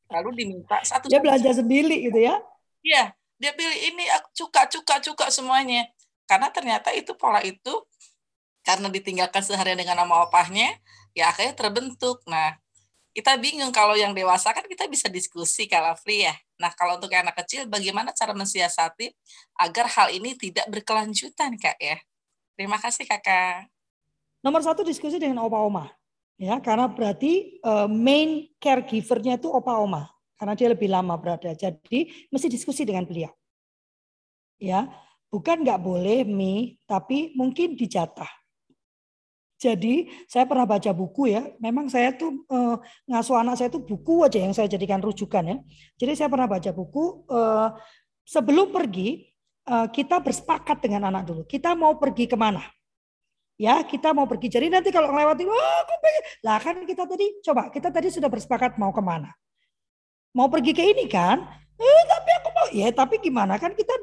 Lalu 0.08 0.48
diminta 0.48 0.80
satu 0.88 1.12
dia 1.12 1.20
belanja 1.20 1.52
sendiri 1.52 2.08
gitu 2.08 2.24
ya? 2.24 2.40
Iya 2.80 3.12
dia 3.42 3.52
pilih 3.52 3.80
ini 3.92 4.08
cuka 4.32 4.72
cuka 4.72 5.04
cuka 5.04 5.26
semuanya. 5.28 5.92
Karena 6.24 6.48
ternyata 6.48 6.96
itu 6.96 7.12
pola 7.20 7.44
itu 7.44 7.84
karena 8.64 8.88
ditinggalkan 8.88 9.42
seharian 9.44 9.76
dengan 9.76 10.06
nama 10.06 10.24
opahnya 10.24 10.78
ya 11.12 11.32
akhirnya 11.32 11.56
terbentuk 11.56 12.24
nah 12.28 12.56
kita 13.12 13.36
bingung 13.36 13.76
kalau 13.76 13.96
yang 14.00 14.16
dewasa 14.16 14.56
kan 14.56 14.64
kita 14.64 14.88
bisa 14.88 15.12
diskusi 15.12 15.68
kalau 15.68 15.92
free 16.00 16.24
ya. 16.24 16.36
Nah 16.56 16.72
kalau 16.72 16.96
untuk 16.96 17.12
anak 17.12 17.36
kecil 17.44 17.68
bagaimana 17.68 18.16
cara 18.16 18.32
mensiasati 18.32 19.12
agar 19.60 19.86
hal 19.92 20.08
ini 20.16 20.32
tidak 20.40 20.64
berkelanjutan 20.72 21.60
kak 21.60 21.76
ya. 21.76 22.00
Terima 22.56 22.80
kasih 22.80 23.04
kakak. 23.04 23.68
Nomor 24.40 24.64
satu 24.64 24.88
diskusi 24.88 25.20
dengan 25.20 25.44
opa 25.44 25.60
oma 25.60 25.92
ya 26.40 26.58
karena 26.64 26.88
berarti 26.88 27.60
uh, 27.62 27.86
main 27.92 28.48
caregivernya 28.64 29.38
itu 29.38 29.52
opa 29.52 29.76
oma 29.76 30.08
karena 30.40 30.56
dia 30.56 30.72
lebih 30.72 30.88
lama 30.88 31.20
berada. 31.20 31.52
Jadi 31.52 32.32
mesti 32.32 32.48
diskusi 32.48 32.88
dengan 32.88 33.04
beliau. 33.04 33.30
Ya, 34.62 34.88
bukan 35.34 35.66
nggak 35.66 35.82
boleh 35.82 36.22
mi, 36.22 36.78
tapi 36.86 37.34
mungkin 37.34 37.74
dijatah 37.74 38.41
jadi 39.62 40.10
saya 40.26 40.50
pernah 40.50 40.66
baca 40.66 40.90
buku 40.90 41.30
ya, 41.30 41.46
memang 41.62 41.86
saya 41.86 42.18
tuh 42.18 42.34
eh, 42.50 42.76
ngasuh 43.06 43.38
anak 43.46 43.62
saya 43.62 43.70
tuh 43.70 43.86
buku 43.86 44.26
aja 44.26 44.42
yang 44.42 44.58
saya 44.58 44.66
jadikan 44.66 44.98
rujukan 44.98 45.46
ya. 45.46 45.58
Jadi 46.02 46.18
saya 46.18 46.34
pernah 46.34 46.50
baca 46.50 46.74
buku 46.74 47.30
eh, 47.30 47.70
sebelum 48.26 48.74
pergi 48.74 49.30
eh, 49.70 49.88
kita 49.94 50.18
bersepakat 50.18 50.82
dengan 50.82 51.14
anak 51.14 51.30
dulu. 51.30 51.42
Kita 51.46 51.78
mau 51.78 51.94
pergi 52.02 52.26
ke 52.26 52.34
mana? 52.34 52.66
Ya 53.62 53.86
kita 53.86 54.18
mau 54.18 54.26
pergi. 54.26 54.50
Jadi 54.50 54.74
nanti 54.74 54.90
kalau 54.90 55.14
melewati, 55.14 55.46
wah 55.46 55.78
aku 55.86 55.96
pengen. 56.02 56.24
Lah 56.42 56.58
kan 56.58 56.76
kita 56.82 57.04
tadi 57.06 57.26
coba 57.46 57.70
kita 57.70 57.94
tadi 57.94 58.10
sudah 58.10 58.34
bersepakat 58.34 58.82
mau 58.82 58.90
ke 58.90 59.02
mana? 59.06 59.30
Mau 60.34 60.50
pergi 60.50 60.74
ke 60.74 60.82
ini 60.82 61.06
kan? 61.06 61.38
Eh, 61.78 62.04
tapi 62.10 62.30
aku 62.34 62.50
mau 62.50 62.68
ya 62.74 62.90
tapi 62.90 63.22
gimana 63.22 63.62
kan 63.62 63.78
kita 63.78 63.94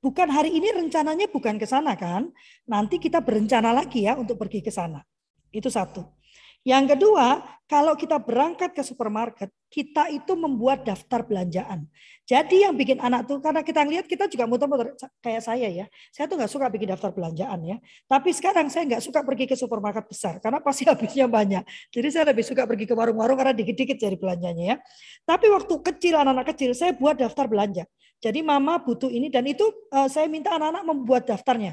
bukan 0.00 0.28
hari 0.32 0.56
ini 0.56 0.72
rencananya 0.72 1.28
bukan 1.28 1.60
ke 1.60 1.68
sana 1.68 1.94
kan. 1.94 2.32
Nanti 2.66 2.96
kita 2.96 3.20
berencana 3.20 3.70
lagi 3.70 4.08
ya 4.08 4.16
untuk 4.16 4.40
pergi 4.40 4.64
ke 4.64 4.72
sana. 4.72 5.04
Itu 5.52 5.68
satu. 5.68 6.20
Yang 6.60 6.92
kedua, 6.92 7.40
kalau 7.64 7.96
kita 7.96 8.20
berangkat 8.20 8.76
ke 8.76 8.84
supermarket, 8.84 9.48
kita 9.72 10.12
itu 10.12 10.36
membuat 10.36 10.84
daftar 10.84 11.24
belanjaan. 11.24 11.88
Jadi 12.28 12.68
yang 12.68 12.76
bikin 12.76 13.00
anak 13.00 13.24
tuh, 13.24 13.40
karena 13.40 13.64
kita 13.64 13.80
lihat 13.88 14.04
kita 14.04 14.28
juga 14.28 14.44
muter-muter 14.44 14.92
kayak 15.24 15.40
saya 15.40 15.72
ya. 15.72 15.86
Saya 16.12 16.28
tuh 16.28 16.36
nggak 16.36 16.52
suka 16.52 16.68
bikin 16.68 16.92
daftar 16.92 17.16
belanjaan 17.16 17.64
ya. 17.64 17.76
Tapi 18.04 18.36
sekarang 18.36 18.68
saya 18.68 18.84
nggak 18.92 19.00
suka 19.00 19.24
pergi 19.24 19.48
ke 19.48 19.56
supermarket 19.56 20.04
besar 20.04 20.36
karena 20.36 20.60
pasti 20.60 20.84
habisnya 20.90 21.24
banyak. 21.32 21.64
Jadi 21.88 22.08
saya 22.12 22.28
lebih 22.28 22.44
suka 22.44 22.68
pergi 22.68 22.84
ke 22.84 22.92
warung-warung 22.92 23.40
karena 23.40 23.56
dikit-dikit 23.56 23.96
cari 23.96 24.16
belanjanya 24.20 24.64
ya. 24.74 24.76
Tapi 25.24 25.48
waktu 25.48 25.74
kecil 25.80 26.20
anak-anak 26.20 26.46
kecil 26.52 26.76
saya 26.76 26.92
buat 26.92 27.16
daftar 27.16 27.48
belanja. 27.48 27.88
Jadi 28.20 28.44
mama 28.44 28.76
butuh 28.76 29.08
ini 29.08 29.32
dan 29.32 29.48
itu 29.48 29.64
uh, 29.88 30.04
saya 30.04 30.28
minta 30.28 30.52
anak-anak 30.52 30.84
membuat 30.84 31.22
daftarnya. 31.24 31.72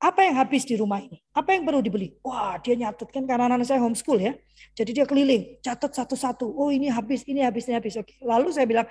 Apa 0.00 0.24
yang 0.26 0.34
habis 0.40 0.64
di 0.64 0.74
rumah 0.80 0.98
ini? 0.98 1.20
Apa 1.30 1.54
yang 1.54 1.62
perlu 1.62 1.84
dibeli? 1.84 2.16
Wah, 2.24 2.56
dia 2.58 2.72
nyatet 2.72 3.06
kan 3.12 3.22
karena 3.28 3.52
anak 3.52 3.68
saya 3.68 3.84
homeschool 3.84 4.16
ya. 4.16 4.32
Jadi 4.72 4.96
dia 4.96 5.04
keliling, 5.04 5.60
catat 5.60 5.92
satu-satu. 5.92 6.48
Oh, 6.48 6.72
ini 6.72 6.88
habis, 6.88 7.20
ini 7.28 7.44
habis, 7.44 7.68
ini 7.68 7.76
habis. 7.76 8.00
Oke. 8.00 8.16
Lalu 8.24 8.48
saya 8.48 8.64
bilang, 8.64 8.88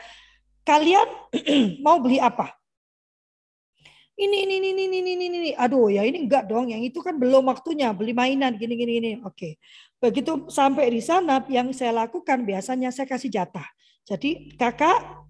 kalian 0.62 1.10
mau 1.86 1.98
beli 1.98 2.22
apa? 2.22 2.54
Ini, 4.20 4.38
ini, 4.46 4.56
ini, 4.62 4.70
ini, 4.70 4.84
ini, 4.86 5.12
ini, 5.18 5.26
ini. 5.26 5.52
Aduh, 5.58 5.90
ya 5.90 6.06
ini 6.06 6.30
enggak 6.30 6.46
dong. 6.46 6.70
Yang 6.70 6.94
itu 6.94 7.00
kan 7.02 7.18
belum 7.18 7.50
waktunya 7.50 7.90
beli 7.90 8.14
mainan 8.14 8.54
gini, 8.54 8.78
gini, 8.78 8.92
gini. 9.02 9.12
Oke. 9.26 9.58
Begitu 9.98 10.46
sampai 10.46 10.94
di 10.94 11.02
sana, 11.02 11.42
yang 11.50 11.74
saya 11.74 12.06
lakukan 12.06 12.46
biasanya 12.46 12.94
saya 12.94 13.10
kasih 13.10 13.34
jatah. 13.34 13.66
Jadi 14.06 14.54
kakak 14.62 15.26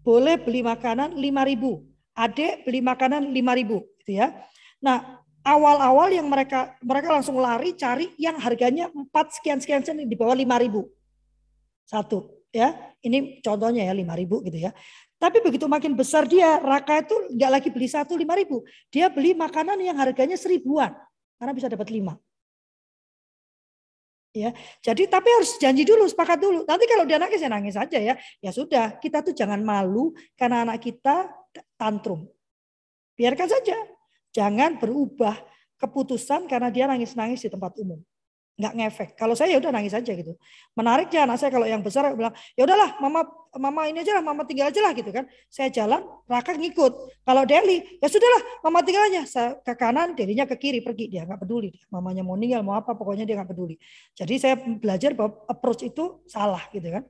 boleh 0.00 0.40
beli 0.40 0.64
makanan 0.64 1.16
5000 1.16 2.16
adik 2.16 2.52
beli 2.68 2.80
makanan 2.84 3.32
5000 3.32 4.00
gitu 4.04 4.12
ya. 4.16 4.34
Nah 4.80 5.20
awal-awal 5.44 6.12
yang 6.12 6.28
mereka 6.28 6.76
mereka 6.84 7.08
langsung 7.12 7.40
lari 7.40 7.72
cari 7.76 8.12
yang 8.20 8.36
harganya 8.40 8.92
4 8.92 9.36
sekian 9.36 9.58
sekian 9.60 9.82
sen 9.84 10.04
di 10.04 10.16
bawah 10.16 10.36
5000 10.36 10.84
satu 11.88 12.44
ya. 12.52 12.76
Ini 13.00 13.40
contohnya 13.40 13.88
ya 13.88 13.94
5000 13.96 14.46
gitu 14.48 14.58
ya. 14.60 14.72
Tapi 15.20 15.44
begitu 15.44 15.68
makin 15.68 15.92
besar 15.92 16.24
dia 16.24 16.56
Raka 16.60 17.04
itu 17.04 17.16
nggak 17.36 17.50
lagi 17.52 17.68
beli 17.68 17.88
satu 17.88 18.16
5000 18.16 18.92
dia 18.92 19.06
beli 19.12 19.36
makanan 19.36 19.76
yang 19.80 19.96
harganya 20.00 20.36
seribuan 20.36 20.96
karena 21.36 21.52
bisa 21.56 21.68
dapat 21.68 21.88
lima 21.92 22.16
ya 24.30 24.54
jadi 24.78 25.10
tapi 25.10 25.28
harus 25.30 25.58
janji 25.58 25.82
dulu 25.82 26.06
sepakat 26.06 26.38
dulu. 26.38 26.62
Nanti 26.64 26.84
kalau 26.86 27.04
dia 27.04 27.18
nangis 27.18 27.40
ya 27.42 27.50
nangis 27.50 27.76
aja 27.76 27.98
ya. 27.98 28.14
Ya 28.38 28.50
sudah 28.50 28.98
kita 28.98 29.26
tuh 29.26 29.34
jangan 29.34 29.58
malu 29.62 30.14
karena 30.38 30.62
anak 30.66 30.82
kita 30.82 31.30
tantrum. 31.74 32.30
Biarkan 33.18 33.48
saja. 33.50 33.76
Jangan 34.30 34.78
berubah 34.78 35.34
keputusan 35.80 36.46
karena 36.46 36.70
dia 36.70 36.86
nangis-nangis 36.86 37.42
di 37.42 37.50
tempat 37.50 37.74
umum 37.82 37.98
nggak 38.60 38.74
ngefek. 38.76 39.08
Kalau 39.16 39.32
saya 39.32 39.56
ya 39.56 39.58
udah 39.58 39.72
nangis 39.72 39.96
aja 39.96 40.12
gitu. 40.12 40.36
Menariknya 40.76 41.24
anak 41.24 41.40
saya 41.40 41.48
kalau 41.48 41.64
yang 41.64 41.80
besar 41.80 42.12
bilang, 42.12 42.36
ya 42.52 42.68
udahlah, 42.68 43.00
mama 43.00 43.24
mama 43.56 43.88
ini 43.88 44.04
aja 44.04 44.20
lah, 44.20 44.22
mama 44.22 44.44
tinggal 44.46 44.68
aja 44.68 44.80
lah 44.84 44.92
gitu 44.92 45.10
kan. 45.10 45.24
Saya 45.48 45.72
jalan, 45.72 46.04
Raka 46.28 46.54
ngikut. 46.54 46.92
Kalau 47.24 47.42
Deli, 47.48 47.82
ya 47.98 48.06
sudahlah, 48.06 48.42
mama 48.62 48.84
tinggal 48.84 49.08
aja. 49.08 49.22
Saya 49.24 49.48
ke 49.58 49.72
kanan, 49.74 50.12
Delinya 50.12 50.44
ke 50.44 50.60
kiri 50.60 50.84
pergi 50.84 51.08
dia 51.08 51.24
nggak 51.24 51.40
peduli. 51.40 51.72
Mamanya 51.88 52.20
mau 52.20 52.36
ninggal 52.36 52.60
mau 52.60 52.76
apa, 52.76 52.92
pokoknya 52.92 53.24
dia 53.24 53.40
nggak 53.40 53.50
peduli. 53.50 53.80
Jadi 54.12 54.34
saya 54.36 54.54
belajar 54.60 55.16
bahwa 55.16 55.40
approach 55.48 55.88
itu 55.88 56.20
salah 56.28 56.62
gitu 56.70 56.86
kan. 56.92 57.04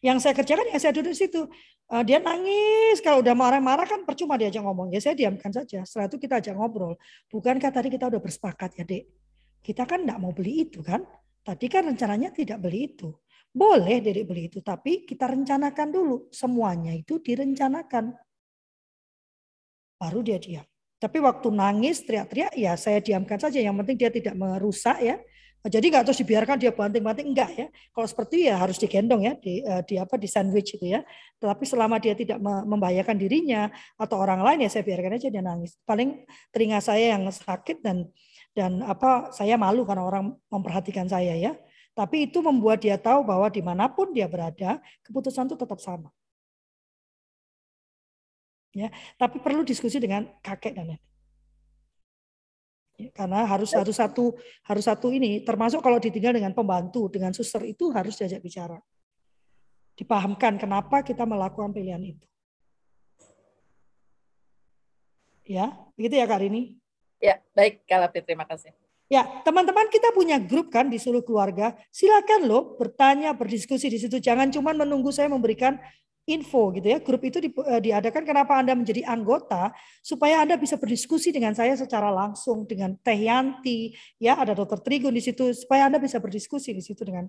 Yang 0.00 0.18
saya 0.20 0.34
kerjakan 0.36 0.68
ya 0.68 0.78
saya 0.80 0.92
duduk 0.96 1.12
di 1.16 1.20
situ. 1.20 1.42
Uh, 1.84 2.00
dia 2.00 2.16
nangis 2.16 3.04
kalau 3.04 3.20
udah 3.20 3.36
marah-marah 3.36 3.84
kan 3.84 4.08
percuma 4.08 4.40
diajak 4.40 4.64
ngomong. 4.64 4.88
Ya 4.88 5.00
saya 5.04 5.12
diamkan 5.12 5.52
saja. 5.52 5.84
Setelah 5.84 6.08
itu 6.08 6.16
kita 6.16 6.40
ajak 6.40 6.56
ngobrol. 6.56 6.96
Bukankah 7.28 7.68
tadi 7.72 7.92
kita 7.92 8.08
udah 8.08 8.20
bersepakat 8.20 8.72
ya 8.80 8.84
dek? 8.84 9.23
Kita 9.64 9.88
kan 9.88 10.04
tidak 10.04 10.20
mau 10.20 10.36
beli 10.36 10.68
itu 10.68 10.84
kan. 10.84 11.00
Tadi 11.40 11.66
kan 11.72 11.88
rencananya 11.88 12.36
tidak 12.36 12.60
beli 12.60 12.92
itu. 12.92 13.08
Boleh 13.48 14.04
dari 14.04 14.26
beli 14.28 14.52
itu, 14.52 14.60
tapi 14.60 15.08
kita 15.08 15.24
rencanakan 15.30 15.88
dulu. 15.88 16.16
Semuanya 16.28 16.92
itu 16.92 17.16
direncanakan. 17.16 18.12
Baru 19.96 20.20
dia 20.20 20.36
diam. 20.36 20.66
Tapi 21.00 21.16
waktu 21.20 21.48
nangis, 21.48 22.04
teriak-teriak, 22.04 22.52
ya 22.56 22.76
saya 22.76 23.00
diamkan 23.00 23.40
saja. 23.40 23.56
Yang 23.56 23.76
penting 23.84 23.96
dia 23.96 24.10
tidak 24.12 24.34
merusak 24.36 25.00
ya. 25.00 25.16
Jadi 25.64 25.88
nggak 25.88 26.04
terus 26.04 26.20
dibiarkan 26.20 26.60
dia 26.60 26.76
banting-banting 26.76 27.32
enggak 27.32 27.50
ya. 27.56 27.66
Kalau 27.88 28.04
seperti 28.04 28.52
ya 28.52 28.60
harus 28.60 28.76
digendong 28.76 29.24
ya 29.24 29.32
di, 29.32 29.64
eh, 29.64 29.80
di 29.88 29.96
apa 29.96 30.20
di 30.20 30.28
sandwich 30.28 30.76
itu 30.76 30.92
ya. 30.92 31.00
Tetapi 31.40 31.64
selama 31.64 31.96
dia 31.96 32.12
tidak 32.12 32.36
membahayakan 32.44 33.16
dirinya 33.16 33.72
atau 33.96 34.20
orang 34.20 34.44
lain 34.44 34.68
ya 34.68 34.68
saya 34.68 34.84
biarkan 34.84 35.16
aja 35.16 35.32
dia 35.32 35.40
nangis. 35.40 35.80
Paling 35.88 36.28
telinga 36.52 36.84
saya 36.84 37.16
yang 37.16 37.24
sakit 37.32 37.80
dan 37.80 38.12
dan 38.54 38.80
apa 38.86 39.34
saya 39.34 39.58
malu 39.58 39.82
karena 39.82 40.06
orang 40.06 40.32
memperhatikan 40.48 41.10
saya 41.10 41.34
ya. 41.34 41.52
Tapi 41.94 42.26
itu 42.26 42.42
membuat 42.42 42.82
dia 42.82 42.98
tahu 42.98 43.22
bahwa 43.22 43.46
di 43.50 43.62
mana 43.62 43.86
pun 43.86 44.10
dia 44.10 44.26
berada, 44.26 44.82
keputusan 45.06 45.46
itu 45.46 45.54
tetap 45.54 45.78
sama. 45.78 46.10
Ya, 48.74 48.90
tapi 49.14 49.38
perlu 49.38 49.62
diskusi 49.62 50.02
dengan 50.02 50.26
kakek 50.42 50.74
dan 50.74 50.90
nenek. 50.90 51.02
Ya, 52.94 53.10
karena 53.10 53.42
harus 53.42 53.74
harus 53.74 53.98
satu 53.98 54.38
harus 54.62 54.86
satu 54.86 55.10
ini 55.10 55.42
termasuk 55.42 55.82
kalau 55.82 55.98
ditinggal 55.98 56.30
dengan 56.30 56.54
pembantu 56.54 57.10
dengan 57.10 57.34
suster 57.34 57.66
itu 57.66 57.90
harus 57.90 58.14
diajak 58.14 58.38
bicara 58.38 58.78
dipahamkan 59.98 60.54
kenapa 60.62 61.02
kita 61.02 61.26
melakukan 61.26 61.74
pilihan 61.74 61.98
itu 61.98 62.26
ya 65.42 65.74
begitu 65.98 66.22
ya 66.22 66.26
kak 66.30 66.46
Rini 66.46 66.78
Ya, 67.24 67.40
baik 67.56 67.88
Kalapi, 67.88 68.20
terima 68.20 68.44
kasih. 68.44 68.76
Ya, 69.08 69.24
teman-teman 69.48 69.88
kita 69.88 70.12
punya 70.12 70.36
grup 70.36 70.68
kan 70.68 70.92
di 70.92 71.00
seluruh 71.00 71.24
keluarga. 71.24 71.72
Silakan 71.88 72.44
loh 72.44 72.76
bertanya, 72.76 73.32
berdiskusi 73.32 73.88
di 73.88 73.96
situ. 73.96 74.20
Jangan 74.20 74.52
cuma 74.52 74.76
menunggu 74.76 75.08
saya 75.08 75.32
memberikan 75.32 75.80
info 76.24 76.72
gitu 76.72 76.88
ya. 76.88 77.00
Grup 77.00 77.20
itu 77.24 77.40
di, 77.40 77.52
uh, 77.52 77.80
diadakan 77.80 78.24
kenapa 78.24 78.56
Anda 78.56 78.72
menjadi 78.76 79.04
anggota 79.08 79.72
supaya 80.00 80.44
Anda 80.44 80.56
bisa 80.60 80.76
berdiskusi 80.76 81.32
dengan 81.32 81.52
saya 81.52 81.76
secara 81.76 82.08
langsung 82.12 82.64
dengan 82.68 82.96
Teh 83.00 83.28
Yanti, 83.28 83.92
ya 84.20 84.40
ada 84.40 84.56
Dokter 84.56 84.80
Trigun 84.80 85.12
di 85.16 85.24
situ 85.24 85.52
supaya 85.52 85.88
Anda 85.88 86.00
bisa 86.00 86.20
berdiskusi 86.20 86.72
di 86.72 86.80
situ 86.84 87.04
dengan 87.04 87.28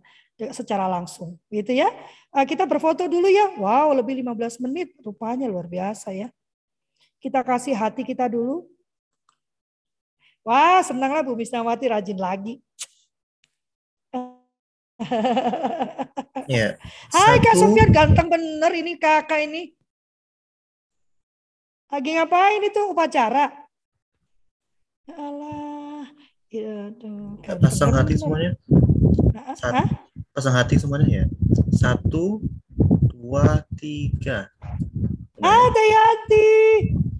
secara 0.51 0.87
langsung 0.87 1.39
gitu 1.51 1.75
ya. 1.75 1.87
Uh, 2.35 2.43
kita 2.47 2.63
berfoto 2.67 3.07
dulu 3.07 3.27
ya. 3.27 3.55
Wow, 3.59 3.95
lebih 3.95 4.19
15 4.23 4.63
menit 4.63 4.95
rupanya 5.03 5.47
luar 5.47 5.67
biasa 5.67 6.15
ya. 6.15 6.27
Kita 7.19 7.43
kasih 7.43 7.75
hati 7.75 8.03
kita 8.03 8.31
dulu. 8.31 8.74
Wah, 10.45 10.77
senanglah 10.85 11.25
Bu 11.25 11.33
Misnawati 11.33 11.89
rajin 11.89 12.21
lagi. 12.21 12.61
Ya. 16.45 16.77
Hai 17.09 17.41
Kak 17.41 17.57
Sofian, 17.57 17.89
ganteng 17.89 18.29
bener 18.29 18.69
ini 18.77 18.93
kakak 19.01 19.41
ini. 19.49 19.73
Lagi 21.89 22.09
ngapain 22.13 22.61
itu 22.61 22.77
upacara? 22.93 23.49
Allah. 25.09 26.05
Ya, 26.53 26.93
tuh, 26.93 27.41
pasang 27.41 27.89
hati 27.97 28.13
bener. 28.13 28.21
semuanya. 28.21 28.51
Satu, 29.57 29.83
pasang 30.29 30.53
hati 30.53 30.77
semuanya 30.77 31.07
ya. 31.09 31.25
Satu, 31.73 32.45
dua, 33.09 33.65
tiga. 33.73 34.53
Ah, 35.41 35.67
Tayati. 35.73 36.53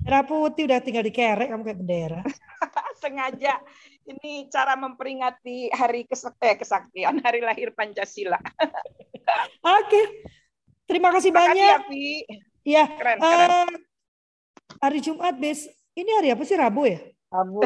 Merah 0.06 0.22
putih 0.22 0.70
udah 0.70 0.80
tinggal 0.86 1.02
dikerek 1.02 1.50
kamu 1.50 1.66
kayak 1.66 1.80
bendera. 1.82 2.22
Sengaja 3.06 3.62
ini 4.10 4.50
cara 4.50 4.74
memperingati 4.74 5.70
hari 5.70 6.10
kesaktian, 6.10 6.50
eh, 6.50 6.58
kesaktian 6.58 7.16
hari 7.22 7.46
lahir 7.46 7.70
Pancasila. 7.70 8.42
Oke. 9.78 10.26
Terima 10.90 11.14
kasih 11.14 11.30
Terima 11.30 11.54
banyak. 11.54 11.80
Iya. 12.66 12.84
Keren, 12.98 13.18
uh, 13.22 13.30
keren. 13.30 13.70
Hari 14.82 15.00
Jumat 15.06 15.38
bes. 15.38 15.70
Ini 15.94 16.10
hari 16.18 16.34
apa 16.34 16.42
sih 16.50 16.58
Rabu 16.58 16.90
ya? 16.90 16.98
Rabu. 17.30 17.62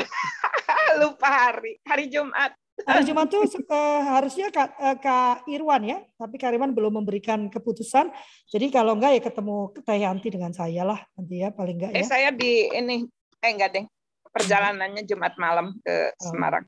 Lupa 1.00 1.28
hari. 1.32 1.80
Hari 1.88 2.12
Jumat. 2.12 2.52
Hari 2.84 3.04
Jumat 3.04 3.28
tuh 3.28 3.44
uh, 3.44 4.00
harusnya 4.20 4.52
Kak, 4.52 4.72
uh, 4.80 4.96
Kak 5.00 5.48
Irwan 5.52 5.84
ya, 5.84 6.00
tapi 6.16 6.40
Kak 6.40 6.56
Irwan 6.56 6.72
belum 6.72 7.00
memberikan 7.04 7.52
keputusan. 7.52 8.08
Jadi 8.48 8.72
kalau 8.72 8.96
enggak 8.96 9.20
ya 9.20 9.22
ketemu 9.24 9.76
Teh 9.84 10.00
Yanti 10.00 10.28
dengan 10.32 10.56
saya 10.56 10.88
lah 10.88 11.00
nanti 11.20 11.44
ya 11.44 11.52
paling 11.52 11.76
enggak 11.76 11.92
ya. 11.92 12.00
Eh 12.00 12.08
saya 12.08 12.30
di 12.32 12.72
ini 12.72 13.04
eh 13.44 13.52
enggak 13.52 13.72
deh 13.76 13.86
perjalanannya 14.34 15.04
Jumat 15.06 15.36
malam 15.36 15.76
ke 15.82 16.14
oh. 16.14 16.30
Semarang. 16.30 16.66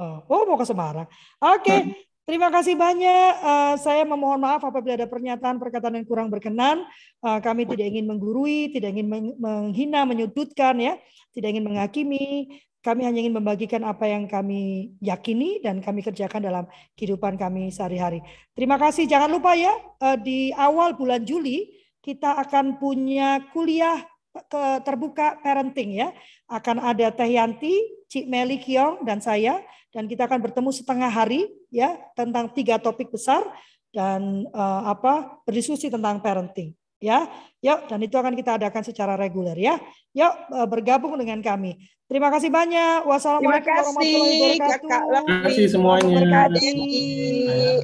Oh, 0.00 0.24
oh 0.30 0.42
mau 0.48 0.56
ke 0.56 0.64
Semarang. 0.64 1.06
Oke, 1.42 1.60
okay. 1.60 1.80
terima 2.24 2.48
kasih 2.48 2.72
banyak. 2.78 3.32
Uh, 3.44 3.74
saya 3.76 4.06
memohon 4.08 4.40
maaf 4.40 4.64
apabila 4.64 4.96
ada 4.96 5.04
pernyataan 5.04 5.60
perkataan 5.60 6.00
yang 6.00 6.08
kurang 6.08 6.32
berkenan. 6.32 6.88
Uh, 7.20 7.36
kami 7.42 7.68
tidak 7.68 7.92
ingin 7.92 8.08
menggurui, 8.08 8.72
tidak 8.72 8.96
ingin 8.96 9.36
menghina, 9.36 10.08
menyudutkan 10.08 10.80
ya, 10.80 10.96
tidak 11.36 11.52
ingin 11.52 11.68
menghakimi. 11.68 12.48
Kami 12.80 13.04
hanya 13.04 13.20
ingin 13.20 13.36
membagikan 13.36 13.84
apa 13.84 14.08
yang 14.08 14.24
kami 14.24 14.96
yakini 15.04 15.60
dan 15.60 15.84
kami 15.84 16.00
kerjakan 16.00 16.40
dalam 16.40 16.64
kehidupan 16.96 17.36
kami 17.36 17.68
sehari-hari. 17.68 18.24
Terima 18.56 18.80
kasih. 18.80 19.04
Jangan 19.04 19.28
lupa 19.28 19.52
ya, 19.52 19.76
uh, 20.00 20.16
di 20.16 20.48
awal 20.56 20.96
bulan 20.96 21.20
Juli 21.20 21.76
kita 22.00 22.40
akan 22.40 22.80
punya 22.80 23.44
kuliah 23.52 24.00
terbuka 24.84 25.38
parenting 25.42 26.00
ya. 26.00 26.08
Akan 26.46 26.78
ada 26.78 27.10
Teh 27.10 27.36
Yanti, 27.36 27.74
Cik 28.10 28.26
Meli 28.26 28.58
Kiong 28.58 29.06
dan 29.06 29.22
saya 29.22 29.62
dan 29.90 30.06
kita 30.06 30.26
akan 30.26 30.38
bertemu 30.38 30.70
setengah 30.70 31.10
hari 31.10 31.50
ya 31.70 31.98
tentang 32.14 32.50
tiga 32.54 32.78
topik 32.78 33.10
besar 33.10 33.42
dan 33.90 34.46
uh, 34.54 34.86
apa 34.86 35.42
berdiskusi 35.42 35.90
tentang 35.90 36.22
parenting 36.22 36.74
ya. 37.00 37.26
Yuk 37.60 37.92
dan 37.92 38.00
itu 38.00 38.16
akan 38.16 38.32
kita 38.32 38.56
adakan 38.56 38.80
secara 38.84 39.20
reguler 39.20 39.56
ya. 39.56 39.76
Yuk 40.16 40.32
uh, 40.52 40.64
bergabung 40.64 41.16
dengan 41.20 41.44
kami. 41.44 41.76
Terima 42.08 42.32
kasih 42.32 42.50
banyak. 42.50 43.04
Wassalamualaikum 43.04 43.70
warahmatullahi 43.70 44.58
wabarakatuh. 44.58 45.08
Terima 45.12 45.40
kasih 45.44 45.66
semuanya. 45.68 46.08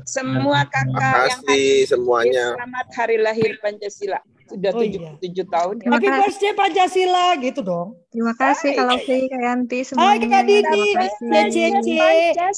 Semua 0.09 0.61
kakak 0.67 0.89
Terima 0.89 1.11
kasih 1.13 1.29
yang 1.29 1.43
hadir. 1.45 1.87
semuanya. 1.87 2.47
Selamat 2.57 2.89
hari 2.97 3.17
lahir 3.21 3.51
Pancasila 3.61 4.21
sudah 4.47 4.71
oh, 4.73 4.81
tujuh 4.83 5.01
oh, 5.03 5.19
iya. 5.21 5.45
tahun. 5.47 5.75
Ya. 5.83 5.89
Happy 5.91 6.09
birthday 6.09 6.53
Pancasila 6.55 7.27
gitu 7.43 7.61
dong. 7.67 7.89
Terima 8.15 8.35
kasih 8.39 8.71
Hai. 8.73 8.79
kalau 8.79 8.97
Kak 8.99 9.41
Yanti 9.43 9.79
semuanya. 9.83 10.09
Hai 10.09 10.31
Kak 10.31 10.43
Didi, 10.47 10.85
Cece 10.97 11.65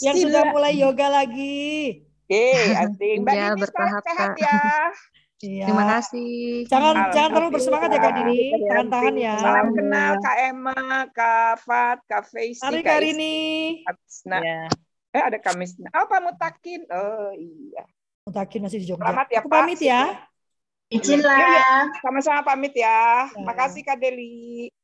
yang 0.05 0.17
sudah 0.17 0.43
mulai 0.53 0.73
yoga 0.77 1.09
lagi. 1.09 2.05
Oke, 2.29 2.77
asing. 2.77 3.25
Mbak 3.25 3.35
ya, 3.35 3.49
bertahap 3.57 4.03
sehat 4.05 4.37
ya. 4.37 4.61
Iya. 5.39 5.71
Terima 5.71 5.85
kasih. 5.87 6.67
Jangan 6.67 6.95
jangan 7.15 7.31
terlalu 7.31 7.51
bersemangat 7.55 7.89
ya 7.95 8.01
Kak 8.03 8.13
Dini. 8.19 8.39
Tahan-tahan 8.67 9.15
ya. 9.15 9.35
Salam 9.39 9.69
kenal 9.71 10.13
Kak 10.19 10.37
Emma, 10.43 10.79
Kak 11.15 11.55
Fat, 11.63 11.99
Kak 12.11 12.23
Faisy, 12.27 12.59
Hari 12.59 12.83
Kak 12.83 12.99
Rini. 13.07 13.39
Nah, 14.27 14.43
ya. 14.43 14.67
eh 15.15 15.23
ada 15.23 15.39
Kamis. 15.39 15.79
Oh, 15.95 16.07
Pak 16.11 16.21
Mutakin. 16.27 16.83
Oh 16.91 17.31
iya. 17.39 17.87
Mutakin 18.27 18.61
masih 18.67 18.79
di 18.83 18.87
Jogja. 18.91 19.09
Selamat 19.09 19.29
ya 19.31 19.39
Aku 19.39 19.49
Pak. 19.49 19.57
pamit 19.63 19.81
ya. 19.81 20.03
Izin 20.91 21.21
lah. 21.23 21.87
Sama-sama 22.03 22.41
pamit 22.43 22.75
ya. 22.75 23.31
ya. 23.31 23.45
Makasih 23.47 23.87
Kak 23.87 24.03
Deli. 24.03 24.75